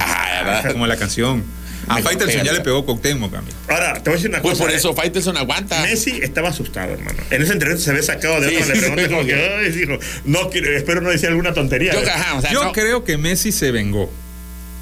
Ah, 0.00 0.42
¿verdad? 0.44 0.72
como 0.72 0.86
la 0.88 0.96
canción. 0.96 1.44
A 1.88 1.96
Mejor 1.96 2.12
Faitelson 2.12 2.44
ya 2.44 2.52
le 2.52 2.60
pegó 2.60 2.84
Cuauhtémoc, 2.84 3.34
amigo. 3.34 3.56
Ahora, 3.68 3.94
te 3.94 4.00
voy 4.10 4.12
a 4.12 4.16
decir 4.16 4.30
una 4.30 4.40
Pues 4.40 4.52
cosa. 4.52 4.64
por 4.64 4.72
eh. 4.72 4.76
eso 4.76 4.94
Faitelson 4.94 5.36
aguanta. 5.36 5.82
Messi 5.82 6.20
estaba 6.22 6.48
asustado, 6.50 6.92
hermano. 6.92 7.18
En 7.30 7.42
esa 7.42 7.52
entrevista 7.52 7.84
se 7.86 7.92
ve 7.92 8.02
sacado 8.02 8.40
de 8.40 8.48
Sí, 8.50 8.56
otra. 8.56 8.66
sí, 8.66 8.72
le 8.72 8.78
preguntan 8.78 9.04
sí, 9.06 9.10
como 9.10 9.22
sí. 9.22 9.28
que, 9.28 9.34
ay, 9.34 9.70
dijo, 9.72 9.98
no, 10.24 10.48
quiero- 10.50 10.76
espero 10.76 11.00
no 11.00 11.10
decir 11.10 11.28
alguna 11.28 11.52
tontería. 11.52 11.92
Yo, 11.92 12.00
ajá, 12.08 12.34
o 12.36 12.40
sea, 12.40 12.52
Yo 12.52 12.64
no. 12.64 12.72
creo 12.72 13.02
que 13.04 13.18
Messi 13.18 13.50
se 13.52 13.70
vengó. 13.72 14.10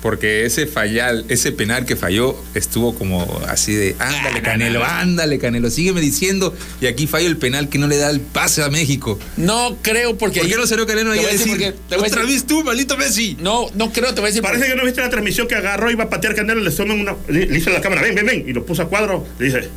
Porque 0.03 0.47
ese 0.47 0.67
fallar, 0.67 1.25
ese 1.29 1.53
penal 1.53 1.85
que 1.85 1.95
falló 1.95 2.35
estuvo 2.55 2.95
como 2.95 3.43
así 3.49 3.75
de 3.75 3.97
ándale 3.99 4.41
no, 4.41 4.43
Canelo, 4.43 4.83
ándale 4.85 5.39
Canelo, 5.39 5.69
sígueme 5.69 6.01
diciendo 6.01 6.55
y 6.81 6.87
aquí 6.87 7.07
falló 7.07 7.27
el 7.29 7.37
penal 7.37 7.69
que 7.69 7.77
no 7.79 7.87
le 7.87 7.99
da 7.99 8.09
el 8.09 8.21
pase 8.21 8.63
a 8.63 8.71
México. 8.71 9.19
No 9.37 9.77
creo 9.83 10.17
porque. 10.17 10.41
¿Por 10.41 10.49
qué 10.49 10.57
no 10.57 10.67
salió 10.67 10.87
Canelo 10.87 11.13
ahí 11.13 11.19
a 11.21 11.29
decir 11.29 11.49
porque- 11.51 11.73
te 11.89 11.97
voy 11.97 12.05
a 12.05 12.09
otra 12.09 12.23
decir- 12.23 12.35
vez 12.35 12.47
tú, 12.47 12.65
maldito 12.65 12.97
Messi? 12.97 13.37
No, 13.41 13.67
no 13.75 13.93
creo, 13.93 14.15
te 14.15 14.23
voy 14.23 14.29
a 14.29 14.31
decir. 14.31 14.43
Parece 14.43 14.69
que 14.69 14.75
no 14.75 14.85
viste 14.87 15.03
la 15.03 15.11
transmisión 15.11 15.47
que 15.47 15.55
agarró, 15.57 15.91
iba 15.91 16.05
a 16.05 16.09
patear 16.11 16.35
Canelo, 16.35 16.61
le 16.63 16.71
toman 16.71 16.99
una. 16.99 17.15
Le 17.29 17.45
le 17.47 17.59
hizo 17.59 17.69
a 17.69 17.75
la 17.75 17.83
cámara, 17.83 18.01
ven, 18.01 18.15
ven, 18.15 18.25
ven. 18.25 18.45
Y 18.49 18.55
lo 18.55 18.65
puso 18.65 18.81
a 18.83 18.89
cuadro. 18.89 19.27
Le 19.39 19.47
dice, 19.47 19.69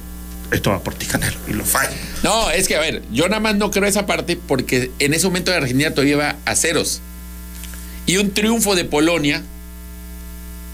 esto 0.51 0.69
va 0.69 0.81
por 0.81 0.93
ti, 0.93 1.05
Canelo. 1.05 1.35
Y 1.49 1.51
lo 1.53 1.65
falla. 1.65 1.91
No, 2.23 2.49
es 2.49 2.69
que 2.69 2.77
a 2.77 2.79
ver, 2.79 3.01
yo 3.11 3.27
nada 3.27 3.41
más 3.41 3.55
no 3.57 3.71
creo 3.71 3.83
esa 3.85 4.05
parte 4.05 4.37
porque 4.47 4.89
en 4.99 5.13
ese 5.13 5.25
momento 5.27 5.51
Argentina 5.51 5.91
todavía 5.91 6.13
iba 6.13 6.35
a 6.45 6.55
ceros. 6.55 7.01
Y 8.05 8.15
un 8.17 8.31
triunfo 8.31 8.75
de 8.75 8.85
Polonia 8.85 9.43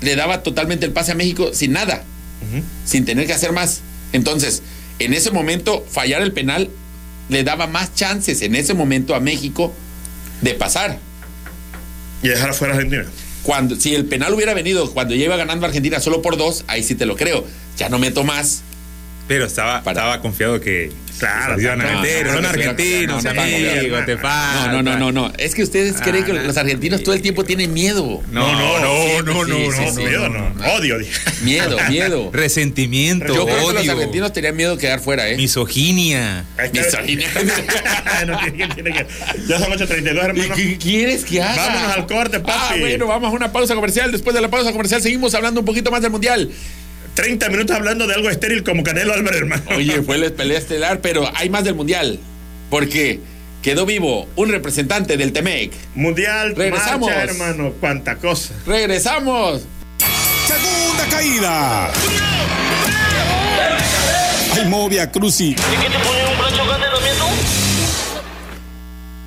le 0.02 0.16
daba 0.16 0.44
totalmente 0.44 0.86
el 0.86 0.92
pase 0.92 1.12
a 1.12 1.16
México 1.16 1.52
sin 1.54 1.74
nada, 1.74 2.04
sin 2.86 3.06
tener 3.06 3.28
que 3.28 3.34
hacer 3.34 3.52
más. 3.52 3.82
Entonces, 4.14 4.62
en 5.00 5.14
ese 5.14 5.32
momento, 5.32 5.86
fallar 5.90 6.22
el 6.22 6.32
penal 6.32 6.70
le 7.30 7.44
daba 7.44 7.68
más 7.68 7.94
chances 7.94 8.42
en 8.42 8.56
ese 8.56 8.74
momento 8.74 9.16
a 9.16 9.20
México 9.20 9.74
de 10.42 10.54
pasar. 10.56 11.00
Y 12.24 12.28
dejar 12.28 12.50
afuera 12.50 12.74
a 12.74 12.78
Argentina. 12.78 13.06
Cuando, 13.44 13.76
si 13.78 13.96
el 13.96 14.06
penal 14.06 14.34
hubiera 14.34 14.54
venido 14.54 14.92
cuando 14.92 15.16
ya 15.16 15.26
iba 15.26 15.38
ganando 15.38 15.66
Argentina 15.66 16.00
solo 16.00 16.22
por 16.22 16.38
dos, 16.38 16.66
ahí 16.68 16.84
sí 16.84 16.96
te 16.96 17.06
lo 17.06 17.16
creo. 17.16 17.46
Ya 17.78 17.90
no 17.90 18.00
meto 18.00 18.24
más. 18.24 18.64
Pero 19.30 19.46
estaba, 19.46 19.84
Para- 19.84 20.00
estaba 20.00 20.22
confiado 20.22 20.60
que 20.60 20.92
Claro, 21.20 21.56
se 21.56 21.62
iban 21.62 21.80
a 21.82 21.92
no, 21.92 22.02
meter, 22.02 22.26
no, 22.26 22.34
son 22.34 22.42
no, 22.42 22.50
argentinos, 22.50 23.24
no, 23.24 23.34
no, 23.34 23.36
no, 23.36 23.42
amigo, 23.44 24.00
no, 24.00 24.06
te 24.06 24.18
falta. 24.18 24.72
No, 24.72 24.82
no, 24.82 24.92
no, 24.92 24.98
no, 24.98 25.12
no. 25.12 25.34
Es 25.38 25.54
que 25.54 25.62
ustedes 25.62 25.98
Ah, 26.00 26.04
creen 26.04 26.24
que 26.26 26.34
los 26.34 26.58
argentinos 26.58 27.04
todo 27.04 27.14
el 27.14 27.22
tiempo 27.22 27.44
tienen 27.44 27.72
miedo. 27.72 28.24
No, 28.32 28.52
no, 28.54 28.80
no, 28.80 29.22
no, 29.22 29.46
no, 29.46 29.94
Miedo, 29.94 30.30
no. 30.30 30.54
Odio, 30.74 30.98
dije. 30.98 31.12
Miedo, 31.44 31.78
miedo. 31.90 32.32
Resentimiento, 32.34 33.28
Yo 33.28 33.46
creo 33.46 33.58
que 33.58 33.74
los 33.74 33.82
odio, 33.82 33.92
argentinos 33.92 34.34
tenían 34.34 34.56
miedo 34.56 34.76
de 34.78 34.82
quedar 34.82 35.00
fuera, 35.00 35.30
¿eh? 35.30 35.38
misoginia. 35.38 36.46
Misoginia. 36.74 37.30
no 38.26 38.40
tiene 38.40 38.68
que, 38.68 38.74
tiene 38.74 38.94
que. 38.94 39.06
Ya 39.48 39.60
son 39.60 39.72
8.32, 39.74 40.24
hermano. 40.24 40.56
¿Qué 40.56 40.78
quieres 40.80 41.24
que 41.24 41.44
haga? 41.44 41.68
Vámonos 41.68 41.98
al 41.98 42.08
corte, 42.08 42.40
papi. 42.40 42.54
Ah, 42.58 42.76
bueno, 42.80 43.06
vamos 43.06 43.32
a 43.32 43.36
una 43.36 43.52
pausa 43.52 43.76
comercial. 43.76 44.12
Después 44.12 44.34
de 44.36 44.42
la 44.42 44.50
pausa 44.50 44.72
comercial 44.72 45.04
seguimos 45.04 45.36
hablando 45.36 45.60
un 45.60 45.68
poquito 45.68 45.92
más 45.92 46.02
del 46.02 46.10
Mundial. 46.10 46.50
30 47.16 47.50
minutos 47.50 47.76
hablando 47.76 48.08
de 48.08 48.14
algo 48.14 48.30
estéril 48.30 48.64
como 48.64 48.84
Canelo 48.84 49.14
Álvarez, 49.14 49.40
hermano. 49.42 49.64
Oye, 49.76 50.02
fue 50.04 50.18
la 50.18 50.30
pelea 50.30 50.58
estelar, 50.58 51.02
pero 51.02 51.30
hay 51.36 51.50
más 51.50 51.64
del 51.64 51.76
Mundial. 51.76 52.20
Porque 52.70 53.20
quedó 53.62 53.86
vivo 53.86 54.28
un 54.36 54.50
representante 54.50 55.18
del 55.18 55.34
Temec. 55.34 55.72
Mundial, 55.96 56.56
Regresamos. 56.56 57.10
marcha, 57.10 57.24
hermano. 57.24 57.74
Cuánta 57.80 58.16
cosa. 58.16 58.54
Regresamos. 58.66 59.64
Segunda 60.48 61.06
caída. 61.10 61.92
El 64.60 64.68
Movia 64.70 65.12
Cruci. 65.12 65.56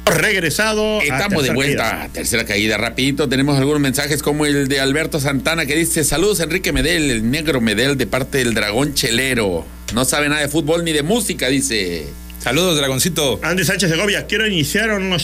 Regresado. 0.04 1.00
Estamos 1.00 1.44
de 1.44 1.52
vuelta 1.52 1.90
caída. 1.90 2.08
tercera 2.12 2.44
caída. 2.44 2.76
Rapidito, 2.76 3.28
tenemos 3.28 3.58
algunos 3.58 3.80
mensajes 3.80 4.22
como 4.22 4.46
el 4.46 4.68
de 4.68 4.80
Alberto 4.80 5.20
Santana 5.20 5.66
que 5.66 5.76
dice, 5.76 6.04
saludos 6.04 6.40
Enrique 6.40 6.72
Medel, 6.72 7.10
el 7.10 7.30
negro 7.30 7.60
Medel 7.60 7.96
de 7.96 8.06
parte 8.06 8.38
del 8.38 8.54
dragón 8.54 8.94
chelero. 8.94 9.64
No 9.94 10.04
sabe 10.04 10.28
nada 10.28 10.40
de 10.40 10.48
fútbol 10.48 10.84
ni 10.84 10.92
de 10.92 11.02
música, 11.02 11.48
dice. 11.48 12.06
Saludos, 12.38 12.76
dragoncito. 12.76 13.38
Andy 13.42 13.64
Sánchez 13.64 13.90
Segovia, 13.90 14.26
quiero 14.26 14.46
iniciar 14.46 14.90
unos 14.90 15.22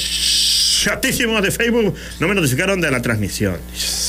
chatísimos 0.82 1.42
de 1.42 1.50
Facebook. 1.50 1.94
No 2.20 2.28
me 2.28 2.34
notificaron 2.34 2.80
de 2.80 2.90
la 2.90 3.02
transmisión. 3.02 3.56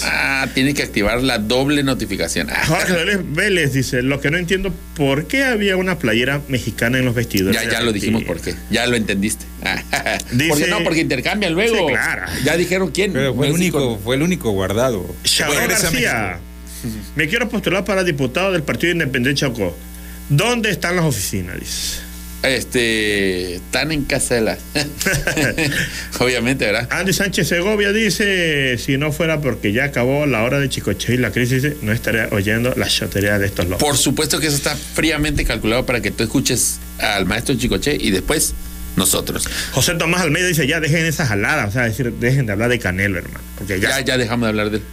Ah, 0.04 0.48
tiene 0.54 0.74
que 0.74 0.84
activar 0.84 1.22
la 1.22 1.38
doble 1.40 1.84
notificación. 1.84 2.50
Ah, 2.50 2.66
Jorge 2.66 3.18
Vélez, 3.24 3.74
dice, 3.74 4.02
lo 4.02 4.20
que 4.20 4.32
no 4.32 4.38
entiendo, 4.38 4.74
¿por 4.96 5.26
qué 5.26 5.44
había 5.44 5.78
una 5.78 5.98
playera 5.98 6.42
mexicana 6.48 7.00
en 7.00 7.06
los 7.06 7.16
vestidores? 7.16 7.62
ya, 7.62 7.70
ya 7.70 7.82
lo 7.82 7.92
dijimos 7.92 8.24
por 8.24 8.40
qué. 8.42 8.56
Ya 8.70 8.86
lo 8.88 8.96
entendiste. 8.96 9.46
Dice- 10.32 10.50
¿Por 10.50 10.58
qué 10.60 10.68
no? 10.68 10.84
Porque 10.84 11.02
intercambian 11.02 11.54
luego. 11.54 11.88
Sí, 11.88 11.94
claro. 11.94 12.24
Ya 12.44 12.58
dijeron 12.58 12.92
quién. 12.92 13.14
Pero 13.14 13.34
fue 13.34 13.48
el 13.48 13.54
único, 13.54 14.00
fue 14.04 14.16
el 14.16 14.22
único 14.22 14.52
guardado. 14.52 15.06
A 15.44 15.68
García, 15.68 16.40
me 17.16 17.28
quiero 17.28 17.50
postular 17.50 17.84
para 17.84 18.04
diputado 18.04 18.52
del 18.52 18.64
Partido 18.64 18.94
Independiente 18.94 19.40
Chocó. 19.42 19.76
¿Dónde 20.30 20.70
están 20.70 20.96
las 20.96 21.06
oficinas? 21.06 21.60
Dice. 21.60 22.09
Este, 22.44 23.56
están 23.56 23.92
en 23.92 24.04
casela. 24.06 24.58
Obviamente, 26.20 26.66
¿verdad? 26.66 26.88
Andy 26.92 27.14
Sánchez 27.14 27.48
Segovia 27.48 27.92
dice, 27.92 28.78
si 28.78 28.98
no 28.98 29.12
fuera 29.12 29.42
porque 29.42 29.74
ya 29.74 29.86
acabó 29.86 30.26
la 30.26 30.44
hora 30.44 30.60
de 30.60 30.70
Chicoche 30.70 31.16
y 31.16 31.18
la 31.18 31.32
crisis, 31.32 31.64
no 31.82 31.92
estaría 31.92 32.30
oyendo 32.32 32.74
la 32.76 32.88
chotería 32.88 33.38
de 33.40 33.48
estos 33.48 33.66
locos. 33.66 33.84
Por 33.84 33.98
supuesto 33.98 34.40
que 34.40 34.48
eso 34.48 34.56
está 34.56 34.76
fríamente 34.76 35.46
calculado 35.46 35.86
para 35.86 36.02
que 36.02 36.12
tú 36.12 36.24
escuches 36.24 36.80
al 37.00 37.26
maestro 37.26 37.56
Chicoche 37.56 37.98
y 38.00 38.12
después 38.12 38.54
nosotros. 38.96 39.48
José 39.72 39.96
Tomás 39.96 40.22
Almeida 40.22 40.48
dice, 40.48 40.68
ya 40.68 40.80
dejen 40.80 41.06
esa 41.06 41.26
jalada, 41.26 41.66
o 41.66 41.72
sea, 41.72 41.84
decir, 41.84 42.12
dejen 42.14 42.46
de 42.46 42.54
hablar 42.54 42.70
de 42.70 42.80
Canelo, 42.80 43.18
hermano. 43.18 43.44
Porque 43.58 43.80
ya, 43.80 43.90
Ya, 43.90 44.02
ya 44.02 44.18
dejamos 44.18 44.46
de 44.46 44.50
hablar 44.50 44.70
de 44.72 44.78
él. 44.78 44.84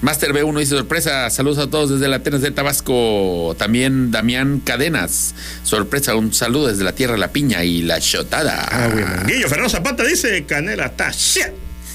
Master 0.00 0.32
B1 0.32 0.58
dice 0.60 0.76
sorpresa, 0.76 1.28
saludos 1.28 1.58
a 1.58 1.68
todos 1.68 1.90
desde 1.90 2.06
la 2.06 2.16
Atenas 2.16 2.40
de 2.40 2.52
Tabasco. 2.52 3.56
También 3.58 4.12
Damián 4.12 4.60
Cadenas, 4.60 5.34
sorpresa, 5.64 6.14
un 6.14 6.32
saludo 6.32 6.68
desde 6.68 6.84
la 6.84 6.92
Tierra 6.92 7.14
de 7.14 7.18
la 7.18 7.32
Piña 7.32 7.64
y 7.64 7.82
la 7.82 7.98
Chotada. 7.98 8.68
Ah, 8.70 8.88
Guillo 9.26 9.48
Fernando 9.48 9.70
Zapata 9.70 10.04
dice, 10.04 10.44
Canela 10.44 10.86
está 10.86 11.10
shit. 11.10 11.48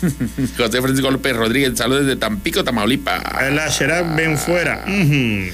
José 0.58 0.82
Francisco 0.82 1.12
López 1.12 1.34
Rodríguez, 1.34 1.78
saludos 1.78 2.06
desde 2.06 2.20
Tampico, 2.20 2.66
Tamaulipas. 2.66 3.24
La 3.54 3.70
Sherab 3.70 4.18
ven 4.18 4.38
fuera. 4.38 4.84
Ujú. 4.86 5.50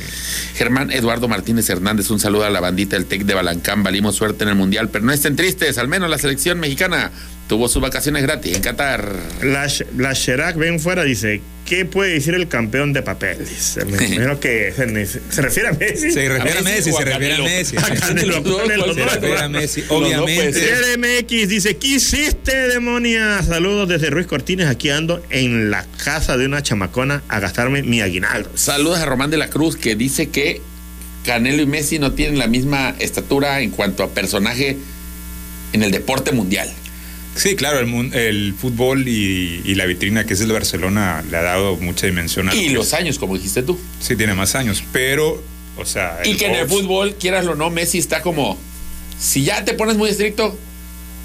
Germán 0.55 0.91
Eduardo 0.91 1.27
Martínez 1.27 1.69
Hernández, 1.69 2.09
un 2.09 2.19
saludo 2.19 2.45
a 2.45 2.49
la 2.49 2.59
bandita 2.59 2.95
del 2.95 3.05
TEC 3.05 3.25
de 3.25 3.35
Balancán. 3.35 3.83
Valimos 3.83 4.15
suerte 4.15 4.43
en 4.43 4.49
el 4.49 4.55
Mundial, 4.55 4.89
pero 4.89 5.05
no 5.05 5.13
estén 5.13 5.35
tristes, 5.35 5.77
al 5.77 5.88
menos 5.88 6.09
la 6.09 6.17
selección 6.17 6.59
mexicana 6.59 7.12
tuvo 7.49 7.67
sus 7.67 7.81
vacaciones 7.81 8.21
gratis 8.21 8.55
en 8.55 8.62
Qatar. 8.62 9.12
La, 9.41 9.67
la 9.97 10.13
Sherak 10.13 10.55
ven 10.55 10.79
fuera 10.79 11.03
dice, 11.03 11.41
¿qué 11.65 11.83
puede 11.83 12.13
decir 12.13 12.35
el 12.35 12.47
campeón 12.47 12.93
de 12.93 13.01
papel? 13.01 13.39
Dice, 13.39 13.83
me 13.85 13.97
imagino 14.05 14.39
que 14.39 14.71
se, 14.71 15.07
se 15.31 15.41
refiere 15.41 15.69
a 15.69 15.73
Messi. 15.73 16.12
Se 16.12 16.29
refiere 16.29 16.59
a 16.59 16.62
Messi 16.62 16.91
se 16.93 17.03
refiere 17.03 17.33
a? 17.33 17.39
Messi. 17.39 17.75
Se 17.75 17.89
refiere 17.89 19.39
a. 19.39 19.49
Messi, 19.49 19.83
obviamente. 19.89 20.62
CDMX 20.62 21.49
dice, 21.49 21.77
¿qué 21.77 21.88
hiciste, 21.88 22.55
demonia? 22.67 23.41
Saludos 23.41 23.89
desde 23.89 24.12
Ruiz 24.12 24.27
Cortines, 24.27 24.67
aquí 24.67 24.91
ando 24.91 25.21
en 25.31 25.71
la 25.71 25.88
casa 26.03 26.38
de 26.38 26.45
una 26.45 26.62
chamacona 26.62 27.23
a 27.27 27.39
gastarme 27.39 27.81
mi 27.81 28.01
aguinaldo. 28.01 28.51
Saludos 28.53 28.99
a 28.99 29.05
Román 29.05 29.31
de 29.31 29.38
la 29.38 29.49
Cruz 29.49 29.75
que 29.75 29.95
dice 29.95 30.29
que 30.29 30.62
Canelo 31.25 31.63
y 31.63 31.65
Messi 31.65 31.97
no 31.97 32.12
tienen 32.12 32.38
la 32.38 32.45
misma 32.45 32.93
estatura 32.99 33.59
en 33.62 33.71
cuanto 33.71 34.03
a 34.03 34.09
personaje 34.12 34.77
en 35.73 35.81
el 35.81 35.89
deporte 35.91 36.31
mundial. 36.31 36.71
Sí, 37.39 37.56
claro, 37.56 37.80
el, 37.80 38.13
el 38.13 38.54
fútbol 38.54 39.08
y, 39.08 39.62
y 39.63 39.75
la 39.75 39.86
vitrina 39.86 40.25
que 40.25 40.34
es 40.34 40.41
el 40.41 40.52
Barcelona 40.52 41.23
le 41.30 41.38
ha 41.38 41.41
dado 41.41 41.78
mucha 41.78 42.06
dimensión 42.06 42.49
a 42.49 42.56
Y 42.56 42.69
los 42.69 42.93
años, 42.93 43.17
como 43.17 43.36
dijiste 43.36 43.63
tú. 43.63 43.80
Sí, 44.02 44.15
tiene 44.15 44.34
más 44.34 44.56
años, 44.56 44.84
pero, 44.91 45.41
o 45.78 45.86
sea... 45.86 46.19
Y 46.25 46.36
que 46.36 46.47
en 46.47 46.56
el 46.56 46.67
fútbol, 46.67 47.15
quieras 47.19 47.45
o 47.47 47.56
no, 47.56 47.69
Messi 47.69 47.97
está 47.97 48.21
como. 48.21 48.58
Si 49.19 49.43
ya 49.43 49.63
te 49.65 49.73
pones 49.73 49.95
muy 49.97 50.10
estricto, 50.10 50.58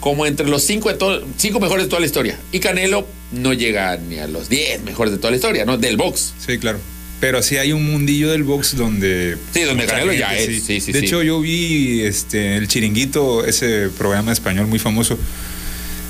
como 0.00 0.26
entre 0.26 0.46
los 0.48 0.62
cinco, 0.62 0.88
de 0.88 0.96
todo- 0.96 1.26
cinco 1.36 1.60
mejores 1.60 1.86
de 1.86 1.88
toda 1.90 2.00
la 2.00 2.06
historia. 2.06 2.38
Y 2.52 2.60
Canelo 2.60 3.06
no 3.32 3.52
llega 3.52 3.96
ni 3.96 4.18
a 4.18 4.26
los 4.28 4.48
10 4.48 4.82
mejores 4.82 5.12
de 5.12 5.18
toda 5.18 5.30
la 5.30 5.36
historia, 5.36 5.64
¿no? 5.64 5.78
Del 5.78 5.96
box. 5.96 6.34
Sí, 6.46 6.58
claro. 6.58 6.78
Pero 7.20 7.42
sí 7.42 7.56
hay 7.56 7.72
un 7.72 7.90
mundillo 7.90 8.30
del 8.30 8.42
box 8.42 8.76
donde... 8.76 9.36
Sí, 9.54 9.62
donde 9.62 9.86
Canelo 9.86 10.12
ya 10.12 10.36
es, 10.36 10.62
sí, 10.64 10.80
sí, 10.80 10.92
de 10.92 10.98
hecho, 10.98 11.22
yo 11.22 11.40
vi 11.40 12.02
este, 12.02 12.56
el 12.56 12.68
Chiringuito, 12.68 13.46
ese 13.46 13.88
programa 13.96 14.30
español 14.32 14.66
muy 14.66 14.78
famoso, 14.78 15.18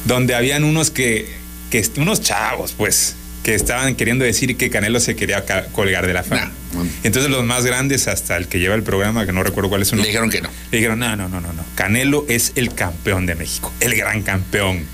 donde 0.05 0.35
habían 0.35 0.65
unos 0.65 0.91
que, 0.91 1.29
que 1.71 1.85
unos 1.97 2.21
chavos, 2.21 2.73
pues, 2.77 3.17
que 3.43 3.55
estaban 3.55 3.95
queriendo 3.95 4.25
decir 4.25 4.57
que 4.57 4.71
Canelo 4.71 5.01
se 5.01 5.17
quería 5.17 5.45
colgar 5.73 6.07
de 6.07 6.15
la 6.15 6.23
fama. 6.23 6.51
Nah. 6.75 6.83
Entonces 7.05 7.31
los 7.31 7.45
más 7.45 7.65
grandes, 7.65 8.09
hasta 8.09 8.37
el 8.37 8.49
que 8.49 8.59
lleva 8.59 8.75
el 8.75 8.83
programa, 8.83 9.27
que 9.27 9.33
no 9.33 9.43
recuerdo 9.43 9.69
cuál 9.69 9.83
es 9.83 9.89
su 9.89 9.97
Le 9.97 9.99
nombre, 9.99 10.09
dijeron 10.11 10.31
que 10.31 10.41
no. 10.41 10.49
le 10.71 10.79
dijeron, 10.79 10.99
no, 10.99 11.15
no, 11.15 11.29
no, 11.29 11.41
no, 11.41 11.53
no. 11.53 11.65
Canelo 11.75 12.25
es 12.29 12.53
el 12.57 12.75
campeón 12.75 13.27
de 13.27 13.35
México, 13.35 13.73
el 13.81 13.95
gran 13.95 14.23
campeón, 14.23 14.85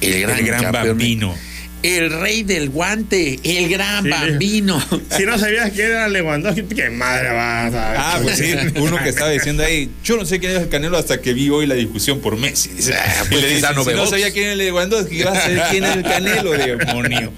El 0.00 0.20
gran, 0.22 0.38
el 0.38 0.46
gran 0.46 0.62
campeón. 0.62 0.86
bambino. 0.88 1.34
El 1.82 2.10
rey 2.10 2.42
del 2.42 2.70
guante, 2.70 3.38
el 3.44 3.68
gran 3.68 4.02
Sí. 4.04 4.10
bambino. 4.10 4.84
Si 5.16 5.24
no 5.24 5.38
sabías 5.38 5.70
quién 5.70 5.86
era 5.92 6.08
Lewandowski, 6.08 6.62
¿qué 6.64 6.90
madre 6.90 7.30
vas 7.30 7.72
a 7.74 7.90
ver? 7.90 7.98
Ah, 8.00 8.18
pues 8.22 8.36
sí, 8.38 8.52
uno 8.76 8.98
que 9.02 9.08
estaba 9.10 9.30
diciendo 9.30 9.62
ahí, 9.64 9.88
yo 10.04 10.16
no 10.16 10.24
sé 10.24 10.40
quién 10.40 10.52
es 10.56 10.62
el 10.62 10.68
Canelo 10.68 10.98
hasta 10.98 11.20
que 11.20 11.32
vi 11.34 11.48
hoy 11.50 11.66
la 11.66 11.74
discusión 11.76 12.20
por 12.20 12.36
Messi. 12.36 12.70
Dice, 12.70 12.94
Ah, 12.94 13.22
y 13.24 13.28
pues 13.28 13.42
le 13.42 13.48
quizá 13.54 13.68
dicen, 13.70 13.76
no 13.76 13.84
si 13.84 13.90
no 13.90 13.96
box". 13.98 14.10
sabía 14.10 14.30
quién 14.32 14.44
era 14.44 14.52
el 14.54 14.58
Lewandowski, 14.58 15.22
vas 15.22 15.38
a 15.38 15.42
saber 15.42 15.62
quién 15.70 15.84
es 15.84 15.96
el 15.96 16.02
Canelo, 16.02 16.50
demonio. 16.52 17.32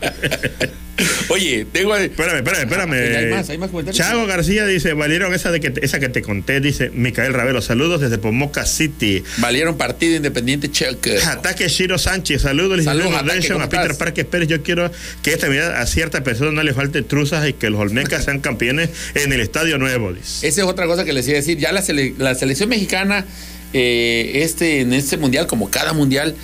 Oye, 1.28 1.66
tengo. 1.72 1.94
Espérame, 1.96 2.36
espérame, 2.38 2.62
espérame. 2.64 3.16
Hay 3.16 3.26
más, 3.30 3.50
hay 3.50 3.58
más 3.58 3.70
comentarios. 3.70 3.96
Chago 3.96 4.26
García 4.26 4.66
dice, 4.66 4.92
valieron 4.94 5.32
esa 5.34 5.50
de 5.50 5.60
que 5.60 5.70
te- 5.70 5.84
esa 5.84 6.00
que 6.00 6.08
te 6.08 6.22
conté, 6.22 6.60
dice 6.60 6.90
Micael 6.94 7.32
Ravelo, 7.34 7.62
saludos 7.62 8.00
desde 8.00 8.18
Pomoca 8.18 8.66
City. 8.66 9.22
Valieron 9.38 9.76
partido 9.76 10.16
independiente 10.16 10.70
cheque. 10.70 11.18
Ataque 11.26 11.68
Shiro 11.68 11.98
Sánchez, 11.98 12.42
saludos, 12.42 12.82
Saludos, 12.84 13.12
Ataque, 13.12 13.26
Redemption, 13.28 13.54
¿cómo 13.58 13.64
a 13.64 13.68
Peter 13.68 13.82
estás? 13.90 13.96
Parques 13.98 14.24
Pérez. 14.24 14.48
Yo 14.48 14.62
quiero 14.62 14.90
que 15.22 15.32
esta 15.32 15.48
vida 15.48 15.80
a 15.80 15.86
cierta 15.86 16.22
persona 16.22 16.50
no 16.52 16.62
le 16.62 16.74
falte 16.74 17.02
truzas 17.02 17.48
y 17.48 17.52
que 17.52 17.70
los 17.70 17.80
Olmecas 17.80 18.24
sean 18.24 18.40
campeones 18.40 18.90
en 19.14 19.32
el 19.32 19.40
Estadio 19.40 19.78
Nuevo, 19.78 20.12
dice. 20.12 20.46
Esa 20.48 20.62
es 20.62 20.66
otra 20.66 20.86
cosa 20.86 21.04
que 21.04 21.12
les 21.12 21.26
iba 21.28 21.36
a 21.36 21.40
decir. 21.40 21.58
Ya 21.58 21.72
la, 21.72 21.82
sele- 21.82 22.14
la 22.18 22.34
selección 22.34 22.68
mexicana, 22.68 23.24
eh, 23.72 24.32
este, 24.42 24.80
en 24.80 24.92
este 24.92 25.16
mundial, 25.16 25.46
como 25.46 25.70
cada 25.70 25.92
mundial, 25.92 26.34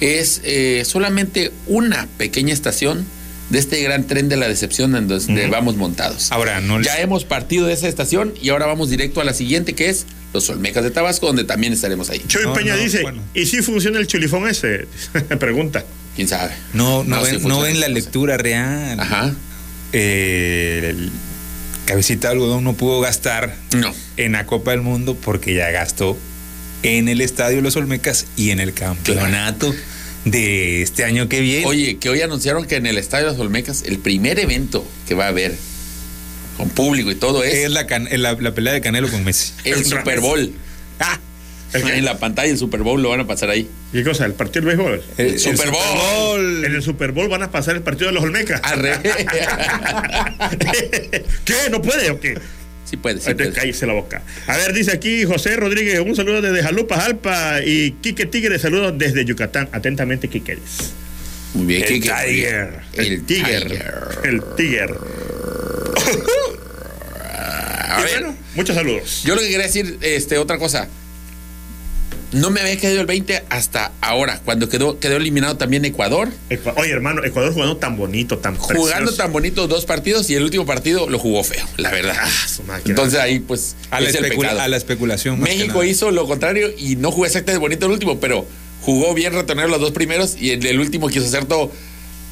es 0.00 0.40
eh, 0.44 0.82
solamente 0.84 1.50
una 1.66 2.06
pequeña 2.18 2.52
estación 2.52 3.04
de 3.50 3.58
este 3.58 3.80
gran 3.82 4.06
tren 4.06 4.28
de 4.28 4.36
la 4.36 4.48
decepción 4.48 4.96
en 4.96 5.06
donde 5.08 5.46
vamos 5.46 5.76
montados. 5.76 6.32
Ahora, 6.32 6.60
no 6.60 6.78
les- 6.78 6.86
Ya 6.88 6.98
hemos 7.00 7.24
partido 7.24 7.66
de 7.66 7.72
esa 7.74 7.86
estación 7.88 8.34
y 8.42 8.48
ahora 8.48 8.66
vamos 8.66 8.90
directo 8.90 9.20
a 9.20 9.24
la 9.24 9.32
siguiente, 9.34 9.74
que 9.74 9.88
es 9.88 10.06
los 10.34 10.48
Olmecas 10.50 10.82
de 10.84 10.90
Tabasco, 10.90 11.26
donde 11.26 11.44
también 11.44 11.72
estaremos 11.72 12.10
ahí. 12.10 12.22
Chuy 12.26 12.42
No, 12.44 12.52
Peña 12.54 12.74
no, 12.76 12.82
dice, 12.82 13.02
bueno. 13.02 13.22
¿y 13.34 13.46
si 13.46 13.62
funciona 13.62 13.98
el 13.98 14.06
chulifón 14.06 14.48
ese? 14.48 14.86
Pregunta. 15.38 15.84
¿Quién 16.16 16.28
sabe? 16.28 16.52
No, 16.72 17.04
no, 17.04 17.22
ven, 17.22 17.34
funciona 17.34 17.54
no 17.54 17.60
ven 17.60 17.78
la 17.80 17.88
lectura 17.88 18.36
real. 18.36 18.98
Ajá. 18.98 19.32
Eh, 19.92 20.88
el 20.90 21.10
cabecita 21.86 22.28
de 22.28 22.32
algodón 22.34 22.64
no 22.64 22.72
pudo 22.74 23.00
gastar 23.00 23.54
No. 23.72 23.94
en 24.16 24.32
la 24.32 24.44
Copa 24.46 24.72
del 24.72 24.80
Mundo 24.82 25.14
porque 25.16 25.54
ya 25.54 25.70
gastó 25.70 26.18
en 26.82 27.08
el 27.08 27.20
Estadio 27.20 27.62
Los 27.62 27.76
Olmecas 27.76 28.26
y 28.36 28.50
en 28.50 28.58
el 28.60 28.72
campeonato 28.74 29.72
de 30.26 30.82
este 30.82 31.04
año 31.04 31.28
que 31.30 31.40
viene. 31.40 31.64
Oye, 31.66 31.96
que 31.98 32.10
hoy 32.10 32.20
anunciaron 32.20 32.66
que 32.66 32.76
en 32.76 32.84
el 32.86 32.98
Estadio 32.98 33.26
de 33.26 33.32
los 33.32 33.40
Olmecas, 33.40 33.84
el 33.86 33.98
primer 33.98 34.38
evento 34.38 34.86
que 35.08 35.14
va 35.14 35.24
a 35.24 35.28
haber 35.28 35.54
con 36.58 36.68
público 36.70 37.10
y 37.10 37.14
todo 37.14 37.42
es 37.44 37.54
es 37.54 37.70
la, 37.70 37.86
can- 37.86 38.08
la, 38.10 38.32
la 38.34 38.54
pelea 38.54 38.72
de 38.74 38.80
Canelo 38.80 39.08
con 39.10 39.24
Messi. 39.24 39.52
el 39.64 39.84
Super 39.84 40.20
Bowl. 40.20 40.52
Ah, 41.00 41.18
¿el? 41.72 41.88
En 41.88 42.04
la 42.04 42.18
pantalla 42.18 42.50
el 42.50 42.58
Super 42.58 42.82
Bowl 42.82 43.00
lo 43.02 43.10
van 43.10 43.20
a 43.20 43.26
pasar 43.26 43.50
ahí. 43.50 43.68
¿Qué 43.92 44.02
cosa? 44.04 44.24
¿El 44.24 44.32
partido 44.34 44.66
del 44.66 44.76
béisbol? 44.76 45.02
El 45.18 45.38
Super 45.38 45.70
Bowl. 45.70 46.64
En 46.64 46.74
el 46.74 46.82
Super 46.82 47.12
Bowl 47.12 47.28
van 47.28 47.42
a 47.42 47.50
pasar 47.50 47.76
el 47.76 47.82
partido 47.82 48.08
de 48.08 48.14
los 48.14 48.24
Olmecas. 48.24 48.60
¿Qué? 51.44 51.54
¿No 51.70 51.82
puede 51.82 52.10
o 52.10 52.20
qué? 52.20 52.38
Sí 52.88 52.96
puede, 52.96 53.20
sí 53.20 53.30
Entonces, 53.30 53.52
puede. 53.54 53.60
cállese 53.60 53.86
la 53.86 53.92
boca. 53.92 54.22
A 54.46 54.56
ver, 54.56 54.72
dice 54.72 54.92
aquí 54.92 55.24
José 55.24 55.56
Rodríguez, 55.56 56.00
un 56.00 56.16
saludo 56.16 56.40
desde 56.40 56.62
Jalupa, 56.62 56.96
Jalpa 56.98 57.60
y 57.64 57.92
Quique 58.00 58.26
Tigre, 58.26 58.58
saludos 58.58 58.94
desde 58.96 59.24
Yucatán. 59.24 59.68
Atentamente, 59.72 60.28
Quique. 60.28 60.58
Muy 61.54 61.66
bien, 61.66 61.82
El. 61.84 62.00
Tiger. 62.00 62.70
El 62.94 63.06
El 63.12 63.24
Tiger. 63.26 63.62
Tiger. 63.68 63.94
El 64.24 64.42
Tiger. 64.56 64.90
A 67.38 68.00
ver, 68.02 68.10
bueno, 68.20 68.36
muchos 68.54 68.76
saludos. 68.76 69.22
yo 69.24 69.34
lo 69.34 69.40
que 69.40 69.48
quería 69.48 69.66
decir, 69.66 69.98
este, 70.02 70.38
otra 70.38 70.58
cosa. 70.58 70.88
No 72.32 72.50
me 72.50 72.60
había 72.60 72.76
quedado 72.76 73.00
el 73.00 73.06
20 73.06 73.44
hasta 73.50 73.92
ahora, 74.00 74.40
cuando 74.44 74.68
quedó, 74.68 74.98
quedó 74.98 75.16
eliminado 75.16 75.56
también 75.56 75.84
Ecuador, 75.84 76.28
Ecua- 76.50 76.74
Oye, 76.76 76.90
hermano, 76.90 77.24
Ecuador 77.24 77.52
jugando 77.52 77.76
tan 77.76 77.96
bonito, 77.96 78.38
tan 78.38 78.56
jugando 78.56 78.84
precioso. 78.88 79.14
tan 79.16 79.32
bonito 79.32 79.68
dos 79.68 79.84
partidos 79.86 80.28
y 80.28 80.34
el 80.34 80.42
último 80.42 80.66
partido 80.66 81.08
lo 81.08 81.18
jugó 81.20 81.44
feo, 81.44 81.64
la 81.76 81.90
verdad. 81.92 82.16
Ah. 82.20 82.78
Entonces 82.84 83.20
ahí 83.20 83.38
pues 83.38 83.76
A 83.90 84.00
la, 84.00 84.08
es 84.08 84.14
el 84.16 84.24
especula- 84.24 84.62
a 84.62 84.68
la 84.68 84.76
especulación. 84.76 85.40
México 85.40 85.84
hizo 85.84 86.10
lo 86.10 86.26
contrario 86.26 86.70
y 86.76 86.96
no 86.96 87.10
jugó 87.12 87.26
exactamente 87.26 87.60
bonito 87.60 87.86
el 87.86 87.92
último, 87.92 88.18
pero 88.18 88.46
jugó 88.82 89.14
bien 89.14 89.32
retener 89.32 89.70
los 89.70 89.80
dos 89.80 89.92
primeros 89.92 90.36
y 90.38 90.50
en 90.50 90.66
el 90.66 90.80
último 90.80 91.08
quiso 91.08 91.26
hacer 91.26 91.44
todo. 91.44 91.70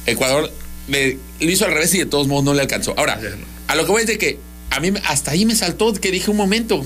Ecuador 0.05 0.51
le- 0.87 1.17
lo 1.39 1.49
hizo 1.51 1.65
al 1.65 1.71
revés 1.71 1.93
y 1.95 1.99
de 1.99 2.05
todos 2.05 2.27
modos 2.27 2.43
no 2.43 2.53
le 2.53 2.61
alcanzó. 2.61 2.93
Ahora, 2.97 3.19
a 3.67 3.75
lo 3.75 3.85
que 3.85 3.91
voy 3.91 4.01
es 4.01 4.07
de 4.07 4.17
que 4.17 4.39
a 4.71 4.79
mí 4.81 4.91
me- 4.91 4.99
hasta 5.05 5.31
ahí 5.31 5.45
me 5.45 5.55
saltó 5.55 5.93
que 5.93 6.11
dije 6.11 6.29
un 6.31 6.37
momento. 6.37 6.85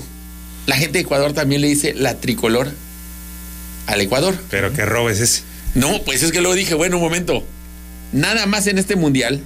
La 0.66 0.76
gente 0.76 0.94
de 0.94 1.00
Ecuador 1.00 1.32
también 1.32 1.60
le 1.60 1.66
dice 1.68 1.92
la 1.94 2.18
tricolor 2.20 2.70
al 3.92 4.00
Ecuador. 4.00 4.36
Pero 4.50 4.72
que 4.72 4.84
robes 4.84 5.20
ese. 5.20 5.42
No, 5.74 6.02
pues 6.02 6.22
es 6.22 6.32
que 6.32 6.40
luego 6.40 6.54
dije, 6.54 6.74
bueno, 6.74 6.96
un 6.96 7.02
momento. 7.02 7.44
Nada 8.12 8.46
más 8.46 8.66
en 8.66 8.78
este 8.78 8.96
mundial, 8.96 9.40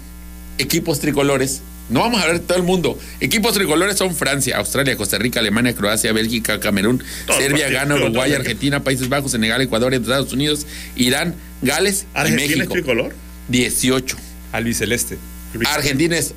equipos 0.59 1.01
tricolores. 1.01 1.61
No 1.90 2.01
vamos 2.01 2.22
a 2.22 2.26
ver 2.26 2.38
todo 2.38 2.57
el 2.57 2.62
mundo. 2.64 2.99
Equipos 3.20 3.53
tricolores 3.53 3.99
son 3.99 4.14
Francia, 4.14 4.57
Australia, 4.57 4.97
Costa 4.97 5.18
Rica, 5.18 5.40
Alemania, 5.40 5.74
Croacia, 5.74 6.12
Bélgica, 6.14 6.59
Camerún, 6.59 7.05
Serbia, 7.36 7.68
Ghana, 7.68 7.97
Uruguay. 7.97 8.32
Argentina, 8.32 8.82
Países 8.82 9.11
Bajos, 9.11 9.32
Senegal, 9.32 9.61
Ecuador, 9.61 9.92
Estados 9.92 10.32
Unidos, 10.32 10.66
Irán, 10.97 11.34
Gales 11.61 12.07
y 12.14 12.18
¿Argentina 12.18 12.45
es 12.45 12.57
México. 12.57 12.72
tricolor? 12.72 13.14
18. 13.49 14.16
Albiceleste. 14.53 15.18
Argentina 15.66 16.16
es 16.16 16.32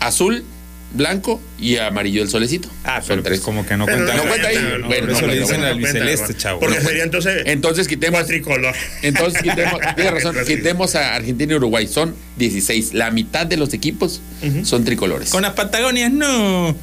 azul, 0.00 0.44
blanco 0.92 1.40
y 1.58 1.76
amarillo 1.76 2.22
el 2.22 2.28
solecito. 2.28 2.68
Ah, 2.84 3.00
Son 3.00 3.08
pero 3.08 3.22
pues 3.22 3.30
tres. 3.34 3.40
como 3.40 3.64
que 3.66 3.76
no 3.76 3.86
Pero 3.86 3.98
cuenta. 4.04 4.16
no 4.16 4.28
cuenta 4.28 4.48
ahí. 4.48 4.56
no, 4.80 4.86
Bueno, 4.88 5.06
no, 5.06 5.12
eso 5.12 5.20
no, 5.22 5.26
le 5.32 5.40
dicen 5.40 5.62
al 5.62 5.72
cuenta, 5.80 5.98
biceleste, 6.00 6.36
chavo. 6.36 6.60
Porque 6.60 6.78
No 6.80 6.86
sería 6.86 7.04
entonces 7.04 7.42
Entonces 7.46 7.88
quitemos. 7.88 8.20
cuatricolor. 8.20 8.74
Entonces 9.02 9.42
quitemos, 9.42 9.80
tienes 9.94 10.12
razón, 10.14 10.36
quitemos 10.46 10.94
a 10.96 11.14
Argentina 11.14 11.52
y 11.52 11.56
Uruguay. 11.56 11.86
Son 11.86 12.14
16. 12.38 12.94
La 12.94 13.10
mitad 13.10 13.46
de 13.46 13.56
los 13.56 13.72
equipos 13.74 14.20
son 14.64 14.84
tricolores. 14.84 15.30
Con 15.30 15.42
las 15.42 15.52
Patagonias, 15.52 16.10
no. 16.12 16.74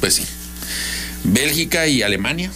Pues 0.00 0.14
sí. 0.14 0.22
Bélgica 1.24 1.86
y 1.88 2.02
Alemania 2.02 2.50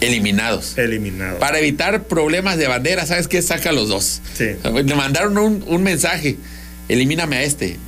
eliminados. 0.00 0.76
Eliminado. 0.76 1.38
Para 1.38 1.58
evitar 1.58 2.04
problemas 2.04 2.58
de 2.58 2.66
bandera, 2.68 3.06
¿sabes 3.06 3.28
qué? 3.28 3.40
Saca 3.42 3.70
a 3.70 3.72
los 3.72 3.88
dos. 3.88 4.20
Sí. 4.36 4.46
Le 4.64 4.94
mandaron 4.94 5.38
un, 5.38 5.64
un 5.66 5.82
mensaje. 5.82 6.36
Elimíname 6.88 7.36
a 7.36 7.42
este. 7.42 7.78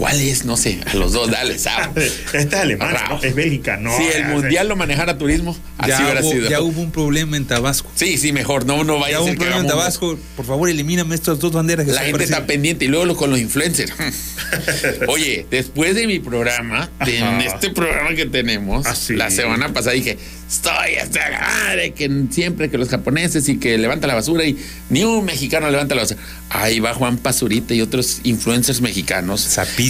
¿Cuál 0.00 0.18
es? 0.18 0.46
No 0.46 0.56
sé. 0.56 0.80
A 0.86 0.94
los 0.94 1.12
dos, 1.12 1.30
dale, 1.30 1.58
sabe. 1.58 2.06
Este 2.06 2.38
es 2.38 2.54
alemán, 2.54 2.88
Bravo. 2.92 3.16
¿no? 3.16 3.22
es 3.22 3.34
Bélgica, 3.34 3.76
no. 3.76 3.94
si 3.94 4.04
el 4.04 4.22
ya, 4.22 4.28
mundial 4.28 4.66
lo 4.68 4.74
manejara 4.76 5.18
turismo, 5.18 5.54
así 5.76 5.90
Ya 5.90 6.02
hubiera 6.02 6.20
hubo, 6.22 6.32
sido. 6.32 6.48
ya 6.48 6.60
hubo 6.62 6.80
un 6.80 6.90
problema 6.90 7.36
en 7.36 7.44
Tabasco. 7.44 7.90
Sí, 7.96 8.16
sí, 8.16 8.32
mejor. 8.32 8.64
No, 8.64 8.82
no 8.82 8.98
vaya 8.98 9.12
Ya 9.12 9.16
a 9.18 9.20
hubo 9.20 9.26
ser 9.26 9.32
un 9.34 9.38
que 9.38 9.44
problema 9.44 9.60
en 9.60 9.66
Tabasco. 9.68 10.18
Por 10.36 10.46
favor, 10.46 10.70
elimíname 10.70 11.14
estas 11.14 11.38
dos 11.38 11.52
banderas 11.52 11.84
que 11.84 11.92
La 11.92 12.00
gente 12.00 12.24
está 12.24 12.46
pendiente 12.46 12.86
y 12.86 12.88
luego 12.88 13.04
lo- 13.04 13.16
con 13.16 13.28
los 13.28 13.38
influencers. 13.38 13.92
Oye, 15.08 15.46
después 15.50 15.94
de 15.94 16.06
mi 16.06 16.18
programa, 16.18 16.90
de 17.04 17.18
en 17.18 17.40
este 17.42 17.68
programa 17.70 18.14
que 18.14 18.24
tenemos, 18.26 18.86
Ah, 18.86 18.94
sí. 18.94 19.14
la 19.16 19.30
semana 19.30 19.72
pasada 19.74 19.92
dije, 19.94 20.16
estoy 20.48 20.94
hasta 20.96 21.20
madre 21.30 21.92
que 21.92 22.10
siempre 22.30 22.70
que 22.70 22.78
los 22.78 22.88
japoneses 22.88 23.48
y 23.48 23.58
que 23.58 23.76
levanta 23.78 24.06
la 24.06 24.14
basura 24.14 24.44
y 24.44 24.56
ni 24.88 25.04
un 25.04 25.24
mexicano 25.24 25.70
levanta 25.70 25.94
la 25.94 26.02
basura. 26.02 26.20
Ahí 26.48 26.80
va 26.80 26.94
Juan 26.94 27.18
Pazurita 27.18 27.74
y 27.74 27.80
otros 27.82 28.20
influencers 28.24 28.80
mexicanos 28.80 29.40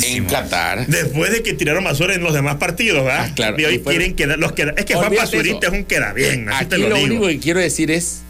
Sapísimo. 0.00 0.28
en 0.28 0.34
Qatar. 0.34 0.86
Después 0.86 1.32
de 1.32 1.42
que 1.42 1.54
tiraron 1.54 1.84
basura 1.84 2.14
en 2.14 2.22
los 2.22 2.34
demás 2.34 2.56
partidos, 2.56 3.04
¿verdad? 3.04 3.26
Ah, 3.30 3.34
claro. 3.34 3.60
Y 3.60 3.64
hoy 3.64 3.78
fueron- 3.78 3.98
quieren 4.00 4.16
quedar, 4.16 4.38
los 4.38 4.52
queda, 4.52 4.74
es 4.76 4.84
que 4.84 4.94
Juan 4.94 5.12
eso. 5.12 5.36
es 5.40 5.68
un 5.70 5.84
queda 5.84 6.12
bien, 6.12 6.48
así 6.48 6.66
te 6.66 6.74
Aquí 6.76 6.82
lo, 6.82 6.88
lo, 6.90 6.94
digo. 6.96 7.06
único 7.08 7.26
que 7.28 7.38
quiero 7.38 7.60
decir 7.60 7.90
es 7.90 8.20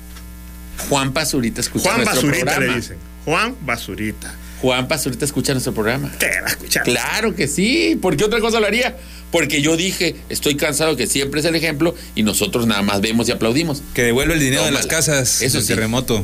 Juan 0.88 1.12
Pazurita 1.12 1.60
escucha 1.60 1.84
Juan 1.90 1.96
nuestro 2.04 2.14
Basurita 2.28 2.44
programa. 2.52 2.72
le 2.74 2.80
dicen. 2.80 2.96
Juan 3.24 3.54
Basurita. 3.62 4.34
Juan 4.62 4.88
Pazurita 4.88 5.24
escucha 5.24 5.52
nuestro 5.52 5.72
programa. 5.72 6.10
Te 6.18 6.40
va 6.40 6.48
a 6.48 6.50
escuchar. 6.50 6.82
Claro 6.84 7.34
que 7.34 7.48
sí. 7.48 7.98
¿Por 8.00 8.16
qué 8.16 8.24
otra 8.24 8.40
cosa 8.40 8.60
lo 8.60 8.66
haría? 8.66 8.96
Porque 9.30 9.62
yo 9.62 9.76
dije, 9.76 10.16
estoy 10.28 10.56
cansado 10.56 10.96
que 10.96 11.06
siempre 11.06 11.40
es 11.40 11.46
el 11.46 11.54
ejemplo 11.54 11.94
y 12.14 12.24
nosotros 12.24 12.66
nada 12.66 12.82
más 12.82 13.00
vemos 13.00 13.28
y 13.28 13.32
aplaudimos. 13.32 13.82
Que 13.94 14.02
devuelve 14.02 14.34
el 14.34 14.40
dinero 14.40 14.64
de 14.64 14.70
las 14.72 14.86
casas 14.86 15.40
Eso 15.40 15.60
sí. 15.62 15.68
terremoto. 15.68 16.22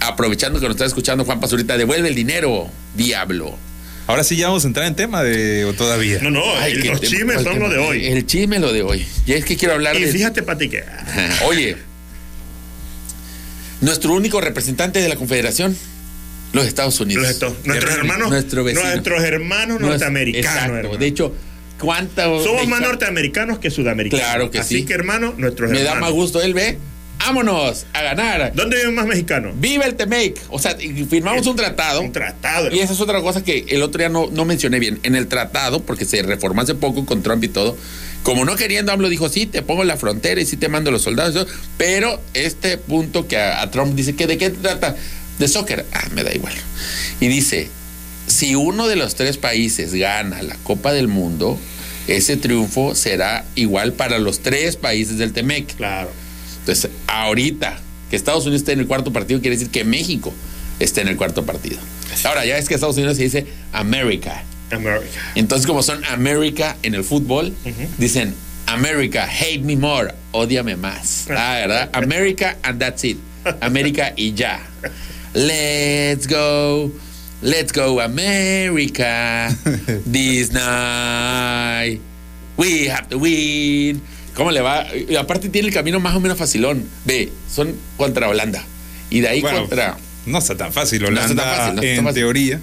Aprovechando 0.00 0.60
que 0.60 0.66
nos 0.66 0.74
está 0.76 0.84
escuchando 0.84 1.24
Juan 1.24 1.40
Pazurita, 1.40 1.78
devuelve 1.78 2.08
el 2.08 2.14
dinero, 2.14 2.68
diablo. 2.96 3.56
Ahora 4.10 4.24
sí 4.24 4.36
ya 4.36 4.48
vamos 4.48 4.64
a 4.64 4.66
entrar 4.68 4.86
en 4.86 4.94
tema 4.96 5.22
de 5.22 5.64
o 5.64 5.72
todavía. 5.72 6.18
No, 6.20 6.30
no, 6.30 6.42
Ay, 6.56 6.72
el- 6.72 6.86
los 6.88 7.00
tema, 7.00 7.10
chismes 7.16 7.34
¿cuál 7.36 7.44
son 7.44 7.54
tema? 7.54 7.66
lo 7.68 7.72
de 7.72 7.78
hoy. 7.78 8.06
El 8.06 8.26
chisme 8.26 8.58
lo 8.58 8.72
de 8.72 8.82
hoy. 8.82 9.06
Y 9.26 9.32
es 9.32 9.44
que 9.44 9.56
quiero 9.56 9.74
hablar 9.74 9.96
y 9.96 10.02
de. 10.04 10.12
fíjate, 10.12 10.42
Pati, 10.42 10.68
que. 10.68 10.84
Oye, 11.46 11.76
nuestro 13.80 14.12
único 14.14 14.40
representante 14.40 15.00
de 15.00 15.08
la 15.08 15.16
Confederación, 15.16 15.76
los 16.52 16.66
Estados 16.66 16.98
Unidos. 17.00 17.22
los 17.40 17.64
nuestros 17.64 17.94
hermanos, 17.94 18.30
Nuestro 18.30 18.64
vecino. 18.64 18.84
nuestros 18.88 19.22
hermanos 19.22 19.80
norteamericanos. 19.80 20.46
Exacto. 20.54 20.76
hermano. 20.76 20.96
De 20.98 21.06
hecho, 21.06 21.34
¿cuántos. 21.80 22.44
Somos 22.44 22.66
más 22.68 22.80
norteamericanos 22.80 23.58
que 23.58 23.70
sudamericanos. 23.70 24.24
Claro 24.26 24.50
que 24.50 24.58
Así 24.58 24.78
sí. 24.80 24.84
que, 24.84 24.92
hermano, 24.94 25.34
nuestros 25.38 25.70
Me 25.70 25.78
da 25.78 25.92
hermanos. 25.92 26.00
más 26.08 26.12
gusto 26.12 26.42
él, 26.42 26.52
ve. 26.54 26.78
Vámonos 27.20 27.86
a 27.92 28.02
ganar. 28.02 28.52
¿Dónde 28.54 28.78
viven 28.78 28.94
más 28.94 29.06
mexicanos? 29.06 29.52
Viva 29.60 29.84
el 29.84 29.94
Temec. 29.94 30.40
O 30.48 30.58
sea, 30.58 30.74
firmamos 30.76 31.46
un 31.46 31.54
tratado. 31.54 32.00
Un 32.00 32.12
tratado. 32.12 32.74
Y 32.74 32.80
esa 32.80 32.94
es 32.94 33.00
otra 33.00 33.20
cosa 33.20 33.44
que 33.44 33.66
el 33.68 33.82
otro 33.82 33.98
día 33.98 34.08
no, 34.08 34.28
no 34.32 34.44
mencioné 34.46 34.78
bien. 34.78 34.98
En 35.02 35.14
el 35.14 35.28
tratado, 35.28 35.82
porque 35.82 36.06
se 36.06 36.22
reformó 36.22 36.62
hace 36.62 36.74
poco 36.74 37.04
con 37.04 37.22
Trump 37.22 37.44
y 37.44 37.48
todo, 37.48 37.76
como 38.22 38.44
no 38.44 38.56
queriendo, 38.56 38.90
AMLO 38.92 39.08
dijo, 39.08 39.28
sí, 39.28 39.46
te 39.46 39.62
pongo 39.62 39.84
la 39.84 39.96
frontera 39.96 40.40
y 40.40 40.46
sí 40.46 40.56
te 40.56 40.68
mando 40.68 40.90
los 40.90 41.02
soldados, 41.02 41.46
pero 41.76 42.20
este 42.34 42.78
punto 42.78 43.28
que 43.28 43.36
a, 43.36 43.62
a 43.62 43.70
Trump 43.70 43.94
dice, 43.94 44.16
que 44.16 44.26
¿de 44.26 44.38
qué 44.38 44.50
trata? 44.50 44.96
De 45.38 45.46
soccer. 45.46 45.86
Ah, 45.92 46.08
me 46.14 46.24
da 46.24 46.34
igual. 46.34 46.54
Y 47.20 47.28
dice, 47.28 47.68
si 48.26 48.54
uno 48.54 48.88
de 48.88 48.96
los 48.96 49.14
tres 49.14 49.36
países 49.36 49.94
gana 49.94 50.42
la 50.42 50.56
Copa 50.56 50.92
del 50.92 51.08
Mundo, 51.08 51.58
ese 52.08 52.36
triunfo 52.36 52.94
será 52.94 53.44
igual 53.54 53.92
para 53.92 54.18
los 54.18 54.40
tres 54.40 54.76
países 54.76 55.18
del 55.18 55.32
Temec. 55.32 55.76
Claro. 55.76 56.10
Entonces, 56.60 56.90
ahorita 57.06 57.78
que 58.10 58.16
Estados 58.16 58.44
Unidos 58.44 58.62
esté 58.62 58.72
en 58.72 58.80
el 58.80 58.86
cuarto 58.86 59.12
partido, 59.12 59.40
quiere 59.40 59.56
decir 59.56 59.70
que 59.70 59.84
México 59.84 60.32
esté 60.78 61.00
en 61.02 61.08
el 61.08 61.16
cuarto 61.16 61.44
partido. 61.44 61.78
Ahora, 62.24 62.44
ya 62.44 62.58
es 62.58 62.68
que 62.68 62.74
Estados 62.74 62.96
Unidos 62.96 63.16
se 63.16 63.24
dice 63.24 63.46
América. 63.72 64.42
America. 64.70 65.20
Entonces, 65.34 65.66
como 65.66 65.82
son 65.82 66.04
América 66.04 66.76
en 66.82 66.94
el 66.94 67.04
fútbol, 67.04 67.54
dicen 67.98 68.34
America, 68.66 69.28
hate 69.28 69.62
me 69.62 69.76
more, 69.76 70.14
odiame 70.32 70.76
más. 70.76 71.26
Ah, 71.30 71.54
¿verdad? 71.60 71.90
America 71.92 72.56
and 72.62 72.78
that's 72.80 73.04
it. 73.04 73.18
América 73.60 74.12
y 74.16 74.32
ya. 74.34 74.60
Let's 75.34 76.26
go. 76.26 76.92
Let's 77.42 77.72
go 77.72 78.00
America. 78.00 79.48
This 80.04 80.52
night. 80.52 82.00
We 82.56 82.86
have 82.88 83.08
to 83.08 83.18
win. 83.18 84.02
¿Cómo 84.40 84.52
le 84.52 84.62
va? 84.62 84.86
Y 84.94 85.16
aparte 85.16 85.50
tiene 85.50 85.68
el 85.68 85.74
camino 85.74 86.00
más 86.00 86.16
o 86.16 86.20
menos 86.20 86.38
facilón. 86.38 86.82
Ve, 87.04 87.30
son 87.54 87.74
contra 87.98 88.26
Holanda. 88.26 88.64
Y 89.10 89.20
de 89.20 89.28
ahí 89.28 89.42
Bueno, 89.42 89.58
contra... 89.60 89.98
No 90.24 90.38
está 90.38 90.56
tan 90.56 90.72
fácil, 90.72 91.02
No 91.02 91.08
está 91.08 91.24
Holanda, 91.24 91.42
tan 91.44 91.56
fácil, 91.56 91.74
no 91.76 91.82
está 91.82 91.94
en 91.98 92.04
fácil. 92.04 92.14
teoría. 92.22 92.60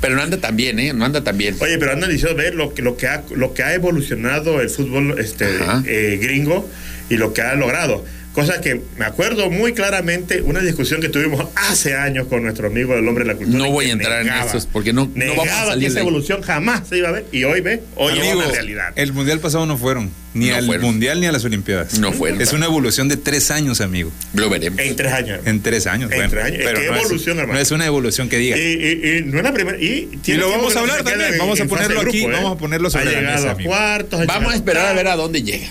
Pero 0.00 0.16
no 0.16 0.22
anda 0.22 0.38
tan 0.38 0.56
bien, 0.56 0.78
¿eh? 0.78 0.94
No 0.94 1.04
anda 1.04 1.22
tan 1.22 1.36
bien. 1.36 1.56
Oye, 1.60 1.76
pero 1.76 1.92
andan 1.92 2.08
diciendo 2.08 2.34
ver 2.34 2.54
lo 2.54 2.72
que, 2.72 2.80
lo 2.80 2.96
que 2.96 3.06
ha 3.06 3.22
lo 3.34 3.52
que 3.52 3.62
ha 3.62 3.74
evolucionado 3.74 4.62
el 4.62 4.70
fútbol 4.70 5.18
este 5.18 5.44
eh, 5.86 6.16
gringo 6.22 6.66
y 7.10 7.18
lo 7.18 7.34
que 7.34 7.42
ha 7.42 7.54
logrado. 7.54 8.02
Cosa 8.34 8.60
que 8.60 8.80
me 8.98 9.04
acuerdo 9.04 9.48
muy 9.48 9.74
claramente 9.74 10.42
una 10.42 10.58
discusión 10.60 11.00
que 11.00 11.08
tuvimos 11.08 11.46
hace 11.54 11.94
años 11.94 12.26
con 12.26 12.42
nuestro 12.42 12.66
amigo 12.66 12.92
el 12.94 13.06
hombre 13.06 13.22
de 13.24 13.28
la 13.32 13.36
cultura. 13.36 13.56
No 13.58 13.70
voy 13.70 13.84
que 13.84 13.90
a 13.92 13.94
entrar 13.94 14.22
en 14.22 14.28
esos 14.46 14.66
porque 14.66 14.92
no, 14.92 15.04
no 15.06 15.12
negaba 15.14 15.36
vamos 15.44 15.52
a 15.52 15.60
que 15.62 15.66
salir 15.70 15.84
esa 15.86 15.94
de 15.94 16.00
ahí. 16.00 16.06
evolución 16.08 16.42
jamás 16.42 16.88
se 16.88 16.98
iba 16.98 17.08
a 17.10 17.12
ver 17.12 17.26
y 17.30 17.44
hoy 17.44 17.60
ve, 17.60 17.80
hoy 17.94 18.18
es 18.18 18.34
una 18.34 18.46
realidad. 18.46 18.92
el 18.96 19.12
mundial 19.12 19.38
pasado 19.38 19.66
no 19.66 19.78
fueron. 19.78 20.10
Ni 20.34 20.48
No 20.48 20.56
al 20.56 20.66
fueron. 20.66 20.86
mundial 20.86 21.20
ni 21.20 21.26
a 21.26 21.32
las 21.32 21.44
olimpiadas. 21.44 21.96
No 22.00 22.10
fueron. 22.12 22.40
Es 22.40 22.52
una 22.52 22.66
evolución 22.66 23.08
de 23.08 23.16
tres 23.16 23.52
años, 23.52 23.80
amigo. 23.80 24.10
Lo 24.32 24.50
veremos. 24.50 24.80
En 24.80 24.96
tres 24.96 25.12
años. 25.12 25.28
hermano. 25.38 25.50
En 25.50 25.62
tres 25.62 25.86
años. 25.86 26.10
En 26.10 26.16
bueno, 26.18 26.30
tres 26.30 26.44
años. 26.44 26.60
Pero 26.64 26.80
¿Qué 26.80 26.86
no 26.88 26.96
evolución, 26.96 27.36
es, 27.36 27.40
hermano? 27.40 27.52
No 27.52 27.58
es 27.62 27.70
una 27.70 27.86
evolución 27.86 28.28
que 28.28 28.38
diga. 28.38 28.56
Y, 28.58 28.60
y- 28.62 29.16
y 29.18 29.22
no 29.26 29.38
es 29.38 29.44
la 29.44 29.52
primera. 29.54 29.78
Y, 29.78 30.08
lo 30.26 30.50
vamos 30.50 30.72
que 30.72 30.78
a 30.80 30.82
no 30.82 30.90
hablar 30.92 31.04
también. 31.04 31.34
en- 31.34 31.38
Vamos 31.38 31.60
a 31.60 31.66
ponerlo 31.66 32.00
aquí, 32.00 32.24
¿eh? 32.24 32.28
vamos 32.32 32.56
a 32.56 32.58
ponerlo 32.58 32.90
sobre 32.90 33.16
ha 33.16 33.22
la 33.22 33.30
mesa, 33.36 33.48
a 33.48 33.52
amigo. 33.52 33.70
cuartos, 33.70 34.20
ha 34.22 34.24
Vamos 34.24 34.52
a 34.54 34.56
esperar 34.56 34.86
a 34.86 34.92
ver 34.92 35.06
a 35.06 35.14
dónde 35.14 35.40
llega. 35.44 35.68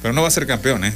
Pero 0.00 0.14
no 0.14 0.22
va 0.22 0.28
a 0.28 0.30
ser 0.30 0.46
campeón, 0.46 0.82
¿eh? 0.86 0.94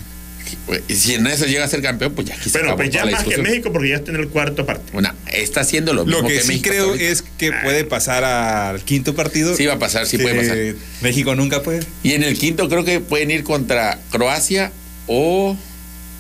Y 0.89 0.95
si 0.95 1.15
en 1.15 1.27
eso 1.27 1.47
llega 1.47 1.65
a 1.65 1.69
ser 1.69 1.83
campeón, 1.83 2.15
pues 2.15 2.29
ya 2.29 2.37
Bueno, 2.53 2.69
acabó 2.69 2.77
pues 2.79 2.91
ya 2.91 3.05
más 3.07 3.25
que. 3.25 3.39
México 3.39 3.73
porque 3.73 3.91
ya 3.91 3.97
está 3.97 4.11
en 4.11 4.19
el 4.19 4.29
cuarto 4.29 4.67
partido. 4.67 4.93
Bueno, 4.93 5.13
está 5.27 5.61
haciendo 5.61 5.93
lo 5.93 6.05
mismo 6.05 6.23
Lo 6.23 6.29
que, 6.29 6.41
sí 6.41 6.49
México 6.49 6.71
creo 6.71 6.95
es 6.95 7.23
que 7.39 7.53
puede 7.53 7.85
pasar 7.85 8.25
al 8.25 8.83
quinto 8.83 9.15
partido. 9.15 9.57
Sí 9.57 9.67
va 9.67 9.75
a 9.75 9.79
pasar, 9.79 10.07
sí 10.07 10.19
puede 10.19 10.37
pasar. 10.37 10.57
México 11.03 11.35
nunca 11.35 11.63
puede. 11.63 11.81
Y 12.03 12.13
en 12.13 12.23
el 12.23 12.39
quinto 12.39 12.69
creo 12.69 12.85
que 12.85 13.01
pueden 13.01 13.31
ir 13.31 13.45
contra 13.45 13.99
Croacia 14.11 14.73
o 15.07 15.57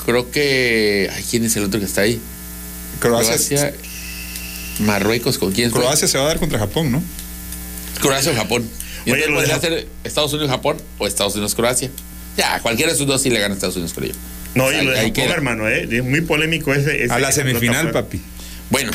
creo 0.05 0.31
que... 0.31 1.09
Ay, 1.13 1.25
¿quién 1.31 1.45
es 1.45 1.57
el 1.57 1.65
otro 1.65 1.81
que 1.81 1.87
está 1.87 2.03
ahí? 2.03 2.21
Croacia, 2.99 3.37
Croacia, 3.37 3.75
Marruecos, 4.81 5.39
¿con 5.39 5.53
quién? 5.53 5.71
fue? 5.71 5.81
Croacia 5.81 6.09
se 6.09 6.19
va 6.19 6.25
a 6.25 6.29
dar 6.29 6.39
contra 6.39 6.59
Japón, 6.59 6.91
¿no? 6.91 7.03
Croacia 8.01 8.33
o 8.33 8.35
Japón. 8.35 8.69
Y 9.07 9.13
Oye, 9.13 9.25
entonces 9.25 9.51
podría 9.51 9.61
ser 9.61 9.89
Estados 10.05 10.33
Unidos-Japón 10.33 10.77
o 10.99 11.07
Estados 11.07 11.35
Unidos-Croacia. 11.35 11.91
Ya, 12.37 12.61
cualquiera 12.61 12.91
de 12.93 12.97
esos 12.97 13.07
dos 13.07 13.23
sí 13.23 13.31
le 13.31 13.41
gana 13.41 13.53
a 13.53 13.57
Estados 13.57 13.77
Unidos, 13.77 13.93
creo 13.95 14.09
yo. 14.13 14.19
No, 14.55 14.67
Ahí- 14.69 14.79
y 14.81 14.85
lo 14.85 14.91
de 14.93 14.99
ahí 14.99 15.07
Japón, 15.09 15.25
queda. 15.25 15.35
hermano, 15.35 15.69
¿eh? 15.69 15.89
Es 15.91 16.05
muy 16.05 16.21
polémico 16.23 16.73
ese. 16.75 17.05
ese- 17.05 17.13
A 17.13 17.19
la 17.19 17.31
semifinal, 17.33 17.91
papi. 17.91 18.21
Bueno, 18.71 18.91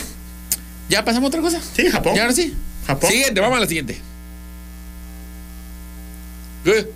¿ya 0.90 1.04
pasamos 1.06 1.28
a 1.28 1.30
otra 1.30 1.42
cosa? 1.42 1.62
Sí, 1.76 1.90
Japón. 1.90 2.16
¿Ya 2.16 2.22
ahora 2.24 2.34
sí? 2.34 2.54
Japón. 2.88 3.10
Siguiente, 3.10 3.40
vamos 3.42 3.58
a 3.58 3.62
la 3.62 3.68
siguiente. 3.68 3.98
¿Qué? 6.64 6.88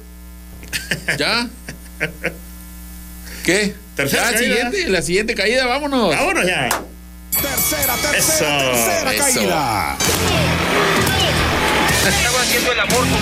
¿Ya? 1.18 1.48
¿Qué? 3.46 3.74
Tercera 3.96 4.32
ya, 4.32 4.38
caída. 4.38 4.56
siguiente, 4.56 4.90
la 4.90 5.02
siguiente 5.02 5.36
caída, 5.36 5.66
vámonos. 5.66 6.16
Vámonos 6.16 6.46
ya. 6.46 6.70
Tercera, 7.32 7.96
tercera, 7.96 8.18
Eso, 8.18 8.46
tercera 8.72 9.14
eso. 9.14 9.24
caída. 9.24 9.98
Estaba 12.10 12.42
haciendo 12.42 12.72
el 12.72 12.80
amor 12.80 13.00
con 13.00 13.20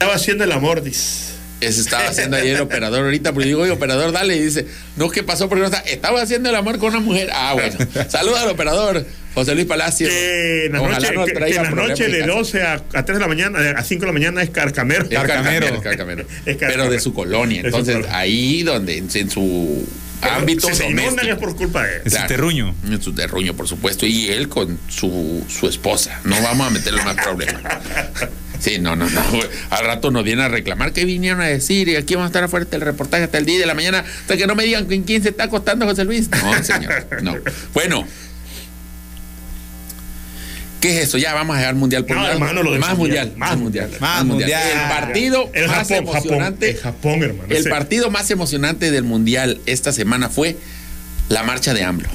Estaba 0.00 0.14
haciendo 0.14 0.44
el 0.44 0.52
amor, 0.52 0.82
dice. 0.82 1.34
Ese 1.60 1.82
estaba 1.82 2.08
haciendo 2.08 2.38
ayer 2.38 2.56
el 2.56 2.62
operador 2.62 3.04
ahorita, 3.04 3.34
pero 3.34 3.44
digo, 3.44 3.60
oye, 3.60 3.70
operador, 3.70 4.12
dale. 4.12 4.34
Y 4.34 4.40
dice, 4.44 4.64
no, 4.96 5.10
¿qué 5.10 5.22
pasó? 5.22 5.46
Porque 5.50 5.60
no 5.60 5.66
está. 5.66 5.80
Estaba 5.80 6.22
haciendo 6.22 6.48
el 6.48 6.54
amor 6.56 6.78
con 6.78 6.88
una 6.94 7.00
mujer. 7.00 7.28
Ah, 7.34 7.52
bueno. 7.52 7.76
Saluda 8.08 8.44
al 8.44 8.48
operador, 8.48 9.04
José 9.34 9.54
Luis 9.54 9.66
Palacio. 9.66 10.08
Que 10.08 10.64
en 10.64 10.72
la 10.72 10.80
Ojalá 10.80 10.96
noche, 11.00 11.14
no 11.14 11.24
que- 11.26 11.32
que 11.34 11.50
en 11.54 11.62
la 11.64 11.70
noche 11.72 12.08
de 12.08 12.20
casa. 12.20 12.32
12 12.32 12.62
a, 12.62 12.72
a 12.94 13.04
3 13.04 13.06
de 13.08 13.18
la 13.20 13.28
mañana, 13.28 13.58
a 13.76 13.84
5 13.84 14.00
de 14.00 14.06
la 14.06 14.12
mañana 14.14 14.42
es 14.42 14.48
carcamero. 14.48 15.02
Es 15.02 15.10
carcamero, 15.10 15.66
Carcamero. 15.66 15.76
es 15.76 15.82
carcamero. 15.82 16.22
Es 16.46 16.56
carcamero. 16.56 16.78
Pero 16.84 16.90
de 16.90 16.98
su 17.00 17.12
colonia. 17.12 17.60
Su 17.60 17.66
Entonces, 17.66 18.06
ahí 18.10 18.62
donde 18.62 18.96
en, 18.96 19.08
en 19.12 19.30
su 19.30 19.86
ámbito 20.22 20.66
si 20.66 20.74
se 20.76 20.88
inundan 20.88 21.28
es 21.28 21.36
por 21.36 21.54
culpa 21.56 21.84
de 21.84 21.96
él. 21.96 22.02
Es 22.06 22.14
un 22.14 22.26
terruño. 22.26 22.74
En 22.88 23.02
su 23.02 23.12
terruño, 23.14 23.52
por 23.54 23.68
supuesto. 23.68 24.06
Y 24.06 24.28
él 24.28 24.48
con 24.48 24.78
su, 24.88 25.44
su 25.46 25.68
esposa. 25.68 26.22
No 26.24 26.40
vamos 26.40 26.68
a 26.68 26.70
meterle 26.70 27.02
más 27.04 27.16
problemas. 27.16 27.60
Sí, 28.60 28.78
no, 28.78 28.94
no, 28.94 29.08
no. 29.08 29.22
Al 29.70 29.84
rato 29.84 30.10
nos 30.10 30.22
vienen 30.22 30.44
a 30.44 30.48
reclamar 30.48 30.92
que 30.92 31.04
vinieron 31.04 31.40
a 31.40 31.46
decir 31.46 31.88
y 31.88 31.96
aquí 31.96 32.14
vamos 32.14 32.26
a 32.26 32.28
estar 32.28 32.44
afuera 32.44 32.66
del 32.70 32.82
reportaje 32.82 33.24
hasta 33.24 33.38
el 33.38 33.46
día 33.46 33.58
de 33.58 33.66
la 33.66 33.74
mañana 33.74 34.04
hasta 34.20 34.36
que 34.36 34.46
no 34.46 34.54
me 34.54 34.64
digan 34.64 34.86
en 34.90 35.02
quién 35.02 35.22
se 35.22 35.30
está 35.30 35.44
acostando 35.44 35.86
José 35.86 36.04
Luis. 36.04 36.28
No, 36.30 36.62
señor, 36.62 37.06
no. 37.22 37.36
Bueno. 37.74 38.06
¿Qué 40.80 40.96
es 40.96 41.08
eso? 41.08 41.18
Ya 41.18 41.34
vamos 41.34 41.56
a 41.56 41.58
dejar 41.58 41.74
mundial 41.74 42.06
por 42.06 42.16
No, 42.16 42.26
hermano, 42.26 42.62
lo 42.62 42.70
más 42.78 42.96
mundial, 42.96 43.26
mundial, 43.26 43.38
más 43.38 43.56
mundial, 43.58 43.90
más 44.00 44.24
mundial. 44.24 44.50
El 44.50 44.88
partido 44.88 45.50
El 45.52 45.66
más 45.68 45.88
Japón, 45.88 46.06
Japón, 46.06 46.16
emocionante 46.16 46.70
el 46.70 46.76
Japón, 46.78 47.22
hermano. 47.22 47.54
el 47.54 47.64
partido 47.68 48.10
más 48.10 48.30
emocionante 48.30 48.90
del 48.90 49.04
mundial 49.04 49.60
esta 49.66 49.92
semana 49.92 50.30
fue 50.30 50.56
la 51.28 51.42
marcha 51.42 51.74
de 51.74 51.84
AMLO. 51.84 52.08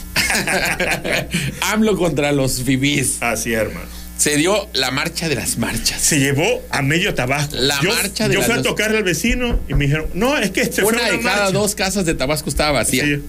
AMLO 1.61 1.95
contra 1.95 2.31
los 2.31 2.63
FIBIs. 2.63 3.21
Así 3.21 3.53
es, 3.53 3.59
hermano. 3.61 4.04
Se 4.17 4.37
dio 4.37 4.67
la 4.73 4.91
marcha 4.91 5.27
de 5.29 5.35
las 5.35 5.57
marchas. 5.57 6.01
Se 6.01 6.19
llevó 6.19 6.63
a 6.69 6.81
medio 6.81 7.13
Tabasco. 7.13 7.55
La 7.57 7.79
yo, 7.81 7.89
marcha 7.93 8.27
de 8.27 8.35
Yo 8.35 8.39
las 8.39 8.49
fui 8.49 8.59
a 8.59 8.61
tocarle 8.61 8.97
al 8.97 9.03
vecino 9.03 9.59
y 9.67 9.73
me 9.73 9.85
dijeron, 9.85 10.07
no, 10.13 10.37
es 10.37 10.51
que 10.51 10.61
este 10.61 10.81
fue 10.83 10.93
Una 10.93 11.03
una 11.03 11.11
de 11.11 11.19
cada 11.21 11.35
marcha. 11.43 11.51
dos 11.51 11.75
casas 11.75 12.05
de 12.05 12.13
Tabasco 12.13 12.49
estaba 12.49 12.71
vacía. 12.71 13.03
Sí. 13.03 13.21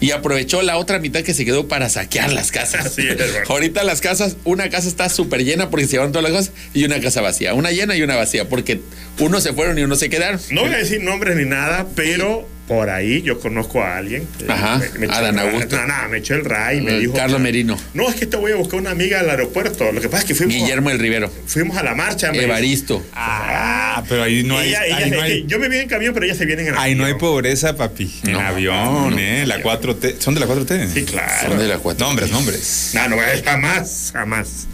Y 0.00 0.12
aprovechó 0.12 0.62
la 0.62 0.76
otra 0.76 1.00
mitad 1.00 1.22
que 1.22 1.34
se 1.34 1.44
quedó 1.44 1.66
para 1.66 1.88
saquear 1.88 2.32
las 2.32 2.52
casas. 2.52 2.86
Así 2.86 3.02
es, 3.02 3.18
hermano. 3.18 3.46
Ahorita 3.48 3.82
las 3.82 4.00
casas, 4.00 4.36
una 4.44 4.68
casa 4.70 4.86
está 4.86 5.08
súper 5.08 5.42
llena 5.44 5.70
porque 5.70 5.86
se 5.86 5.92
llevaron 5.92 6.12
todas 6.12 6.30
las 6.30 6.38
cosas 6.38 6.54
y 6.72 6.84
una 6.84 7.00
casa 7.00 7.20
vacía. 7.20 7.54
Una 7.54 7.72
llena 7.72 7.96
y 7.96 8.02
una 8.02 8.14
vacía 8.14 8.48
porque 8.48 8.80
unos 9.18 9.42
se 9.42 9.52
fueron 9.54 9.76
y 9.78 9.82
unos 9.82 9.98
se 9.98 10.08
quedaron. 10.08 10.40
No 10.50 10.60
voy 10.60 10.74
a 10.74 10.76
decir 10.78 11.02
nombres 11.02 11.34
ni 11.36 11.46
nada, 11.46 11.88
pero 11.96 12.46
por 12.68 12.90
ahí 12.90 13.22
yo 13.22 13.40
conozco 13.40 13.82
a 13.82 13.96
alguien. 13.96 14.28
que 14.38 14.44
Ajá, 14.52 14.74
Adán 15.10 15.36
ray. 15.36 15.48
Augusto. 15.48 15.76
No, 15.76 15.86
no, 15.86 16.08
me 16.10 16.18
echó 16.18 16.34
el 16.34 16.44
ray 16.44 16.80
me 16.82 16.96
Eh, 16.96 17.00
dijo. 17.00 17.14
Carlos 17.14 17.40
Merino. 17.40 17.78
No, 17.94 18.08
es 18.08 18.14
que 18.14 18.26
te 18.26 18.36
voy 18.36 18.52
a 18.52 18.56
buscar 18.56 18.78
una 18.78 18.90
amiga 18.90 19.20
al 19.20 19.30
aeropuerto. 19.30 19.90
Lo 19.90 20.00
que 20.00 20.08
pasa 20.10 20.22
es 20.22 20.28
que 20.28 20.34
fuimos, 20.34 20.54
Guillermo 20.54 20.90
el 20.90 20.98
Rivero. 20.98 21.32
fuimos 21.46 21.76
a 21.78 21.82
la 21.82 21.94
marcha. 21.94 22.28
me 22.30 22.34
dijo. 22.34 22.44
Evaristo. 22.44 23.06
Ah, 23.14 24.04
pero 24.08 24.22
ahí 24.22 24.42
no 24.44 24.58
hay. 24.58 24.68
Ella- 24.68 24.80
ahí 24.82 25.10
no 25.10 25.22
hay- 25.22 25.44
yo 25.46 25.58
me 25.58 25.68
vi 25.68 25.78
en 25.78 25.88
camión, 25.88 26.12
pero 26.14 26.26
ellas 26.26 26.36
se 26.38 26.44
vienen 26.44 26.68
en 26.68 26.76
Ahí 26.76 26.94
no 26.94 27.04
hay 27.04 27.12
avión. 27.12 27.18
pobreza, 27.18 27.74
papi. 27.76 28.12
En 28.24 28.32
No, 28.32 28.40
avión, 28.40 29.10
no, 29.12 29.18
¿eh? 29.18 29.44
La 29.46 29.62
4T. 29.62 30.16
¿Son 30.18 30.34
de 30.34 30.40
la 30.40 30.46
4T? 30.46 30.88
Sí, 30.92 31.04
claro. 31.04 31.48
Son 31.48 31.58
de 31.58 31.66
la 31.68 31.78
cuatro. 31.78 32.06
Nombres, 32.06 32.30
nombres. 32.30 32.90
No, 32.94 33.08
no, 33.08 33.16
jamás, 33.44 34.10
jamás. 34.12 34.66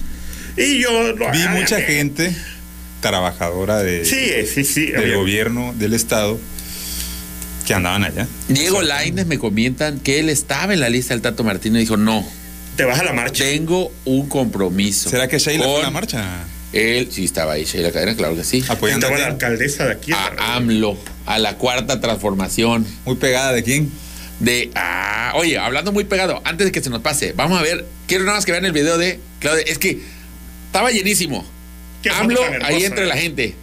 Y 0.56 0.80
yo 0.80 1.12
lo 1.14 1.30
Vi 1.30 1.46
mucha 1.48 1.80
gente 1.80 2.34
trabajadora 3.00 3.82
de, 3.82 4.04
Sí, 4.04 4.30
sí, 4.52 4.64
sí. 4.64 4.86
del 4.86 5.14
gobierno, 5.16 5.74
del 5.76 5.94
Estado, 5.94 6.38
que 7.66 7.74
andaban 7.74 8.04
allá. 8.04 8.26
Diego 8.48 8.82
Lainez 8.82 9.26
me 9.26 9.38
comentan 9.38 9.98
que 10.00 10.20
él 10.20 10.28
estaba 10.28 10.74
en 10.74 10.80
la 10.80 10.88
lista 10.88 11.14
del 11.14 11.22
Tato 11.22 11.44
Martino 11.44 11.76
y 11.78 11.80
dijo, 11.80 11.96
no, 11.96 12.26
Te 12.76 12.84
vas 12.84 13.00
a 13.00 13.04
la 13.04 13.12
marcha. 13.12 13.44
tengo 13.44 13.92
un 14.04 14.28
compromiso. 14.28 15.10
¿Será 15.10 15.28
que 15.28 15.38
Sheila 15.38 15.64
fue 15.64 15.80
a 15.80 15.82
la 15.82 15.90
marcha? 15.90 16.44
Él, 16.72 17.08
sí, 17.10 17.24
estaba 17.24 17.52
ahí, 17.52 17.64
Sheila 17.64 17.92
Cadena, 17.92 18.16
claro 18.16 18.34
que 18.34 18.42
sí. 18.44 18.64
Apoyando 18.68 19.06
Estaba 19.06 19.24
a 19.24 19.28
la 19.28 19.34
alcaldesa 19.34 19.86
de 19.86 19.92
aquí. 19.92 20.12
A 20.12 20.56
AMLO, 20.56 20.98
a 21.24 21.38
la 21.38 21.56
cuarta 21.56 22.00
transformación. 22.00 22.84
Muy 23.04 23.14
pegada 23.16 23.52
de 23.52 23.62
quién? 23.62 23.92
De, 24.40 24.70
ah, 24.74 25.32
oye, 25.36 25.56
hablando 25.56 25.92
muy 25.92 26.02
pegado, 26.04 26.42
antes 26.44 26.66
de 26.66 26.72
que 26.72 26.82
se 26.82 26.90
nos 26.90 27.00
pase, 27.00 27.32
vamos 27.36 27.58
a 27.58 27.62
ver, 27.62 27.86
quiero 28.08 28.24
nada 28.24 28.38
más 28.38 28.44
que 28.44 28.50
vean 28.50 28.64
el 28.64 28.72
video 28.72 28.98
de 28.98 29.20
Claudia, 29.38 29.62
es 29.66 29.78
que 29.78 30.00
estaba 30.66 30.90
llenísimo. 30.90 31.44
Qué 32.02 32.10
AMLO 32.10 32.44
hermosa, 32.44 32.66
ahí 32.66 32.84
entre 32.84 33.04
¿eh? 33.04 33.06
la 33.06 33.16
gente. 33.16 33.54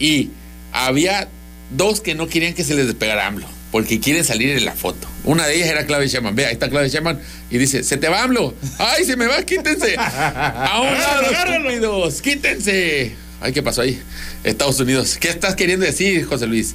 Y 0.00 0.30
había 0.72 1.28
dos 1.70 2.00
que 2.00 2.14
no 2.14 2.28
querían 2.28 2.54
que 2.54 2.64
se 2.64 2.74
les 2.74 2.86
despegara 2.86 3.26
AMLO, 3.26 3.46
porque 3.70 4.00
quieren 4.00 4.24
salir 4.24 4.50
en 4.50 4.64
la 4.64 4.72
foto. 4.74 5.08
Una 5.24 5.46
de 5.46 5.56
ellas 5.56 5.68
era 5.68 5.86
Claudia 5.86 6.08
Sheinbaum. 6.08 6.34
Ve, 6.34 6.46
ahí 6.46 6.52
está 6.52 6.68
Claudia 6.68 6.88
Sheinbaum 6.88 7.18
y 7.50 7.58
dice, 7.58 7.82
"Se 7.82 7.96
te 7.96 8.08
va 8.08 8.22
AMLO." 8.22 8.54
¡Ay, 8.78 9.04
se 9.04 9.16
me 9.16 9.26
va, 9.26 9.42
quítense! 9.44 9.94
¡A 9.98 10.80
un 10.80 10.98
lado, 10.98 11.22
estúpidos! 11.62 12.22
¡Quítense! 12.22 13.14
Ay, 13.40 13.52
¿qué 13.52 13.62
pasó 13.62 13.82
ahí? 13.82 14.00
Estados 14.44 14.80
Unidos. 14.80 15.16
¿Qué 15.18 15.28
estás 15.28 15.54
queriendo 15.54 15.86
decir, 15.86 16.24
José 16.24 16.46
Luis? 16.46 16.74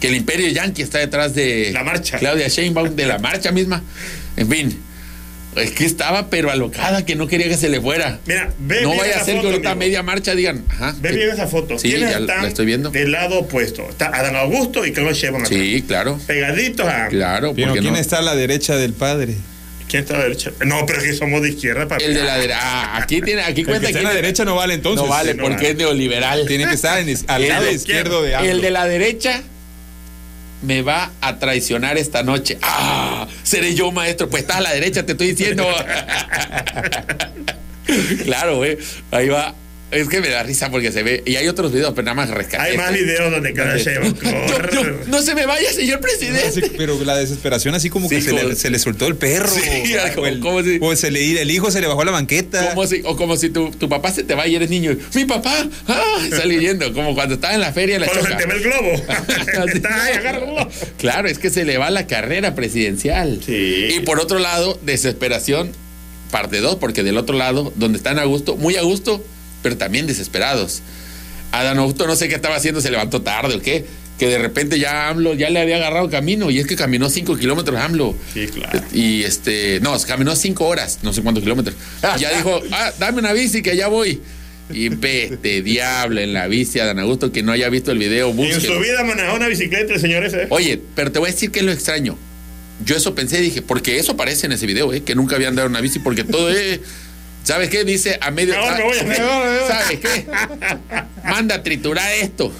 Que 0.00 0.08
el 0.08 0.14
imperio 0.14 0.48
yanqui 0.48 0.82
está 0.82 0.98
detrás 0.98 1.34
de 1.34 1.70
La 1.72 1.82
marcha. 1.84 2.18
Claudia 2.18 2.48
Sheinbaum, 2.48 2.94
de 2.94 3.06
la 3.06 3.18
marcha 3.18 3.50
misma. 3.50 3.82
En 4.36 4.48
fin, 4.48 4.78
es 5.56 5.70
que 5.72 5.84
estaba 5.84 6.30
pero 6.30 6.50
alocada 6.50 7.04
que 7.04 7.16
no 7.16 7.26
quería 7.26 7.48
que 7.48 7.56
se 7.56 7.68
le 7.68 7.80
fuera. 7.80 8.18
Mira, 8.26 8.52
ve 8.58 8.82
no 8.82 8.88
bien 8.90 9.00
vaya 9.00 9.16
a 9.20 9.24
ser 9.24 9.34
que 9.34 9.40
foto, 9.40 9.48
ahorita 9.48 9.68
a 9.68 9.72
amigo. 9.72 9.86
media 9.86 10.02
marcha 10.02 10.34
digan, 10.34 10.64
ajá. 10.70 10.94
Ve 11.00 11.10
que- 11.10 11.16
bien 11.16 11.30
esa 11.30 11.46
foto. 11.48 11.78
Sí, 11.78 11.88
¿Quiénes 11.90 12.10
ya 12.10 12.18
están 12.18 12.42
la 12.42 12.48
estoy 12.48 12.66
viendo. 12.66 12.90
Del 12.90 13.10
lado 13.12 13.40
opuesto. 13.40 13.88
Está 13.88 14.06
Adán 14.06 14.36
Augusto 14.36 14.86
y 14.86 14.92
Claudia 14.92 15.12
Sheinbaum. 15.14 15.44
atrás. 15.44 15.58
Sí, 15.60 15.84
claro. 15.86 16.20
Pegaditos 16.26 16.86
a. 16.86 17.08
Claro, 17.08 17.54
Pero 17.54 17.68
porque 17.68 17.80
¿quién 17.80 17.94
no? 17.94 17.98
está 18.00 18.18
a 18.18 18.22
la 18.22 18.36
derecha 18.36 18.76
del 18.76 18.92
padre? 18.92 19.34
¿Quién 19.88 20.02
está 20.02 20.14
a 20.14 20.18
la 20.18 20.24
derecha? 20.24 20.52
No, 20.66 20.84
pero 20.86 20.98
es 21.00 21.04
que 21.06 21.14
somos 21.14 21.40
de 21.42 21.48
izquierda, 21.48 21.88
papi. 21.88 22.04
El 22.04 22.14
de 22.14 22.22
la 22.22 22.36
derecha. 22.36 22.58
Ah, 22.62 22.98
aquí 23.02 23.22
tiene, 23.22 23.40
aquí 23.42 23.50
El 23.50 23.54
que 23.56 23.64
cuenta 23.64 23.86
está 23.88 23.98
en 24.00 24.04
quién 24.04 24.04
la 24.04 24.14
derecha 24.14 24.44
no 24.44 24.54
vale 24.54 24.74
entonces. 24.74 25.02
No 25.04 25.08
vale, 25.10 25.32
no 25.34 25.42
porque 25.44 25.56
vale. 25.56 25.70
es 25.70 25.76
neoliberal. 25.76 26.46
Tiene 26.46 26.66
que 26.68 26.74
estar 26.74 26.98
en- 27.00 27.16
al 27.26 27.42
El 27.42 27.48
lado 27.48 27.64
de 27.64 27.72
izquierdo 27.72 28.22
de 28.22 28.34
AMLO. 28.34 28.50
El 28.50 28.60
de 28.60 28.70
la 28.70 28.84
derecha 28.86 29.42
me 30.62 30.82
va 30.82 31.10
a 31.20 31.38
traicionar 31.38 31.98
esta 31.98 32.22
noche. 32.22 32.58
¡Ah! 32.62 33.26
Seré 33.42 33.74
yo, 33.74 33.92
maestro. 33.92 34.28
Pues 34.28 34.42
estás 34.42 34.58
a 34.58 34.60
la 34.60 34.72
derecha, 34.72 35.06
te 35.06 35.12
estoy 35.12 35.28
diciendo. 35.28 35.64
claro, 38.24 38.56
güey. 38.56 38.78
Ahí 39.10 39.28
va. 39.28 39.54
Es 39.90 40.06
que 40.08 40.20
me 40.20 40.28
da 40.28 40.42
risa 40.42 40.70
porque 40.70 40.92
se 40.92 41.02
ve. 41.02 41.22
Y 41.24 41.36
hay 41.36 41.48
otros 41.48 41.72
videos, 41.72 41.92
pero 41.94 42.04
nada 42.04 42.14
más 42.14 42.28
rescaté. 42.28 42.72
Hay 42.72 42.76
más 42.76 42.92
videos 42.92 43.30
donde 43.30 43.54
yo- 43.56 44.14
corre. 44.52 44.94
no 45.06 45.22
se 45.22 45.34
me 45.34 45.46
vaya, 45.46 45.72
señor 45.72 45.96
No, 45.96 46.02
presidente. 46.02 46.52
sí, 46.52 46.72
pero 46.76 47.02
la 47.04 47.16
desesperación 47.16 47.74
así 47.74 47.88
como 47.88 48.06
que 48.06 48.16
Sí, 48.20 48.22
se, 48.28 48.30
como- 48.32 48.42
le, 48.50 48.54
se 48.56 48.68
le 48.68 48.78
soltó 48.78 49.06
el 49.06 49.16
perro. 49.16 49.48
Sí, 49.48 49.94
o, 49.96 50.14
como- 50.14 50.26
el, 50.26 50.40
como 50.40 50.62
si- 50.62 50.78
o 50.82 50.94
se 50.94 51.10
le, 51.10 51.40
el 51.40 51.50
hijo 51.50 51.70
se 51.70 51.80
le 51.80 51.86
bajó 51.86 52.02
a 52.02 52.04
la 52.04 52.10
banqueta. 52.12 52.68
Como 52.74 52.86
si, 52.86 53.00
o 53.04 53.16
como 53.16 53.36
si 53.38 53.48
tu, 53.48 53.70
tu 53.70 53.88
papá 53.88 54.12
se 54.12 54.24
te 54.24 54.34
va 54.34 54.46
y 54.46 54.56
eres 54.56 54.68
niño. 54.68 54.94
Mi 55.14 55.24
papá, 55.24 55.66
ah, 55.86 56.18
sale 56.36 56.60
yendo. 56.60 56.92
Como 56.92 57.14
cuando 57.14 57.36
estaba 57.36 57.54
en 57.54 57.60
la 57.60 57.72
feria 57.72 57.98
la 57.98 58.08
Cuando 58.08 58.26
se 58.28 58.34
te 58.34 58.44
ve 58.46 58.54
el 58.56 58.60
globo. 58.62 58.92
Así. 59.08 59.72
Está 59.78 60.04
ahí, 60.04 60.12
agarra 60.16 60.38
el 60.38 60.44
globo. 60.44 60.68
Claro, 60.98 61.28
es 61.28 61.38
que 61.38 61.48
se 61.48 61.64
le 61.64 61.78
va 61.78 61.88
la 61.90 62.06
carrera 62.06 62.54
presidencial. 62.54 63.40
Sí. 63.44 63.88
Y 63.96 64.00
por 64.00 64.20
otro 64.20 64.38
lado, 64.38 64.78
desesperación, 64.82 65.72
parte 66.30 66.58
2, 66.60 66.76
porque 66.76 67.02
del 67.02 67.16
otro 67.16 67.36
lado, 67.38 67.72
donde 67.76 67.96
están 67.96 68.18
a 68.18 68.24
gusto, 68.24 68.56
muy 68.56 68.76
a 68.76 68.82
gusto, 68.82 69.24
pero 69.62 69.76
también 69.76 70.06
desesperados. 70.06 70.82
Adán 71.52 71.78
Augusto 71.78 72.06
no 72.06 72.16
sé 72.16 72.28
qué 72.28 72.34
estaba 72.34 72.56
haciendo, 72.56 72.80
se 72.80 72.90
levantó 72.90 73.22
tarde 73.22 73.54
o 73.54 73.62
qué, 73.62 73.84
que 74.18 74.26
de 74.26 74.38
repente 74.38 74.78
ya 74.78 75.08
AMLO 75.08 75.34
ya 75.34 75.48
le 75.48 75.60
había 75.60 75.76
agarrado 75.76 76.10
camino, 76.10 76.50
y 76.50 76.58
es 76.58 76.66
que 76.66 76.76
caminó 76.76 77.08
5 77.08 77.36
kilómetros 77.38 77.78
AMLO. 77.80 78.14
Sí, 78.34 78.48
claro. 78.48 78.82
Y 78.92 79.22
este, 79.22 79.80
no, 79.80 79.98
caminó 80.00 80.34
5 80.34 80.66
horas, 80.66 80.98
no 81.02 81.12
sé 81.12 81.22
cuántos 81.22 81.42
kilómetros. 81.42 81.76
Y 82.16 82.20
ya 82.20 82.36
dijo, 82.36 82.60
ah, 82.72 82.92
dame 82.98 83.20
una 83.20 83.32
bici 83.32 83.62
que 83.62 83.76
ya 83.76 83.88
voy. 83.88 84.20
Y 84.70 84.90
vete, 84.90 85.62
diablo, 85.62 86.20
en 86.20 86.34
la 86.34 86.46
bici, 86.48 86.80
Adán 86.80 86.98
Augusto, 86.98 87.32
que 87.32 87.42
no 87.42 87.52
haya 87.52 87.68
visto 87.68 87.92
el 87.92 87.98
video, 87.98 88.30
En 88.30 88.36
búsquelo. 88.36 88.74
su 88.74 88.80
vida 88.80 89.02
manejó 89.04 89.36
una 89.36 89.48
bicicleta 89.48 89.94
el 89.94 90.00
señor 90.00 90.24
ese. 90.24 90.46
Oye, 90.50 90.80
pero 90.94 91.12
te 91.12 91.18
voy 91.18 91.30
a 91.30 91.32
decir 91.32 91.50
que 91.50 91.60
es 91.60 91.64
lo 91.64 91.72
extraño. 91.72 92.18
Yo 92.84 92.96
eso 92.96 93.14
pensé, 93.14 93.40
dije, 93.40 93.62
porque 93.62 93.98
eso 93.98 94.12
aparece 94.12 94.46
en 94.46 94.52
ese 94.52 94.66
video, 94.66 94.92
¿eh? 94.92 95.02
que 95.02 95.14
nunca 95.14 95.36
habían 95.36 95.54
dado 95.54 95.68
una 95.68 95.80
bici, 95.80 95.98
porque 96.00 96.24
todo 96.24 96.50
es. 96.50 96.80
¿Sabes 97.44 97.70
qué? 97.70 97.84
Dice 97.84 98.18
a 98.20 98.30
medio. 98.30 98.54
Mejor 98.54 98.76
me 98.76 98.84
voy 98.84 98.98
a- 98.98 99.02
mejor 99.04 99.44
me 99.46 99.58
voy. 99.58 99.68
¿Sabes 99.68 100.00
qué? 100.00 100.26
Manda 101.24 101.54
a 101.56 101.62
triturar 101.62 102.12
esto 102.14 102.52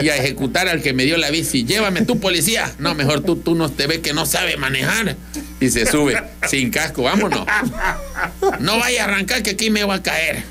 y 0.00 0.08
a 0.08 0.16
ejecutar 0.16 0.68
al 0.68 0.82
que 0.82 0.92
me 0.92 1.04
dio 1.04 1.16
la 1.16 1.30
bici. 1.30 1.64
Llévame 1.64 2.02
tú, 2.02 2.18
policía. 2.18 2.72
No, 2.78 2.94
mejor 2.94 3.22
tú, 3.22 3.36
tú 3.36 3.54
no 3.54 3.70
te 3.70 3.86
ves 3.86 4.00
que 4.00 4.12
no 4.12 4.26
sabe 4.26 4.56
manejar. 4.56 5.16
Y 5.60 5.70
se 5.70 5.86
sube 5.86 6.20
sin 6.48 6.70
casco, 6.70 7.02
vámonos. 7.04 7.46
No 8.58 8.78
vaya 8.78 9.02
a 9.02 9.04
arrancar 9.08 9.42
que 9.44 9.50
aquí 9.50 9.70
me 9.70 9.84
va 9.84 9.94
a 9.96 10.02
caer. 10.02 10.42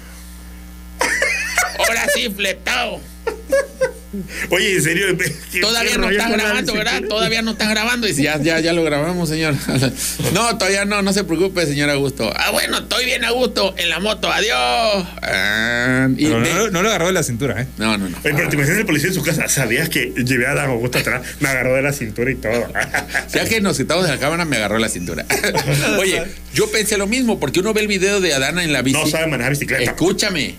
Ahora 1.79 2.07
sí, 2.13 2.29
fletado. 2.33 3.01
Oye, 4.49 4.75
en 4.75 4.81
serio. 4.81 5.05
¿qué 5.51 5.59
Todavía 5.61 5.97
no 5.97 6.09
estás 6.09 6.31
grabando, 6.31 6.73
¿verdad? 6.73 7.01
Todavía 7.07 7.41
no 7.41 7.51
estás 7.51 7.69
grabando. 7.69 8.07
Y 8.07 8.13
ya, 8.13 8.37
ya, 8.41 8.59
ya 8.59 8.73
lo 8.73 8.83
grabamos, 8.83 9.29
señor. 9.29 9.55
No, 10.33 10.57
todavía 10.57 10.85
no, 10.85 11.01
no 11.01 11.13
se 11.13 11.23
preocupe, 11.23 11.65
señor 11.65 11.89
Augusto. 11.89 12.31
Ah, 12.35 12.51
bueno, 12.51 12.79
estoy 12.79 13.05
bien 13.05 13.25
a 13.25 13.31
gusto 13.31 13.73
en 13.77 13.89
la 13.89 13.99
moto, 13.99 14.31
adiós. 14.31 15.05
Ah, 15.21 16.07
y 16.15 16.25
de- 16.25 16.29
no, 16.53 16.69
no 16.69 16.81
lo 16.81 16.89
agarró 16.89 17.07
de 17.07 17.13
la 17.13 17.23
cintura, 17.23 17.61
¿eh? 17.61 17.67
no, 17.77 17.97
no, 17.97 18.09
no. 18.09 18.17
Oye, 18.23 18.33
pero 18.35 18.49
te 18.49 18.55
imaginas 18.55 18.79
el 18.79 18.85
policía 18.85 19.09
en 19.09 19.15
su 19.15 19.23
casa. 19.23 19.47
¿Sabías 19.47 19.89
que 19.89 20.13
llevé 20.25 20.47
a 20.47 20.51
Adán 20.51 20.69
Augusto 20.69 20.99
atrás? 20.99 21.21
Me 21.39 21.49
agarró 21.49 21.75
de 21.75 21.81
la 21.81 21.93
cintura 21.93 22.31
y 22.31 22.35
todo. 22.35 22.51
Ya 23.33 23.45
que 23.45 23.61
nos 23.61 23.77
quitamos 23.77 24.05
de 24.05 24.11
la 24.11 24.19
cámara, 24.19 24.45
me 24.45 24.57
agarró 24.57 24.77
la 24.77 24.89
cintura. 24.89 25.25
Oye, 25.99 26.21
yo 26.53 26.69
pensé 26.71 26.97
lo 26.97 27.07
mismo, 27.07 27.39
porque 27.39 27.59
uno 27.59 27.73
ve 27.73 27.81
el 27.81 27.87
video 27.87 28.19
de 28.19 28.33
Adana 28.33 28.63
en 28.63 28.73
la 28.73 28.81
bici. 28.81 28.99
No 28.99 29.07
sabe 29.07 29.27
manejar 29.27 29.51
bicicleta. 29.53 29.83
Escúchame. 29.83 30.55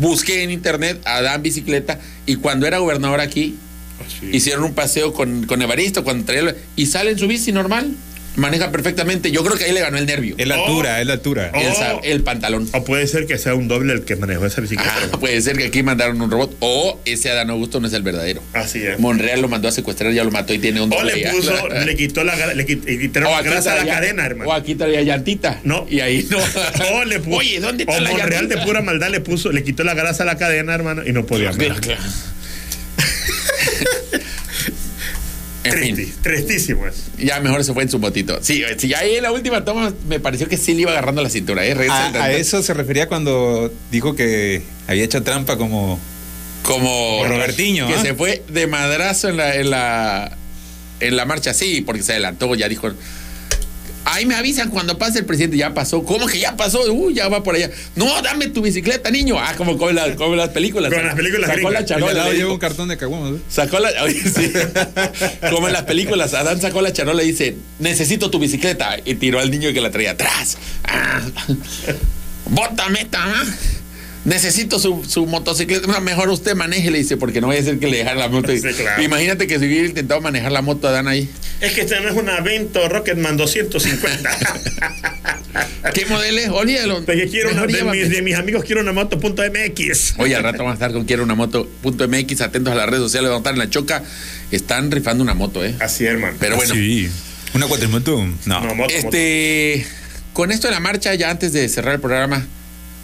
Busqué 0.00 0.42
en 0.42 0.50
internet 0.50 1.00
a 1.04 1.18
Adán 1.18 1.42
bicicleta 1.42 2.00
y 2.26 2.36
cuando 2.36 2.66
era 2.66 2.78
gobernador 2.78 3.20
aquí, 3.20 3.56
Ah, 4.00 4.26
hicieron 4.32 4.64
un 4.64 4.74
paseo 4.74 5.12
con, 5.12 5.46
con 5.46 5.60
Evaristo 5.60 6.04
cuando 6.04 6.24
traía 6.24 6.54
y 6.76 6.86
sale 6.86 7.10
en 7.10 7.18
su 7.18 7.26
bici 7.26 7.52
normal. 7.52 7.94
Maneja 8.36 8.70
perfectamente. 8.70 9.30
Yo 9.30 9.44
creo 9.44 9.56
que 9.56 9.64
ahí 9.64 9.72
le 9.72 9.80
ganó 9.80 9.98
el 9.98 10.06
nervio. 10.06 10.34
Es 10.38 10.46
la 10.46 10.54
altura, 10.54 11.00
es 11.00 11.06
la 11.06 11.14
altura. 11.14 11.52
Oh. 11.54 12.00
El, 12.04 12.12
el 12.12 12.22
pantalón. 12.22 12.68
O 12.72 12.84
puede 12.84 13.06
ser 13.06 13.26
que 13.26 13.36
sea 13.38 13.54
un 13.54 13.68
doble 13.68 13.92
el 13.92 14.04
que 14.04 14.16
manejó 14.16 14.46
esa 14.46 14.60
bicicleta. 14.60 14.94
Ah, 15.12 15.18
puede 15.18 15.40
ser 15.42 15.56
que 15.56 15.64
aquí 15.66 15.82
mandaron 15.82 16.20
un 16.22 16.30
robot. 16.30 16.56
O 16.60 17.00
ese 17.04 17.30
Adán 17.30 17.50
Augusto 17.50 17.80
no 17.80 17.88
es 17.88 17.92
el 17.92 18.02
verdadero. 18.02 18.42
Así 18.52 18.82
es. 18.84 18.98
Monreal 18.98 19.40
lo 19.42 19.48
mandó 19.48 19.68
a 19.68 19.72
secuestrar, 19.72 20.12
ya 20.12 20.24
lo 20.24 20.30
mató 20.30 20.54
y 20.54 20.58
tiene 20.58 20.80
un 20.80 20.92
O 20.92 20.96
doble 20.96 21.14
le 21.14 21.22
ya. 21.22 21.32
puso, 21.32 21.52
le 21.86 21.96
quitó 21.96 22.24
la, 22.24 22.34
le 22.54 22.66
quit- 22.66 22.84
le 22.84 22.98
quitaron 22.98 23.28
O 23.32 23.36
la 23.36 23.42
grasa 23.42 23.72
a 23.72 23.84
la 23.84 23.86
cadena, 23.86 24.24
hermano. 24.26 24.48
O 24.50 24.52
aquí 24.52 24.74
traía 24.74 25.02
llantita. 25.02 25.60
No. 25.64 25.86
Y 25.90 26.00
ahí 26.00 26.26
no. 26.30 26.38
O 26.94 27.04
le 27.04 27.18
puso, 27.20 27.36
Oye, 27.38 27.60
¿dónde 27.60 27.82
está 27.84 27.96
o 27.96 28.00
la 28.00 28.10
Monreal 28.10 28.30
llantita? 28.42 28.60
de 28.60 28.66
pura 28.66 28.80
maldad 28.82 29.10
le 29.10 29.20
puso, 29.20 29.50
le 29.52 29.62
quitó 29.64 29.82
la 29.84 29.94
grasa 29.94 30.22
a 30.22 30.26
la 30.26 30.36
cadena, 30.36 30.74
hermano, 30.74 31.02
y 31.06 31.12
no 31.12 31.26
podía 31.26 31.48
más. 31.52 31.56
claro. 31.56 31.80
En 35.70 35.96
fin, 35.96 36.14
tristísimo 36.22 36.86
es. 36.86 37.06
ya 37.18 37.40
mejor 37.40 37.64
se 37.64 37.72
fue 37.72 37.82
en 37.82 37.88
su 37.88 37.98
motito. 37.98 38.38
Sí, 38.42 38.62
sí, 38.78 38.88
ya 38.88 38.98
ahí 38.98 39.16
en 39.16 39.22
la 39.22 39.32
última 39.32 39.64
toma 39.64 39.92
me 40.08 40.20
pareció 40.20 40.48
que 40.48 40.56
sí 40.56 40.74
le 40.74 40.82
iba 40.82 40.90
agarrando 40.92 41.22
la 41.22 41.30
cintura, 41.30 41.66
¿eh? 41.66 41.76
A, 41.90 42.32
eso 42.32 42.62
se 42.62 42.74
refería 42.74 43.08
cuando 43.08 43.72
dijo 43.90 44.14
que 44.14 44.62
había 44.86 45.04
hecho 45.04 45.22
trampa 45.22 45.56
como 45.56 45.98
Como 46.62 47.24
Robertiño, 47.26 47.86
Que 47.88 47.94
¿ah? 47.94 48.02
se 48.02 48.14
fue 48.14 48.42
de 48.48 48.66
madrazo 48.66 49.28
en 49.28 49.36
la, 49.36 49.56
en 49.56 49.70
la 49.70 50.36
en 51.00 51.16
la 51.16 51.24
marcha, 51.24 51.54
sí, 51.54 51.80
porque 51.80 52.02
se 52.02 52.12
adelantó, 52.12 52.54
ya 52.54 52.68
dijo. 52.68 52.90
Ahí 54.12 54.26
me 54.26 54.34
avisan 54.34 54.70
cuando 54.70 54.98
pase 54.98 55.20
el 55.20 55.24
presidente, 55.24 55.56
ya 55.56 55.72
pasó. 55.74 56.02
¿Cómo 56.04 56.26
que 56.26 56.38
ya 56.38 56.56
pasó? 56.56 56.80
Uy, 56.92 57.14
ya 57.14 57.28
va 57.28 57.42
por 57.42 57.54
allá. 57.54 57.70
No, 57.96 58.20
dame 58.22 58.48
tu 58.48 58.62
bicicleta, 58.62 59.10
niño. 59.10 59.36
Ah, 59.38 59.54
como 59.56 59.78
con, 59.78 59.94
las- 59.94 60.16
como 60.16 60.34
las 60.36 60.50
películas. 60.50 60.92
Con 60.92 61.04
las 61.04 61.14
películas 61.14 61.46
Sacó 61.48 61.56
gringas. 61.68 61.72
la 61.82 61.84
charola. 61.86 62.24
al 62.24 62.36
lleva 62.36 62.52
un 62.52 62.58
cartón 62.58 62.88
de 62.88 62.96
caguamas. 62.96 63.32
¿eh? 63.38 63.42
Sacó 63.48 63.78
la. 63.78 63.90
oye, 64.02 64.20
sí. 64.22 64.52
Como 65.50 65.66
en 65.68 65.72
las 65.72 65.84
películas, 65.84 66.34
Adán 66.34 66.60
sacó 66.60 66.80
la 66.82 66.92
charola 66.92 67.22
y 67.22 67.28
dice: 67.28 67.56
Necesito 67.78 68.30
tu 68.30 68.38
bicicleta. 68.38 68.96
Y 69.04 69.14
tiró 69.14 69.38
al 69.40 69.50
niño 69.50 69.72
que 69.72 69.80
la 69.80 69.90
traía 69.90 70.12
atrás. 70.12 70.58
Ah. 70.84 71.20
Bótame, 72.46 73.04
tama. 73.04 73.44
Necesito 74.24 74.78
su, 74.78 75.02
su 75.08 75.24
motocicleta. 75.26 75.86
No, 75.86 75.98
mejor 76.00 76.28
usted 76.28 76.54
maneje, 76.54 76.90
le 76.90 76.98
dice, 76.98 77.16
porque 77.16 77.40
no 77.40 77.46
voy 77.46 77.56
a 77.56 77.60
hacer 77.60 77.78
que 77.78 77.86
le 77.86 77.98
dejara 77.98 78.16
la 78.18 78.28
moto. 78.28 78.52
Sí, 78.56 78.60
claro. 78.60 79.02
Imagínate 79.02 79.46
que 79.46 79.58
si 79.58 79.64
hubiera 79.66 79.86
intentado 79.86 80.20
manejar 80.20 80.52
la 80.52 80.60
moto 80.62 80.88
Adán 80.88 81.08
ahí. 81.08 81.30
Es 81.60 81.72
que 81.74 81.82
este 81.82 82.00
no 82.00 82.08
es 82.08 82.14
un 82.14 82.28
Avento 82.28 82.88
Rocketman 82.88 83.36
250. 83.36 84.38
¿Qué 85.94 86.06
modelo 86.06 86.38
es? 86.40 86.48
Olvídalo. 86.48 87.04
Porque 87.04 87.28
quiero 87.28 87.50
una, 87.50 87.66
Mejor 87.66 87.92
de, 87.92 87.98
mis, 88.00 88.10
de 88.10 88.22
mis 88.22 88.34
amigos 88.36 88.64
quiero 88.64 88.80
una 88.80 88.92
moto 88.92 89.18
punto 89.18 89.42
MX. 89.42 90.14
Oye, 90.18 90.34
al 90.36 90.42
rato 90.42 90.58
vamos 90.58 90.72
a 90.72 90.74
estar 90.74 90.92
con 90.92 91.04
Quiero 91.04 91.22
una 91.24 91.34
moto. 91.34 91.68
Punto 91.82 92.08
MX, 92.08 92.40
atentos 92.40 92.72
a 92.72 92.76
las 92.76 92.86
redes 92.86 93.02
sociales, 93.02 93.28
vamos 93.30 93.40
a 93.40 93.50
estar 93.50 93.52
en 93.54 93.58
la 93.58 93.70
choca. 93.70 94.02
Están 94.50 94.90
rifando 94.90 95.22
una 95.22 95.34
moto, 95.34 95.64
¿eh? 95.64 95.74
Así, 95.80 96.04
hermano. 96.06 96.36
Pero 96.40 96.56
bueno. 96.56 96.72
Ah, 96.72 96.76
Sí. 96.76 97.10
¿Una 97.52 97.66
cuatrimoto? 97.66 98.16
No. 98.46 98.60
No, 98.64 98.74
moto, 98.76 98.94
Este, 98.94 99.84
con 100.32 100.52
esto 100.52 100.68
de 100.68 100.72
la 100.74 100.80
marcha, 100.80 101.14
ya 101.14 101.30
antes 101.30 101.52
de 101.52 101.68
cerrar 101.68 101.94
el 101.96 102.00
programa, 102.00 102.46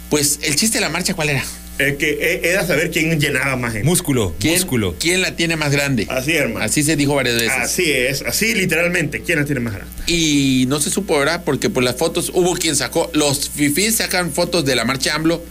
pues 0.09 0.39
el 0.41 0.55
chiste 0.55 0.77
de 0.77 0.81
la 0.81 0.89
marcha, 0.89 1.13
¿cuál 1.13 1.29
era? 1.29 1.43
Es 1.79 1.95
que 1.97 2.09
eh, 2.19 2.41
era 2.43 2.65
saber 2.65 2.89
quién 2.89 3.19
llenaba 3.19 3.55
más 3.55 3.73
gente. 3.73 3.85
Músculo, 3.87 4.35
¿Quién, 4.39 4.53
músculo. 4.55 4.95
¿Quién 4.99 5.21
la 5.21 5.35
tiene 5.35 5.55
más 5.57 5.71
grande? 5.71 6.07
Así, 6.09 6.33
hermano. 6.33 6.65
Así 6.65 6.81
se 6.83 6.95
dijo 6.95 7.13
varias 7.13 7.35
veces. 7.35 7.51
Así 7.51 7.91
es, 7.91 8.23
así 8.23 8.55
literalmente. 8.55 9.21
¿Quién 9.21 9.39
la 9.39 9.45
tiene 9.45 9.61
más 9.61 9.73
grande? 9.75 9.93
Y 10.07 10.65
no 10.67 10.79
se 10.79 10.89
supo, 10.89 11.19
¿verdad? 11.19 11.43
Porque 11.45 11.69
por 11.69 11.83
las 11.83 11.95
fotos, 11.95 12.31
hubo 12.33 12.53
quien 12.55 12.75
sacó, 12.75 13.11
los 13.13 13.49
fifís 13.49 13.95
sacan 13.97 14.31
fotos 14.31 14.65
de 14.65 14.75
la 14.75 14.85
marcha 14.85 15.13
AMLO 15.13 15.43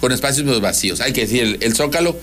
con 0.00 0.12
espacios 0.12 0.44
medio 0.46 0.60
vacíos. 0.60 1.00
Hay 1.00 1.12
que 1.12 1.22
decir, 1.22 1.42
el, 1.42 1.58
el 1.60 1.74
Zócalo 1.74 2.16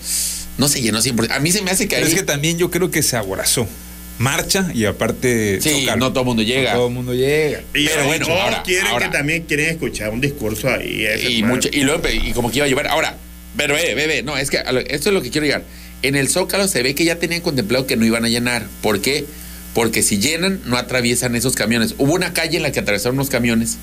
no 0.56 0.68
se 0.68 0.80
llenó 0.80 1.02
siempre. 1.02 1.26
A 1.30 1.38
mí 1.40 1.52
se 1.52 1.60
me 1.60 1.70
hace 1.70 1.86
que 1.86 1.96
Pero 1.96 2.06
ahí... 2.06 2.12
es 2.12 2.18
que 2.18 2.24
también 2.24 2.56
yo 2.56 2.70
creo 2.70 2.90
que 2.90 3.02
se 3.02 3.16
aborazó. 3.16 3.68
Marcha 4.16 4.70
y 4.72 4.84
aparte. 4.84 5.60
Sí, 5.60 5.80
Zócalo. 5.80 5.96
no 5.98 6.10
todo 6.12 6.20
el 6.20 6.26
mundo 6.26 6.42
llega. 6.44 6.70
No 6.70 6.76
todo 6.78 6.88
el 6.88 6.94
mundo 6.94 7.14
llega. 7.14 7.60
Y 7.74 7.86
Pero 7.88 8.04
bueno, 8.06 8.26
ahora- 8.28 8.62
quieren 8.62 8.86
ahora- 8.86 9.06
que 9.10 9.12
también 9.12 9.42
quieren 9.42 9.70
escuchar 9.70 10.10
un 10.10 10.20
discurso 10.20 10.68
ahí. 10.70 11.04
y, 11.28 11.42
mucho, 11.42 11.68
y, 11.72 11.80
luego, 11.82 12.02
y 12.08 12.32
como 12.32 12.50
que 12.50 12.58
iba 12.58 12.64
a 12.66 12.68
llevar. 12.68 12.86
Ahora, 12.86 13.18
pero 13.56 13.76
eh, 13.76 13.94
bebé, 13.94 14.22
no, 14.22 14.36
es 14.36 14.50
que 14.50 14.58
esto 14.88 15.08
es 15.10 15.14
lo 15.14 15.22
que 15.22 15.30
quiero 15.30 15.46
llegar. 15.46 15.64
En 16.02 16.16
el 16.16 16.28
Zócalo 16.28 16.68
se 16.68 16.82
ve 16.82 16.94
que 16.94 17.04
ya 17.04 17.16
tenían 17.16 17.40
contemplado 17.40 17.86
que 17.86 17.96
no 17.96 18.04
iban 18.04 18.24
a 18.24 18.28
llenar. 18.28 18.66
¿Por 18.82 19.00
qué? 19.00 19.24
Porque 19.74 20.02
si 20.02 20.18
llenan, 20.18 20.60
no 20.66 20.76
atraviesan 20.76 21.34
esos 21.34 21.54
camiones. 21.54 21.94
Hubo 21.98 22.12
una 22.12 22.32
calle 22.32 22.56
en 22.58 22.62
la 22.62 22.72
que 22.72 22.80
atravesaron 22.80 23.16
unos 23.16 23.30
camiones 23.30 23.76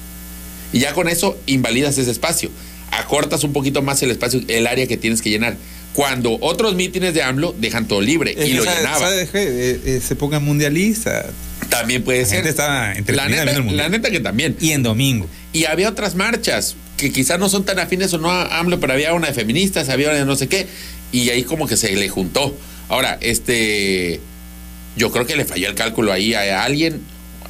y 0.72 0.80
ya 0.80 0.93
con 0.93 1.09
eso 1.09 1.38
invalidas 1.47 1.97
ese 1.97 2.11
espacio. 2.11 2.49
Acortas 2.91 3.43
un 3.43 3.53
poquito 3.53 3.82
más 3.82 4.01
el 4.03 4.11
espacio, 4.11 4.41
el 4.47 4.67
área 4.67 4.86
que 4.88 4.97
tienes 4.97 5.22
que 5.22 5.30
llenar. 5.30 5.55
Cuando 5.93 6.38
otros 6.41 6.76
mítines 6.76 7.13
de 7.13 7.22
AMLO 7.24 7.53
dejan 7.59 7.88
todo 7.88 7.99
libre 8.01 8.36
Es 8.38 8.47
y 8.49 8.53
lo 8.53 8.63
sabe- 8.63 8.78
llenaba. 8.78 8.99
sabe 8.99 9.28
qué? 9.30 9.41
Eh, 9.43 9.80
eh, 9.86 10.01
se 10.05 10.15
ponga 10.15 10.39
mundialista. 10.39 11.26
También 11.69 12.03
puede 12.03 12.22
La 12.22 12.26
ser. 12.26 12.36
gente 12.38 12.49
está 12.49 12.93
la 13.07 13.28
neta, 13.30 13.45
la 13.72 13.89
neta 13.89 14.09
que 14.11 14.19
también. 14.19 14.55
Y 14.59 14.72
en 14.72 14.84
domingo. 14.84 15.28
Y 15.53 15.65
había 15.65 15.89
otras 15.89 16.15
marchas 16.15 16.76
que 17.02 17.12
quizás 17.12 17.39
no 17.39 17.49
son 17.49 17.66
tan 17.66 17.80
afines 17.80 18.14
o 18.14 18.20
no 18.20 18.30
a 18.30 18.60
AMLO, 18.60 18.80
pero 18.80 18.93
había 18.93 19.14
una 19.14 19.28
de 19.28 19.34
feministas, 19.34 19.89
había 19.89 20.10
una 20.10 20.20
de 20.20 20.26
no 20.26 20.36
sé 20.36 20.47
qué, 20.47 20.68
y 21.12 21.30
ahí 21.32 21.43
como 21.43 21.68
que 21.68 21.76
se 21.76 21.91
le 21.95 22.08
juntó. 22.10 22.56
Ahora, 22.89 23.18
este, 23.22 24.20
yo 24.95 25.12
creo 25.12 25.26
que 25.26 25.36
le 25.36 25.45
falló 25.45 25.68
el 25.68 25.76
cálculo 25.76 26.12
ahí 26.14 26.34
a 26.36 26.64
alguien, 26.64 27.02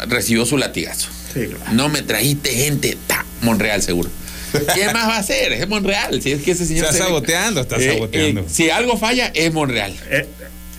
recibió 0.07 0.45
su 0.45 0.57
latigazo. 0.57 1.09
Sí, 1.33 1.47
claro. 1.47 1.73
No 1.73 1.89
me 1.89 2.01
trajiste 2.01 2.49
gente, 2.51 2.97
ta, 3.07 3.25
Monreal 3.41 3.81
seguro. 3.81 4.09
¿Quién 4.73 4.93
más 4.93 5.07
va 5.09 5.15
a 5.15 5.19
hacer? 5.19 5.51
Es 5.53 5.67
Monreal, 5.67 6.21
si 6.21 6.31
es 6.31 6.41
que 6.41 6.51
ese 6.51 6.65
señor... 6.65 6.85
Está 6.85 6.93
se- 6.97 7.03
saboteando, 7.03 7.61
está 7.61 7.75
Eh, 7.77 7.93
saboteando. 7.93 8.41
eh, 8.41 8.45
si 8.49 8.69
algo 8.69 8.97
falla, 8.97 9.31
es 9.33 9.51
Monreal. 9.53 9.93
Eh, 10.09 10.27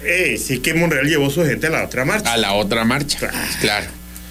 eh, 0.05 0.39
sí 0.43 0.59
que 0.61 0.75
Monreal 0.75 1.07
llevó 1.07 1.31
su 1.31 1.45
gente 1.45 1.67
a 1.67 1.71
la 1.71 1.85
otra 1.85 2.05
marcha. 2.05 2.33
A 2.33 2.37
la 2.39 2.55
otra 2.55 2.85
marcha. 2.85 3.19
Claro, 3.61 3.87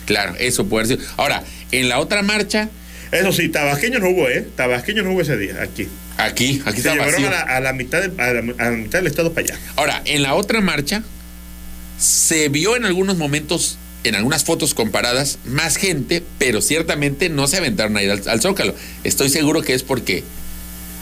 claro, 0.06 0.36
eso 0.40 0.66
puede 0.66 0.88
ser. 0.88 1.00
Ahora, 1.18 1.44
en 1.72 1.90
la 1.90 2.00
otra 2.00 2.22
marcha, 2.24 2.70
Eso 3.12 3.32
sí, 3.32 3.50
tabasqueño 3.50 4.00
no 4.00 4.10
hubo, 4.10 4.30
¿eh? 4.30 4.48
Tabasqueño 4.56 5.04
no 5.04 5.12
hubo 5.12 5.22
ese 5.22 5.38
día, 5.38 5.62
aquí. 5.62 5.88
aquí, 6.18 6.62
aquí 6.66 6.82
Se 6.82 6.88
está 6.90 6.94
llevaron 6.94 7.14
vacío. 7.24 7.28
a 7.28 7.32
la, 7.32 7.42
a 7.42 7.60
la 7.60 7.74
mitad 7.74 8.02
de- 8.02 8.22
a, 8.24 8.34
la, 8.34 8.40
a 8.58 8.70
la 8.72 8.78
mitad 8.78 9.00
del 9.00 9.08
estado 9.08 9.34
para 9.34 9.48
allá. 9.54 9.60
Ahora, 9.76 10.02
en 10.06 10.24
la 10.24 10.34
otra 10.36 10.62
marcha, 10.62 11.04
se 12.00 12.50
vio 12.50 12.76
en 12.76 12.86
algunos 12.86 13.18
momentos, 13.18 13.78
en 14.04 14.16
algunas 14.16 14.44
fotos 14.44 14.74
comparadas, 14.74 15.40
más 15.46 15.76
gente, 15.76 16.24
pero 16.40 16.62
ciertamente 16.62 17.30
no 17.30 17.48
se 17.48 17.58
aventaron 17.58 17.96
a 17.98 18.04
ir 18.04 18.12
al, 18.12 18.22
al 18.28 18.42
Zócalo. 18.42 18.76
Estoy 19.04 19.30
seguro 19.30 19.62
que 19.62 19.74
es 19.74 19.84
porque, 19.84 20.24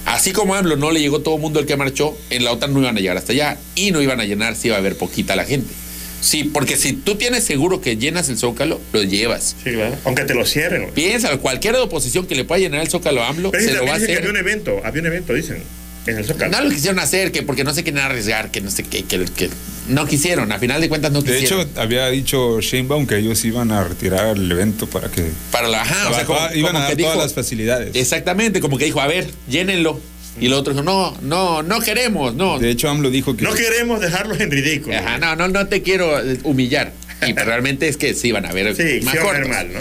así 0.05 0.32
como 0.32 0.55
AMLO 0.55 0.76
no 0.76 0.91
le 0.91 0.99
llegó 0.99 1.22
todo 1.22 1.36
el 1.36 1.41
mundo 1.41 1.60
el 1.60 1.66
que 1.66 1.78
marchó, 1.78 2.18
en 2.30 2.43
la 2.43 2.51
otra 2.51 2.68
no 2.68 2.80
iban 2.80 2.97
a 2.97 2.99
llegar 2.99 3.18
hasta 3.18 3.32
allá 3.34 3.57
y 3.76 3.91
no 3.91 4.01
iban 4.01 4.20
a 4.20 4.26
llenar, 4.26 4.55
si 4.55 4.68
iba 4.68 4.76
a 4.78 4.80
haber 4.80 4.97
poquita 4.97 5.36
la 5.36 5.45
gente. 5.45 5.74
Sí, 6.22 6.43
porque 6.43 6.76
si 6.78 6.93
tú 6.93 7.15
tienes 7.15 7.43
seguro 7.43 7.80
que 7.82 7.95
llenas 7.97 8.28
el 8.30 8.38
Zócalo, 8.38 8.80
lo 8.93 9.03
llevas. 9.03 9.55
Sí, 9.63 9.72
claro. 9.72 9.95
Aunque 10.03 10.26
te 10.26 10.34
lo 10.34 10.45
cierren. 10.45 10.82
güey. 10.84 10.93
Piensa, 10.93 11.36
cualquier 11.38 11.76
oposición 11.76 12.28
que 12.28 12.36
le 12.36 12.43
pueda 12.43 12.59
llenar 12.59 12.82
el 12.82 12.89
Zócalo 12.89 13.24
a 13.24 13.30
AMLO, 13.30 13.51
Pero 13.51 13.63
se 13.63 13.74
lo 13.74 13.86
va 13.86 13.95
a 13.95 13.97
que 13.97 14.03
hacer. 14.03 14.17
había 14.17 14.30
un 14.30 14.38
evento, 14.38 14.82
había 14.84 15.01
un 15.01 15.07
evento, 15.07 15.34
dicen, 15.34 15.63
en 16.07 16.17
el 16.17 16.26
Zócalo. 16.26 16.51
No 16.51 16.61
lo 16.63 16.70
quisieron 16.70 16.99
hacer, 16.99 17.32
que 17.32 17.41
porque 17.43 17.63
no 17.63 17.74
se 17.74 17.84
quieren 17.84 18.01
arriesgar, 18.01 18.51
que 18.51 18.59
no 18.61 18.70
sé 18.70 18.84
qué, 18.84 19.03
que, 19.03 19.24
que 19.26 19.49
no 19.88 20.05
quisieron, 20.05 20.51
a 20.51 20.59
final 20.59 20.82
de 20.82 20.89
cuentas 20.89 21.11
no 21.11 21.22
De 21.22 21.32
quisieron. 21.38 21.61
hecho, 21.70 21.80
había 21.82 22.07
dicho 22.09 22.59
Sheinbaum 22.59 23.07
que 23.07 23.17
ellos 23.17 23.43
iban 23.45 23.72
a 23.72 23.84
retirar 23.84 24.36
el 24.38 24.51
evento 24.51 24.88
para 24.88 25.09
que. 25.09 25.24
para 25.51 25.67
la 25.67 25.82
ajá, 25.82 26.09
o 26.09 26.13
sea, 26.13 26.26
como, 26.26 26.39
iban 26.53 26.74
como 26.74 26.80
a 26.80 26.88
dar 26.89 26.97
dijo, 26.97 27.09
todas 27.11 27.24
las 27.26 27.34
facilidades. 27.34 27.95
exactamente, 27.95 28.59
como 28.59 28.78
que 28.78 28.86
dijo, 28.86 28.99
a 29.01 29.07
ver, 29.07 29.28
llénenlo. 29.49 29.99
Y 30.40 30.46
el 30.48 30.54
otro 30.54 30.74
dijo, 30.74 30.84
no, 30.84 31.16
no, 31.22 31.62
no 31.64 31.80
queremos, 31.82 32.34
no. 32.36 32.60
De 32.60 32.70
hecho, 32.70 32.90
AMLO 32.90 33.10
dijo 33.10 33.36
que. 33.36 33.44
No 33.44 33.54
queremos 33.54 34.00
dejarlos 34.00 34.40
en 34.40 34.52
ridículo. 34.52 34.96
Ajá, 34.98 35.18
no, 35.18 35.36
no, 35.36 35.48
no 35.48 35.68
te 35.68 35.82
quiero 35.82 36.20
eh, 36.20 36.38
humillar. 36.44 36.94
Y 37.28 37.34
pero 37.34 37.48
realmente 37.48 37.90
es 37.90 37.98
que 37.98 38.14
sí 38.14 38.32
van 38.32 38.46
a 38.46 38.54
ver 38.54 38.74
Sí, 38.78 39.02
más 39.04 39.14
sí 39.14 39.20
va 39.22 39.30
a 39.32 39.34
ver 39.34 39.42
cortos. 39.44 39.50
mal, 39.50 39.74
¿no? 39.74 39.80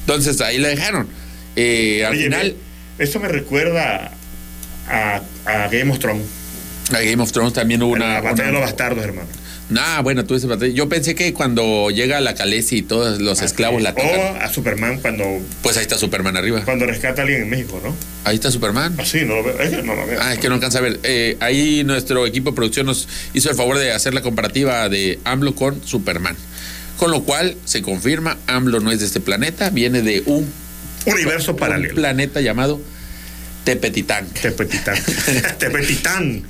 Entonces 0.00 0.40
ahí 0.40 0.56
le 0.58 0.68
dejaron. 0.68 1.06
Eh, 1.54 2.02
al 2.06 2.12
Oye, 2.14 2.24
final, 2.24 2.54
ve, 2.96 3.04
eso 3.04 3.20
me 3.20 3.28
recuerda 3.28 4.12
a, 4.88 5.20
a 5.44 5.68
Game 5.68 5.90
of 5.92 5.98
Thrones. 5.98 6.24
a 6.90 7.00
Game 7.00 7.22
of 7.22 7.30
Thrones 7.32 7.52
también 7.52 7.82
hubo 7.82 7.92
una. 7.92 8.14
la 8.14 8.20
batalla 8.22 8.44
de 8.44 8.50
una- 8.50 8.52
los 8.52 8.60
bastardos, 8.62 9.04
hermano. 9.04 9.28
Nah, 9.70 10.00
bueno, 10.00 10.24
tú 10.24 10.34
dices 10.34 10.48
batalla. 10.48 10.72
Yo 10.72 10.88
pensé 10.88 11.14
que 11.14 11.34
cuando 11.34 11.90
llega 11.90 12.20
la 12.20 12.34
Calesi 12.34 12.78
y 12.78 12.82
todos 12.82 13.20
los 13.20 13.42
esclavos 13.42 13.82
la 13.82 13.90
O 13.90 13.94
tocan, 13.94 14.42
a 14.42 14.48
Superman 14.48 14.98
cuando, 15.00 15.24
pues 15.62 15.76
ahí 15.76 15.82
está 15.82 15.98
Superman 15.98 16.36
arriba. 16.38 16.62
cuando 16.64 16.86
rescata 16.86 17.20
a 17.20 17.24
alguien 17.24 17.42
en 17.42 17.50
México, 17.50 17.78
¿no? 17.84 17.94
Ahí 18.24 18.36
está 18.36 18.50
Superman. 18.50 18.94
Así, 18.98 19.24
no 19.26 19.36
lo 19.36 19.44
veo. 19.44 19.58
Es 19.60 19.70
que 19.70 19.82
no 19.82 19.94
lo 19.94 20.06
veo. 20.06 20.18
Ah, 20.22 20.32
es 20.32 20.38
que 20.38 20.48
no 20.48 20.54
alcanza 20.54 20.78
a 20.78 20.82
ver. 20.82 21.00
Eh, 21.02 21.36
ahí 21.40 21.84
nuestro 21.84 22.26
equipo 22.26 22.50
de 22.50 22.56
producción 22.56 22.86
nos 22.86 23.08
hizo 23.34 23.50
el 23.50 23.56
favor 23.56 23.78
de 23.78 23.92
hacer 23.92 24.14
la 24.14 24.22
comparativa 24.22 24.88
de 24.88 25.18
AMLO 25.24 25.54
con 25.54 25.84
Superman. 25.84 26.36
Con 26.96 27.10
lo 27.10 27.22
cual 27.22 27.56
se 27.64 27.82
confirma, 27.82 28.38
AMLO 28.46 28.80
no 28.80 28.90
es 28.90 29.00
de 29.00 29.06
este 29.06 29.20
planeta, 29.20 29.70
viene 29.70 30.02
de 30.02 30.22
un, 30.26 30.50
Universo 31.06 31.52
un 31.52 31.58
paralelo. 31.58 31.94
planeta 31.94 32.40
llamado 32.40 32.80
Tepetitán. 33.64 34.26
Tepetitán. 34.28 34.98
Tepetitán. 35.58 36.42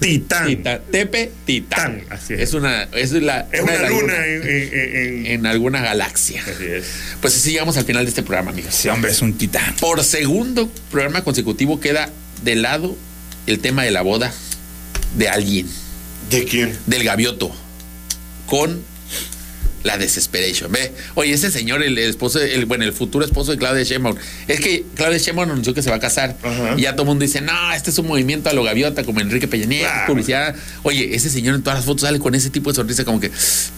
Titán. 0.00 0.46
Tita- 0.48 0.80
Tepe 0.90 1.30
Titán. 1.44 2.02
Así 2.10 2.34
es. 2.34 2.54
una, 2.54 2.84
es 2.92 3.12
la, 3.12 3.46
Es 3.52 3.60
una 3.60 3.88
luna 3.88 4.26
en, 4.26 4.42
en- 4.42 4.48
en- 4.72 4.96
en- 4.96 5.26
en 5.26 5.46
alguna 5.46 5.80
galaxia. 5.80 6.42
Así 6.42 6.64
es. 6.66 6.84
Pues 7.20 7.36
así 7.36 7.52
llegamos 7.52 7.76
al 7.76 7.84
final 7.84 8.04
de 8.04 8.08
este 8.08 8.22
programa, 8.22 8.50
amigos. 8.50 8.74
Ese 8.74 8.90
hombre 8.90 9.10
es 9.10 9.20
un 9.22 9.36
titán. 9.38 9.76
Por 9.76 10.02
segundo 10.02 10.70
programa 10.90 11.22
consecutivo 11.22 11.78
queda 11.78 12.10
de 12.42 12.54
lado 12.56 12.96
el 13.46 13.58
tema 13.60 13.84
de 13.84 13.90
la 13.90 14.02
boda 14.02 14.32
de 15.16 15.28
alguien. 15.28 15.68
¿De 16.30 16.44
quién? 16.44 16.76
del 16.86 17.04
gavioto 17.04 17.50
con 18.46 18.82
La 19.82 19.96
desesperation, 19.96 20.70
¿ve? 20.70 20.92
Oye, 21.14 21.32
ese 21.32 21.50
señor, 21.50 21.82
el 21.82 21.96
esposo, 21.96 22.38
el, 22.40 22.66
bueno, 22.66 22.84
el 22.84 22.92
futuro 22.92 23.24
esposo 23.24 23.50
de 23.52 23.56
Claudia 23.58 23.82
Sheinbaum, 23.82 24.14
es 24.46 24.60
que 24.60 24.84
Claudia 24.94 25.16
Sheinbaum 25.18 25.50
anunció 25.50 25.72
que 25.72 25.82
se 25.82 25.88
va 25.88 25.96
a 25.96 26.00
casar 26.00 26.36
Ajá. 26.42 26.74
y 26.76 26.82
ya 26.82 26.92
todo 26.92 27.02
el 27.04 27.08
mundo 27.08 27.22
dice, 27.24 27.40
no, 27.40 27.72
este 27.72 27.88
es 27.90 27.98
un 27.98 28.06
movimiento 28.06 28.50
a 28.50 28.52
lo 28.52 28.62
gaviota 28.62 29.04
como 29.04 29.20
Enrique 29.20 29.48
Peña 29.48 29.64
Nieto, 29.64 29.88
Claro. 29.90 30.06
publicidad. 30.06 30.54
Oye, 30.82 31.14
ese 31.14 31.30
señor 31.30 31.54
en 31.54 31.62
todas 31.62 31.78
las 31.78 31.86
fotos 31.86 32.02
sale 32.02 32.18
con 32.18 32.34
ese 32.34 32.50
tipo 32.50 32.70
de 32.70 32.76
sonrisa 32.76 33.04
como 33.06 33.20
que, 33.20 33.30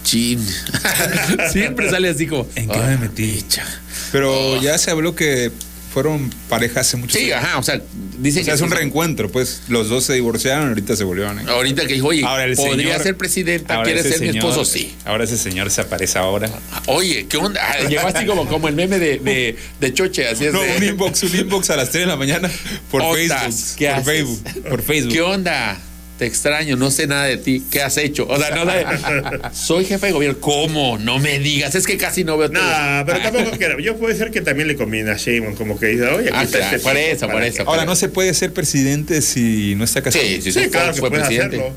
chin. 0.03 0.45
Siempre 1.53 1.89
sale 1.91 2.09
así 2.09 2.27
como, 2.27 2.49
¿En 2.57 2.69
qué 2.69 2.79
"Ay, 2.79 2.97
me 2.99 3.09
metí?" 3.09 3.33
picha". 3.33 3.65
Pero 4.11 4.61
ya 4.61 4.77
se 4.79 4.91
habló 4.91 5.15
que 5.15 5.51
fueron 5.93 6.30
pareja 6.49 6.80
hace 6.80 6.97
mucho 6.97 7.16
Sí, 7.18 7.24
tiempo. 7.26 7.45
ajá, 7.45 7.59
o 7.59 7.62
sea, 7.62 7.80
dicen 8.18 8.43
O 8.43 8.45
sea, 8.45 8.53
que 8.53 8.57
es 8.57 8.62
un 8.62 8.70
sí, 8.70 8.74
reencuentro, 8.76 9.30
pues. 9.30 9.62
Los 9.68 9.88
dos 9.88 10.05
se 10.05 10.14
divorciaron, 10.14 10.68
ahorita 10.68 10.97
se 10.97 11.05
volvieron. 11.05 11.38
¿eh? 11.40 11.45
Ahorita 11.49 11.86
que 11.86 11.95
dijo, 11.95 12.09
oye, 12.09 12.24
Ahora 12.24 12.45
el 12.45 12.57
podría 12.57 12.95
señor- 12.95 13.03
ser 13.03 13.16
presidenta, 13.16 13.74
ahora 13.74 13.84
quiere 13.84 14.03
ser 14.03 14.20
mi 14.20 14.28
señor- 14.28 14.36
esposo, 14.36 14.64
sí. 14.64 14.95
Ahora 15.05 15.24
ese 15.24 15.36
señor 15.36 15.70
se 15.70 15.80
aparece 15.82 16.18
ahora. 16.18 16.49
Oye, 16.86 17.26
¿qué 17.28 17.36
onda? 17.36 17.61
Ah, 17.62 17.76
Llegó 17.88 18.07
así 18.09 18.24
como, 18.26 18.47
como 18.49 18.68
el 18.68 18.74
meme 18.74 18.99
de, 18.99 19.18
de, 19.18 19.57
de 19.80 19.95
Choche, 19.95 20.26
así 20.28 20.47
es 20.47 20.53
No, 20.53 20.61
de- 20.61 20.76
un 20.76 20.82
inbox, 20.84 21.22
un 21.24 21.36
inbox 21.36 21.70
a 21.70 21.76
las 21.76 21.90
3 21.90 22.03
de 22.05 22.07
la 22.07 22.16
mañana 22.16 22.51
por 22.90 23.03
Otas, 23.03 23.43
Facebook. 23.45 23.76
¿qué 23.78 23.86
por 23.88 23.95
haces? 23.95 24.07
Facebook. 24.07 24.62
Por 24.68 24.82
Facebook. 24.82 25.12
¿Qué 25.12 25.20
onda? 25.22 25.78
Te 26.23 26.29
extraño, 26.29 26.77
no 26.77 26.93
sé 26.93 27.09
nada 27.09 27.25
de 27.25 27.37
ti. 27.37 27.64
¿Qué 27.68 27.83
has 27.83 27.97
hecho? 27.97 28.29
O 28.29 28.39
sea, 28.39 28.51
no 28.55 28.64
de- 28.64 29.41
Soy 29.53 29.85
jefe 29.85 30.07
de 30.07 30.12
gobierno. 30.12 30.39
¿Cómo? 30.41 30.97
No 30.97 31.18
me 31.18 31.41
digas. 31.41 31.75
Es 31.75 31.85
que 31.85 31.97
casi 31.97 32.23
no 32.23 32.39
veo. 32.39 32.49
Nah, 32.49 33.03
pero 33.05 33.18
tampoco 33.20 33.51
quiero. 33.59 33.81
Yo 33.81 33.97
puede 33.97 34.14
ser 34.16 34.31
que 34.31 34.41
también 34.41 34.68
le 34.68 34.77
combina 34.77 35.14
a 35.14 35.16
Sheinbaum, 35.16 35.57
como 35.57 35.77
que 35.81 35.87
dice, 35.87 36.07
oye, 36.07 36.29
aquí 36.29 36.37
Ah, 36.39 36.43
está 36.45 36.59
claro, 36.59 36.77
este 36.77 36.89
por 36.89 36.97
eso, 36.97 37.20
para 37.27 37.33
por 37.33 37.43
eso. 37.43 37.62
Ahora, 37.66 37.85
no 37.87 37.97
se 37.97 38.09
puede 38.09 38.33
ser 38.35 38.53
presidente 38.53 39.20
si 39.20 39.75
no 39.75 39.83
está 39.83 40.01
casado. 40.01 40.25
Sí, 40.25 40.41
sí, 40.43 40.53
Sí, 40.53 40.61
sí, 40.62 40.70
claro 40.70 40.93
que 40.95 41.01
fue 41.01 41.11
puede 41.11 41.23
presidente. 41.25 41.57
hacerlo. 41.57 41.75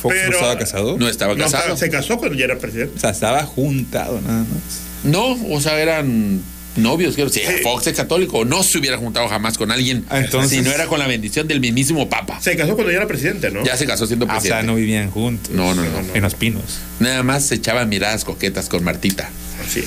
Fox 0.00 0.14
pero- 0.16 0.28
no 0.30 0.34
estaba 0.36 0.58
casado. 0.60 0.96
No 0.98 1.08
estaba 1.08 1.34
No, 1.34 1.42
casado. 1.44 1.76
se 1.76 1.90
casó 1.90 2.18
cuando 2.18 2.38
ya 2.38 2.44
era 2.44 2.58
presidente. 2.60 2.92
O 2.96 3.00
sea, 3.00 3.10
estaba 3.10 3.42
juntado 3.42 4.20
nada 4.20 4.44
más. 4.44 4.80
No, 5.02 5.36
o 5.52 5.60
sea, 5.60 5.80
eran 5.82 6.40
novios. 6.76 7.14
Quiero 7.14 7.30
decir, 7.30 7.44
Sí. 7.46 7.62
Fox 7.62 7.86
es 7.86 7.94
católico. 7.96 8.44
No 8.44 8.62
se 8.62 8.78
hubiera 8.78 8.96
juntado 8.98 9.28
jamás 9.28 9.58
con 9.58 9.70
alguien 9.70 10.04
entonces- 10.10 10.50
si 10.58 10.62
no 10.64 10.70
era 10.72 10.86
con 10.86 10.98
la 10.98 11.06
bendición 11.06 11.46
del 11.48 11.60
mismísimo 11.60 12.08
Papa. 12.08 12.40
Se 12.40 12.56
casó 12.56 12.74
cuando 12.74 12.90
ya 12.90 12.98
era 12.98 13.06
presidente, 13.06 13.50
¿no? 13.50 13.64
Ya 13.64 13.76
se 13.76 13.86
casó 13.86 14.06
siendo 14.06 14.26
Ah, 14.26 14.28
o 14.28 14.32
presidente. 14.32 14.60
sea, 14.62 14.66
no 14.66 14.74
vivían 14.76 15.10
juntos. 15.10 15.50
No, 15.54 15.74
no, 15.74 15.82
no. 15.82 15.88
En 16.14 16.22
los 16.22 16.34
pinos. 16.34 16.62
Nada 17.00 17.22
más 17.22 17.44
se 17.44 17.56
echaban 17.56 17.88
miradas 17.88 18.24
coquetas 18.24 18.68
con 18.68 18.82
Martita. 18.84 19.28
Así 19.66 19.80
es. 19.80 19.86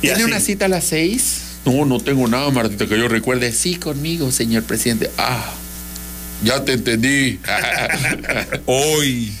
¿Tiene 0.00 0.16
así. 0.16 0.24
una 0.24 0.40
cita 0.40 0.64
a 0.66 0.68
las 0.68 0.84
seis? 0.84 1.40
No, 1.64 1.84
no 1.86 1.98
tengo 2.00 2.28
nada, 2.28 2.50
Martita, 2.50 2.86
que 2.86 2.98
yo 2.98 3.08
recuerde. 3.08 3.52
Sí, 3.52 3.76
conmigo, 3.76 4.30
señor 4.32 4.64
presidente. 4.64 5.10
Ah, 5.16 5.50
ya 6.42 6.62
te 6.64 6.72
entendí. 6.72 7.38
Hoy. 8.66 9.32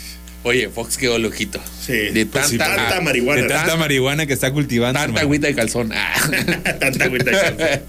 Oye, 0.44 0.68
Fox 0.68 0.96
quedó 0.98 1.18
loquito. 1.18 1.58
Sí. 1.84 1.92
De 2.10 2.26
Pues 2.26 2.46
sí, 2.48 2.58
tanta, 2.58 2.76
tanta 2.76 3.00
marihuana. 3.00 3.42
De 3.42 3.48
tanta 3.48 3.76
marihuana 3.76 4.26
que 4.26 4.32
está 4.34 4.52
cultivando. 4.52 5.00
tanta 5.00 5.20
agüita 5.22 5.46
de 5.48 5.54
calzón. 5.54 5.90
Ah. 5.92 6.14
Tanta 6.80 7.04
agüita 7.06 7.30
de 7.30 7.36
calzón. 7.56 7.80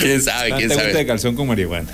¿Quién 0.00 0.22
sabe? 0.22 0.50
¿Quién 0.56 0.68
Tanta 0.68 0.74
agüita 0.74 0.86
de 0.86 0.92
sabe? 0.92 1.06
calzón 1.06 1.36
con 1.36 1.46
marihuana. 1.48 1.88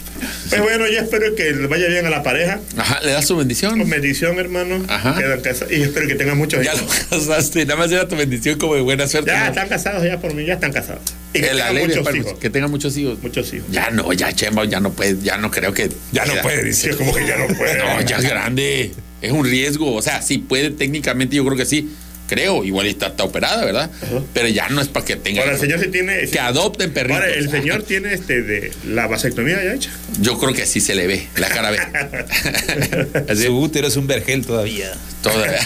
Pues 0.49 0.61
bueno, 0.63 0.87
ya 0.89 1.01
espero 1.01 1.35
que 1.35 1.51
le 1.53 1.67
vaya 1.67 1.89
bien 1.89 2.07
a 2.07 2.11
la 2.11 2.23
pareja. 2.23 2.61
Ajá, 2.77 3.01
¿le 3.03 3.11
das 3.13 3.27
su 3.27 3.37
bendición? 3.37 3.79
Con 3.79 3.91
bendición, 3.91 4.39
hermano. 4.39 4.83
Ajá. 4.89 5.17
Quedan 5.19 5.41
casados. 5.41 5.73
Y 5.73 5.83
espero 5.83 6.07
que 6.07 6.15
tengan 6.15 6.39
muchos 6.39 6.65
Ya 6.65 6.75
hijos. 6.75 7.05
lo 7.11 7.19
casaste. 7.19 7.65
Nada 7.67 7.77
más 7.81 7.91
era 7.93 8.07
tu 8.09 8.17
bendición 8.17 8.59
como 8.59 8.77
de 8.77 8.81
buena 8.83 9.07
suerte. 9.09 9.31
Ya 9.31 9.41
¿no? 9.41 9.47
están 9.51 9.69
casados, 9.69 10.05
ya 10.05 10.19
por 10.21 10.33
mí, 10.35 10.45
ya 10.47 10.55
están 10.55 10.73
casados. 10.73 11.03
Y 11.35 11.41
que 11.41 11.49
Que 11.49 11.55
la 11.55 11.69
tengan 11.69 11.87
muchos 11.89 12.05
Parmos, 12.05 12.27
hijos. 12.27 12.39
que 12.39 12.51
tenga 12.51 12.69
muchos 12.69 12.97
hijos. 12.97 13.19
Muchos 13.23 13.53
hijos. 13.53 13.67
Ya 13.71 13.91
no, 13.91 14.13
ya 14.13 14.33
Chemba, 14.33 14.65
ya 14.65 14.81
no 14.81 14.93
puede, 14.93 15.17
ya 15.23 15.37
no 15.37 15.51
creo 15.51 15.75
que. 15.75 15.91
Ya 16.13 16.25
no 16.25 16.35
puede, 16.43 16.63
dice. 16.65 16.91
como 16.97 17.13
que 17.15 17.27
ya 17.27 17.37
no 17.37 17.47
puede. 17.49 17.77
No, 17.79 18.01
ya 18.03 18.17
es 18.19 18.25
grande. 18.25 18.93
Es 19.23 19.33
un 19.33 19.45
riesgo. 19.45 19.95
O 19.95 20.03
sea, 20.03 20.23
sí 20.23 20.39
puede 20.39 20.71
técnicamente, 20.71 21.37
yo 21.37 21.45
creo 21.45 21.57
que 21.57 21.67
sí. 21.67 21.89
Creo, 22.29 22.65
igual 22.65 22.89
está, 22.89 23.07
está 23.07 23.23
operada, 23.23 23.65
¿verdad? 23.65 23.89
Pero 24.35 24.49
ya 24.49 24.69
no 24.69 24.81
es 24.81 24.89
para 24.89 25.07
que 25.07 25.15
tenga. 25.15 25.43
Ahora 25.43 25.55
el 25.55 25.61
señor 25.61 25.79
sí 25.79 25.87
tiene. 25.93 26.27
Que 26.27 26.41
adopten 26.41 26.93
perritos. 26.93 27.21
Ahora 27.23 27.33
el 27.33 27.49
señor 27.49 27.85
tiene 27.85 28.13
este 28.15 28.43
de 28.43 28.73
la 28.85 29.07
vasectomía 29.07 29.63
ya 29.63 29.75
hecha. 29.75 29.91
Yo 30.21 30.37
creo 30.37 30.53
que 30.53 30.67
sí 30.67 30.81
se 30.81 30.97
le 30.97 31.07
ve, 31.07 31.29
la 31.37 31.49
cara 31.49 31.71
ve. 31.71 31.79
Así, 33.29 33.45
Su 33.45 33.57
útero 33.61 33.87
es 33.87 33.95
un 33.97 34.09
vergel 34.09 34.45
todavía. 34.45 34.93
toda. 35.23 35.47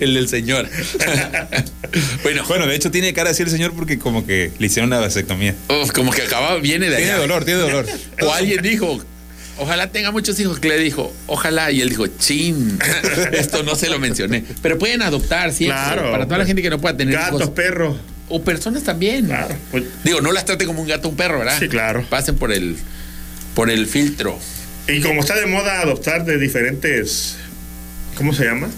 el 0.00 0.14
del 0.14 0.28
señor. 0.28 0.68
bueno, 2.22 2.44
Bueno, 2.46 2.66
de 2.68 2.76
hecho 2.76 2.92
tiene 2.92 3.12
cara 3.12 3.30
así 3.30 3.42
el 3.42 3.50
señor 3.50 3.72
porque 3.74 3.98
como 3.98 4.26
que 4.26 4.52
le 4.60 4.66
hicieron 4.66 4.90
la 4.90 5.00
vasectomía. 5.00 5.56
uf, 5.68 5.90
como 5.90 6.12
que 6.12 6.22
acaba, 6.22 6.56
viene 6.58 6.88
de 6.88 6.96
Tiene 6.96 7.12
allá. 7.12 7.20
dolor, 7.20 7.44
tiene 7.44 7.60
dolor. 7.60 7.86
O 8.22 8.32
alguien 8.32 8.62
dijo, 8.62 9.02
ojalá 9.58 9.90
tenga 9.90 10.10
muchos 10.10 10.38
hijos. 10.40 10.58
Que 10.60 10.68
le 10.68 10.78
dijo, 10.78 11.12
ojalá. 11.26 11.70
Y 11.70 11.80
él 11.80 11.88
dijo, 11.90 12.06
chin, 12.06 12.78
esto 13.32 13.62
no 13.62 13.74
se 13.74 13.88
lo 13.88 13.98
mencioné. 13.98 14.44
Pero 14.62 14.78
pueden 14.78 15.02
adoptar 15.02 15.52
siempre. 15.52 15.78
Claro. 15.78 16.10
Para 16.10 16.24
toda 16.26 16.38
la 16.38 16.46
gente 16.46 16.62
que 16.62 16.70
no 16.70 16.80
pueda 16.80 16.96
tener 16.96 17.14
Gatos, 17.14 17.40
hijos. 17.40 17.50
perros. 17.54 17.96
O 18.30 18.42
personas 18.42 18.82
también. 18.82 19.26
Claro. 19.26 19.54
Pues, 19.70 19.84
Digo, 20.04 20.20
no 20.20 20.32
las 20.32 20.44
trate 20.44 20.66
como 20.66 20.82
un 20.82 20.88
gato 20.88 21.08
o 21.08 21.10
un 21.10 21.16
perro, 21.16 21.38
¿verdad? 21.38 21.58
Sí, 21.58 21.68
claro. 21.68 22.04
Pasen 22.10 22.36
por 22.36 22.52
el, 22.52 22.76
por 23.54 23.70
el 23.70 23.86
filtro. 23.86 24.38
y 24.86 25.00
como 25.00 25.20
está 25.20 25.34
de 25.34 25.46
moda 25.46 25.80
adoptar 25.80 26.24
de 26.26 26.36
diferentes. 26.38 27.36
¿Cómo 28.16 28.34
se 28.34 28.44
llama? 28.44 28.68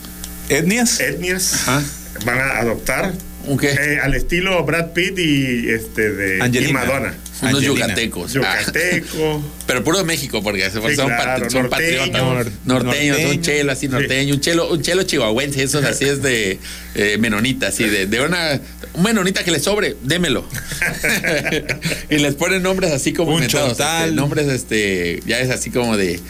¿Etnias? 0.49 1.01
Etnias. 1.01 1.55
Ajá. 1.68 1.83
Van 2.24 2.39
a 2.39 2.59
adoptar. 2.59 3.12
¿Un 3.47 3.57
qué? 3.59 3.70
eh, 3.70 3.99
al 4.01 4.14
estilo 4.14 4.62
Brad 4.64 4.93
Pitt 4.93 5.18
y 5.18 5.70
este 5.70 6.11
de 6.12 6.39
y 6.39 6.41
Angelina. 6.43 6.72
Madonna. 6.81 7.14
Unos 7.43 7.55
Angelina. 7.55 7.80
yucatecos. 7.86 8.36
Ah. 8.36 8.59
Yucateco. 8.61 9.43
Pero 9.66 9.84
puro 9.84 9.99
de 9.99 10.05
México, 10.05 10.43
porque 10.43 10.68
son, 10.70 10.82
Sí, 10.88 10.97
son 10.97 11.07
claro, 11.09 11.49
son 11.51 11.62
norteños. 11.62 11.68
patriotas. 11.70 12.22
Nor- 12.22 12.51
norteños, 12.64 13.16
un 13.18 13.22
norteño. 13.24 13.43
chelo 13.43 13.72
así 13.72 13.88
norteño, 13.88 14.34
un 14.34 14.41
chelo, 14.41 14.70
un 14.72 14.82
chelo 14.82 15.03
chihuahuense, 15.05 15.62
esos 15.62 15.84
así 15.84 16.05
es 16.05 16.22
de 16.22 16.59
eh, 16.95 17.16
menonita, 17.18 17.68
así 17.68 17.84
de, 17.84 18.07
de 18.07 18.20
una 18.20 18.61
un 18.95 19.03
menonita 19.05 19.45
que 19.45 19.53
le 19.53 19.61
sobre, 19.61 19.97
démelo. 20.03 20.45
y 22.11 22.16
les 22.18 22.34
ponen 22.34 22.62
nombres 22.62 22.93
así 22.93 23.12
como 23.12 23.34
Un 23.34 23.43
este, 23.45 24.11
nombres 24.12 24.49
este, 24.49 25.22
ya 25.26 25.38
es 25.41 25.51
así 25.51 25.70
como 25.70 25.97
de 25.97 26.20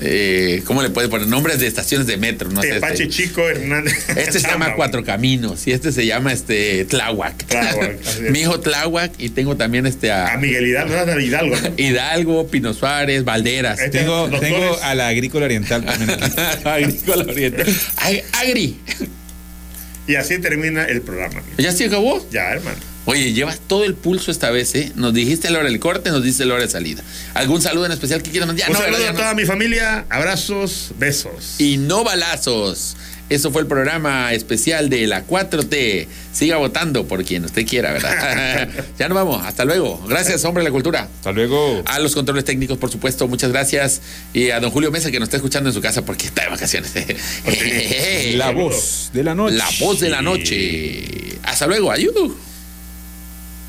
eh, 0.00 0.62
¿cómo 0.64 0.82
le 0.82 0.90
puede 0.90 1.08
poner? 1.08 1.26
Nombres 1.28 1.60
de 1.60 1.66
estaciones 1.66 2.06
de 2.06 2.16
metro, 2.16 2.50
no 2.50 2.62
sé. 2.62 2.76
Este, 2.76 3.08
Chico 3.08 3.48
Hernández. 3.48 3.94
este 4.10 4.40
se 4.40 4.46
llama 4.48 4.74
Cuatro 4.76 5.04
Caminos 5.04 5.66
y 5.66 5.72
este 5.72 5.92
se 5.92 6.06
llama 6.06 6.32
este 6.32 6.84
Tláhuac. 6.84 7.36
Tláhuac. 7.46 7.98
Mi 8.30 8.40
hijo 8.40 8.60
Tláhuac 8.60 9.12
y 9.18 9.28
tengo 9.30 9.56
también 9.56 9.86
este 9.86 10.10
A 10.12 10.36
Miguel 10.36 10.66
Hidalgo, 10.66 10.94
no, 11.06 11.12
a 11.12 11.22
Hidalgo. 11.22 11.56
¿no? 11.56 11.68
Hidalgo, 11.76 12.46
Pino 12.48 12.72
Suárez, 12.74 13.24
Valderas. 13.24 13.78
Este- 13.80 13.98
Tengo, 14.00 14.28
tengo 14.40 14.78
a 14.82 14.94
la 14.94 15.08
agrícola 15.08 15.46
oriental 15.46 15.84
también 15.84 16.10
aquí. 16.10 16.32
Agrícola 16.68 17.24
Oriental. 17.24 17.66
Ag- 17.96 18.22
Agri. 18.32 18.78
Y 20.06 20.14
así 20.14 20.38
termina 20.38 20.84
el 20.84 21.02
programa. 21.02 21.40
amigo. 21.40 21.56
¿Ya 21.58 21.72
se 21.72 21.84
acabó? 21.84 22.26
Ya, 22.30 22.50
hermano. 22.52 22.78
Oye, 23.10 23.32
llevas 23.32 23.58
todo 23.66 23.84
el 23.84 23.94
pulso 23.94 24.30
esta 24.30 24.50
vez, 24.50 24.74
¿eh? 24.74 24.92
Nos 24.94 25.14
dijiste 25.14 25.48
la 25.48 25.60
hora 25.60 25.70
del 25.70 25.80
corte, 25.80 26.10
nos 26.10 26.22
dices 26.22 26.46
la 26.46 26.52
hora 26.52 26.64
de 26.64 26.68
salida. 26.68 27.02
¿Algún 27.32 27.62
saludo 27.62 27.86
en 27.86 27.92
especial 27.92 28.22
que 28.22 28.30
quieras 28.30 28.48
mandar? 28.48 28.68
Un 28.68 28.74
no, 28.74 28.80
saludo 28.80 29.08
a 29.08 29.12
toda 29.14 29.30
no. 29.30 29.34
mi 29.34 29.46
familia. 29.46 30.04
Abrazos, 30.10 30.90
besos. 30.98 31.54
Y 31.58 31.78
no 31.78 32.04
balazos. 32.04 32.98
Eso 33.30 33.50
fue 33.50 33.62
el 33.62 33.66
programa 33.66 34.34
especial 34.34 34.90
de 34.90 35.06
la 35.06 35.26
4T. 35.26 36.06
Siga 36.34 36.58
votando 36.58 37.06
por 37.06 37.24
quien 37.24 37.46
usted 37.46 37.66
quiera, 37.66 37.92
¿verdad? 37.92 38.68
ya 38.98 39.08
nos 39.08 39.16
vamos. 39.16 39.42
Hasta 39.42 39.64
luego. 39.64 40.04
Gracias, 40.06 40.44
hombre 40.44 40.62
de 40.62 40.68
la 40.68 40.72
cultura. 40.72 41.08
Hasta 41.16 41.32
luego. 41.32 41.82
A 41.86 42.00
los 42.00 42.14
controles 42.14 42.44
técnicos, 42.44 42.76
por 42.76 42.90
supuesto, 42.90 43.26
muchas 43.26 43.50
gracias. 43.52 44.02
Y 44.34 44.50
a 44.50 44.60
don 44.60 44.70
Julio 44.70 44.90
Mesa, 44.90 45.10
que 45.10 45.18
nos 45.18 45.28
está 45.28 45.38
escuchando 45.38 45.70
en 45.70 45.74
su 45.74 45.80
casa 45.80 46.04
porque 46.04 46.26
está 46.26 46.42
de 46.42 46.50
vacaciones. 46.50 46.92
La 48.36 48.50
voz 48.50 49.08
de 49.14 49.24
la 49.24 49.34
noche. 49.34 49.56
La 49.56 49.68
voz 49.80 49.98
de 49.98 50.10
la 50.10 50.20
noche. 50.20 51.38
Hasta 51.42 51.66
luego. 51.66 51.90
Adiós. 51.90 52.12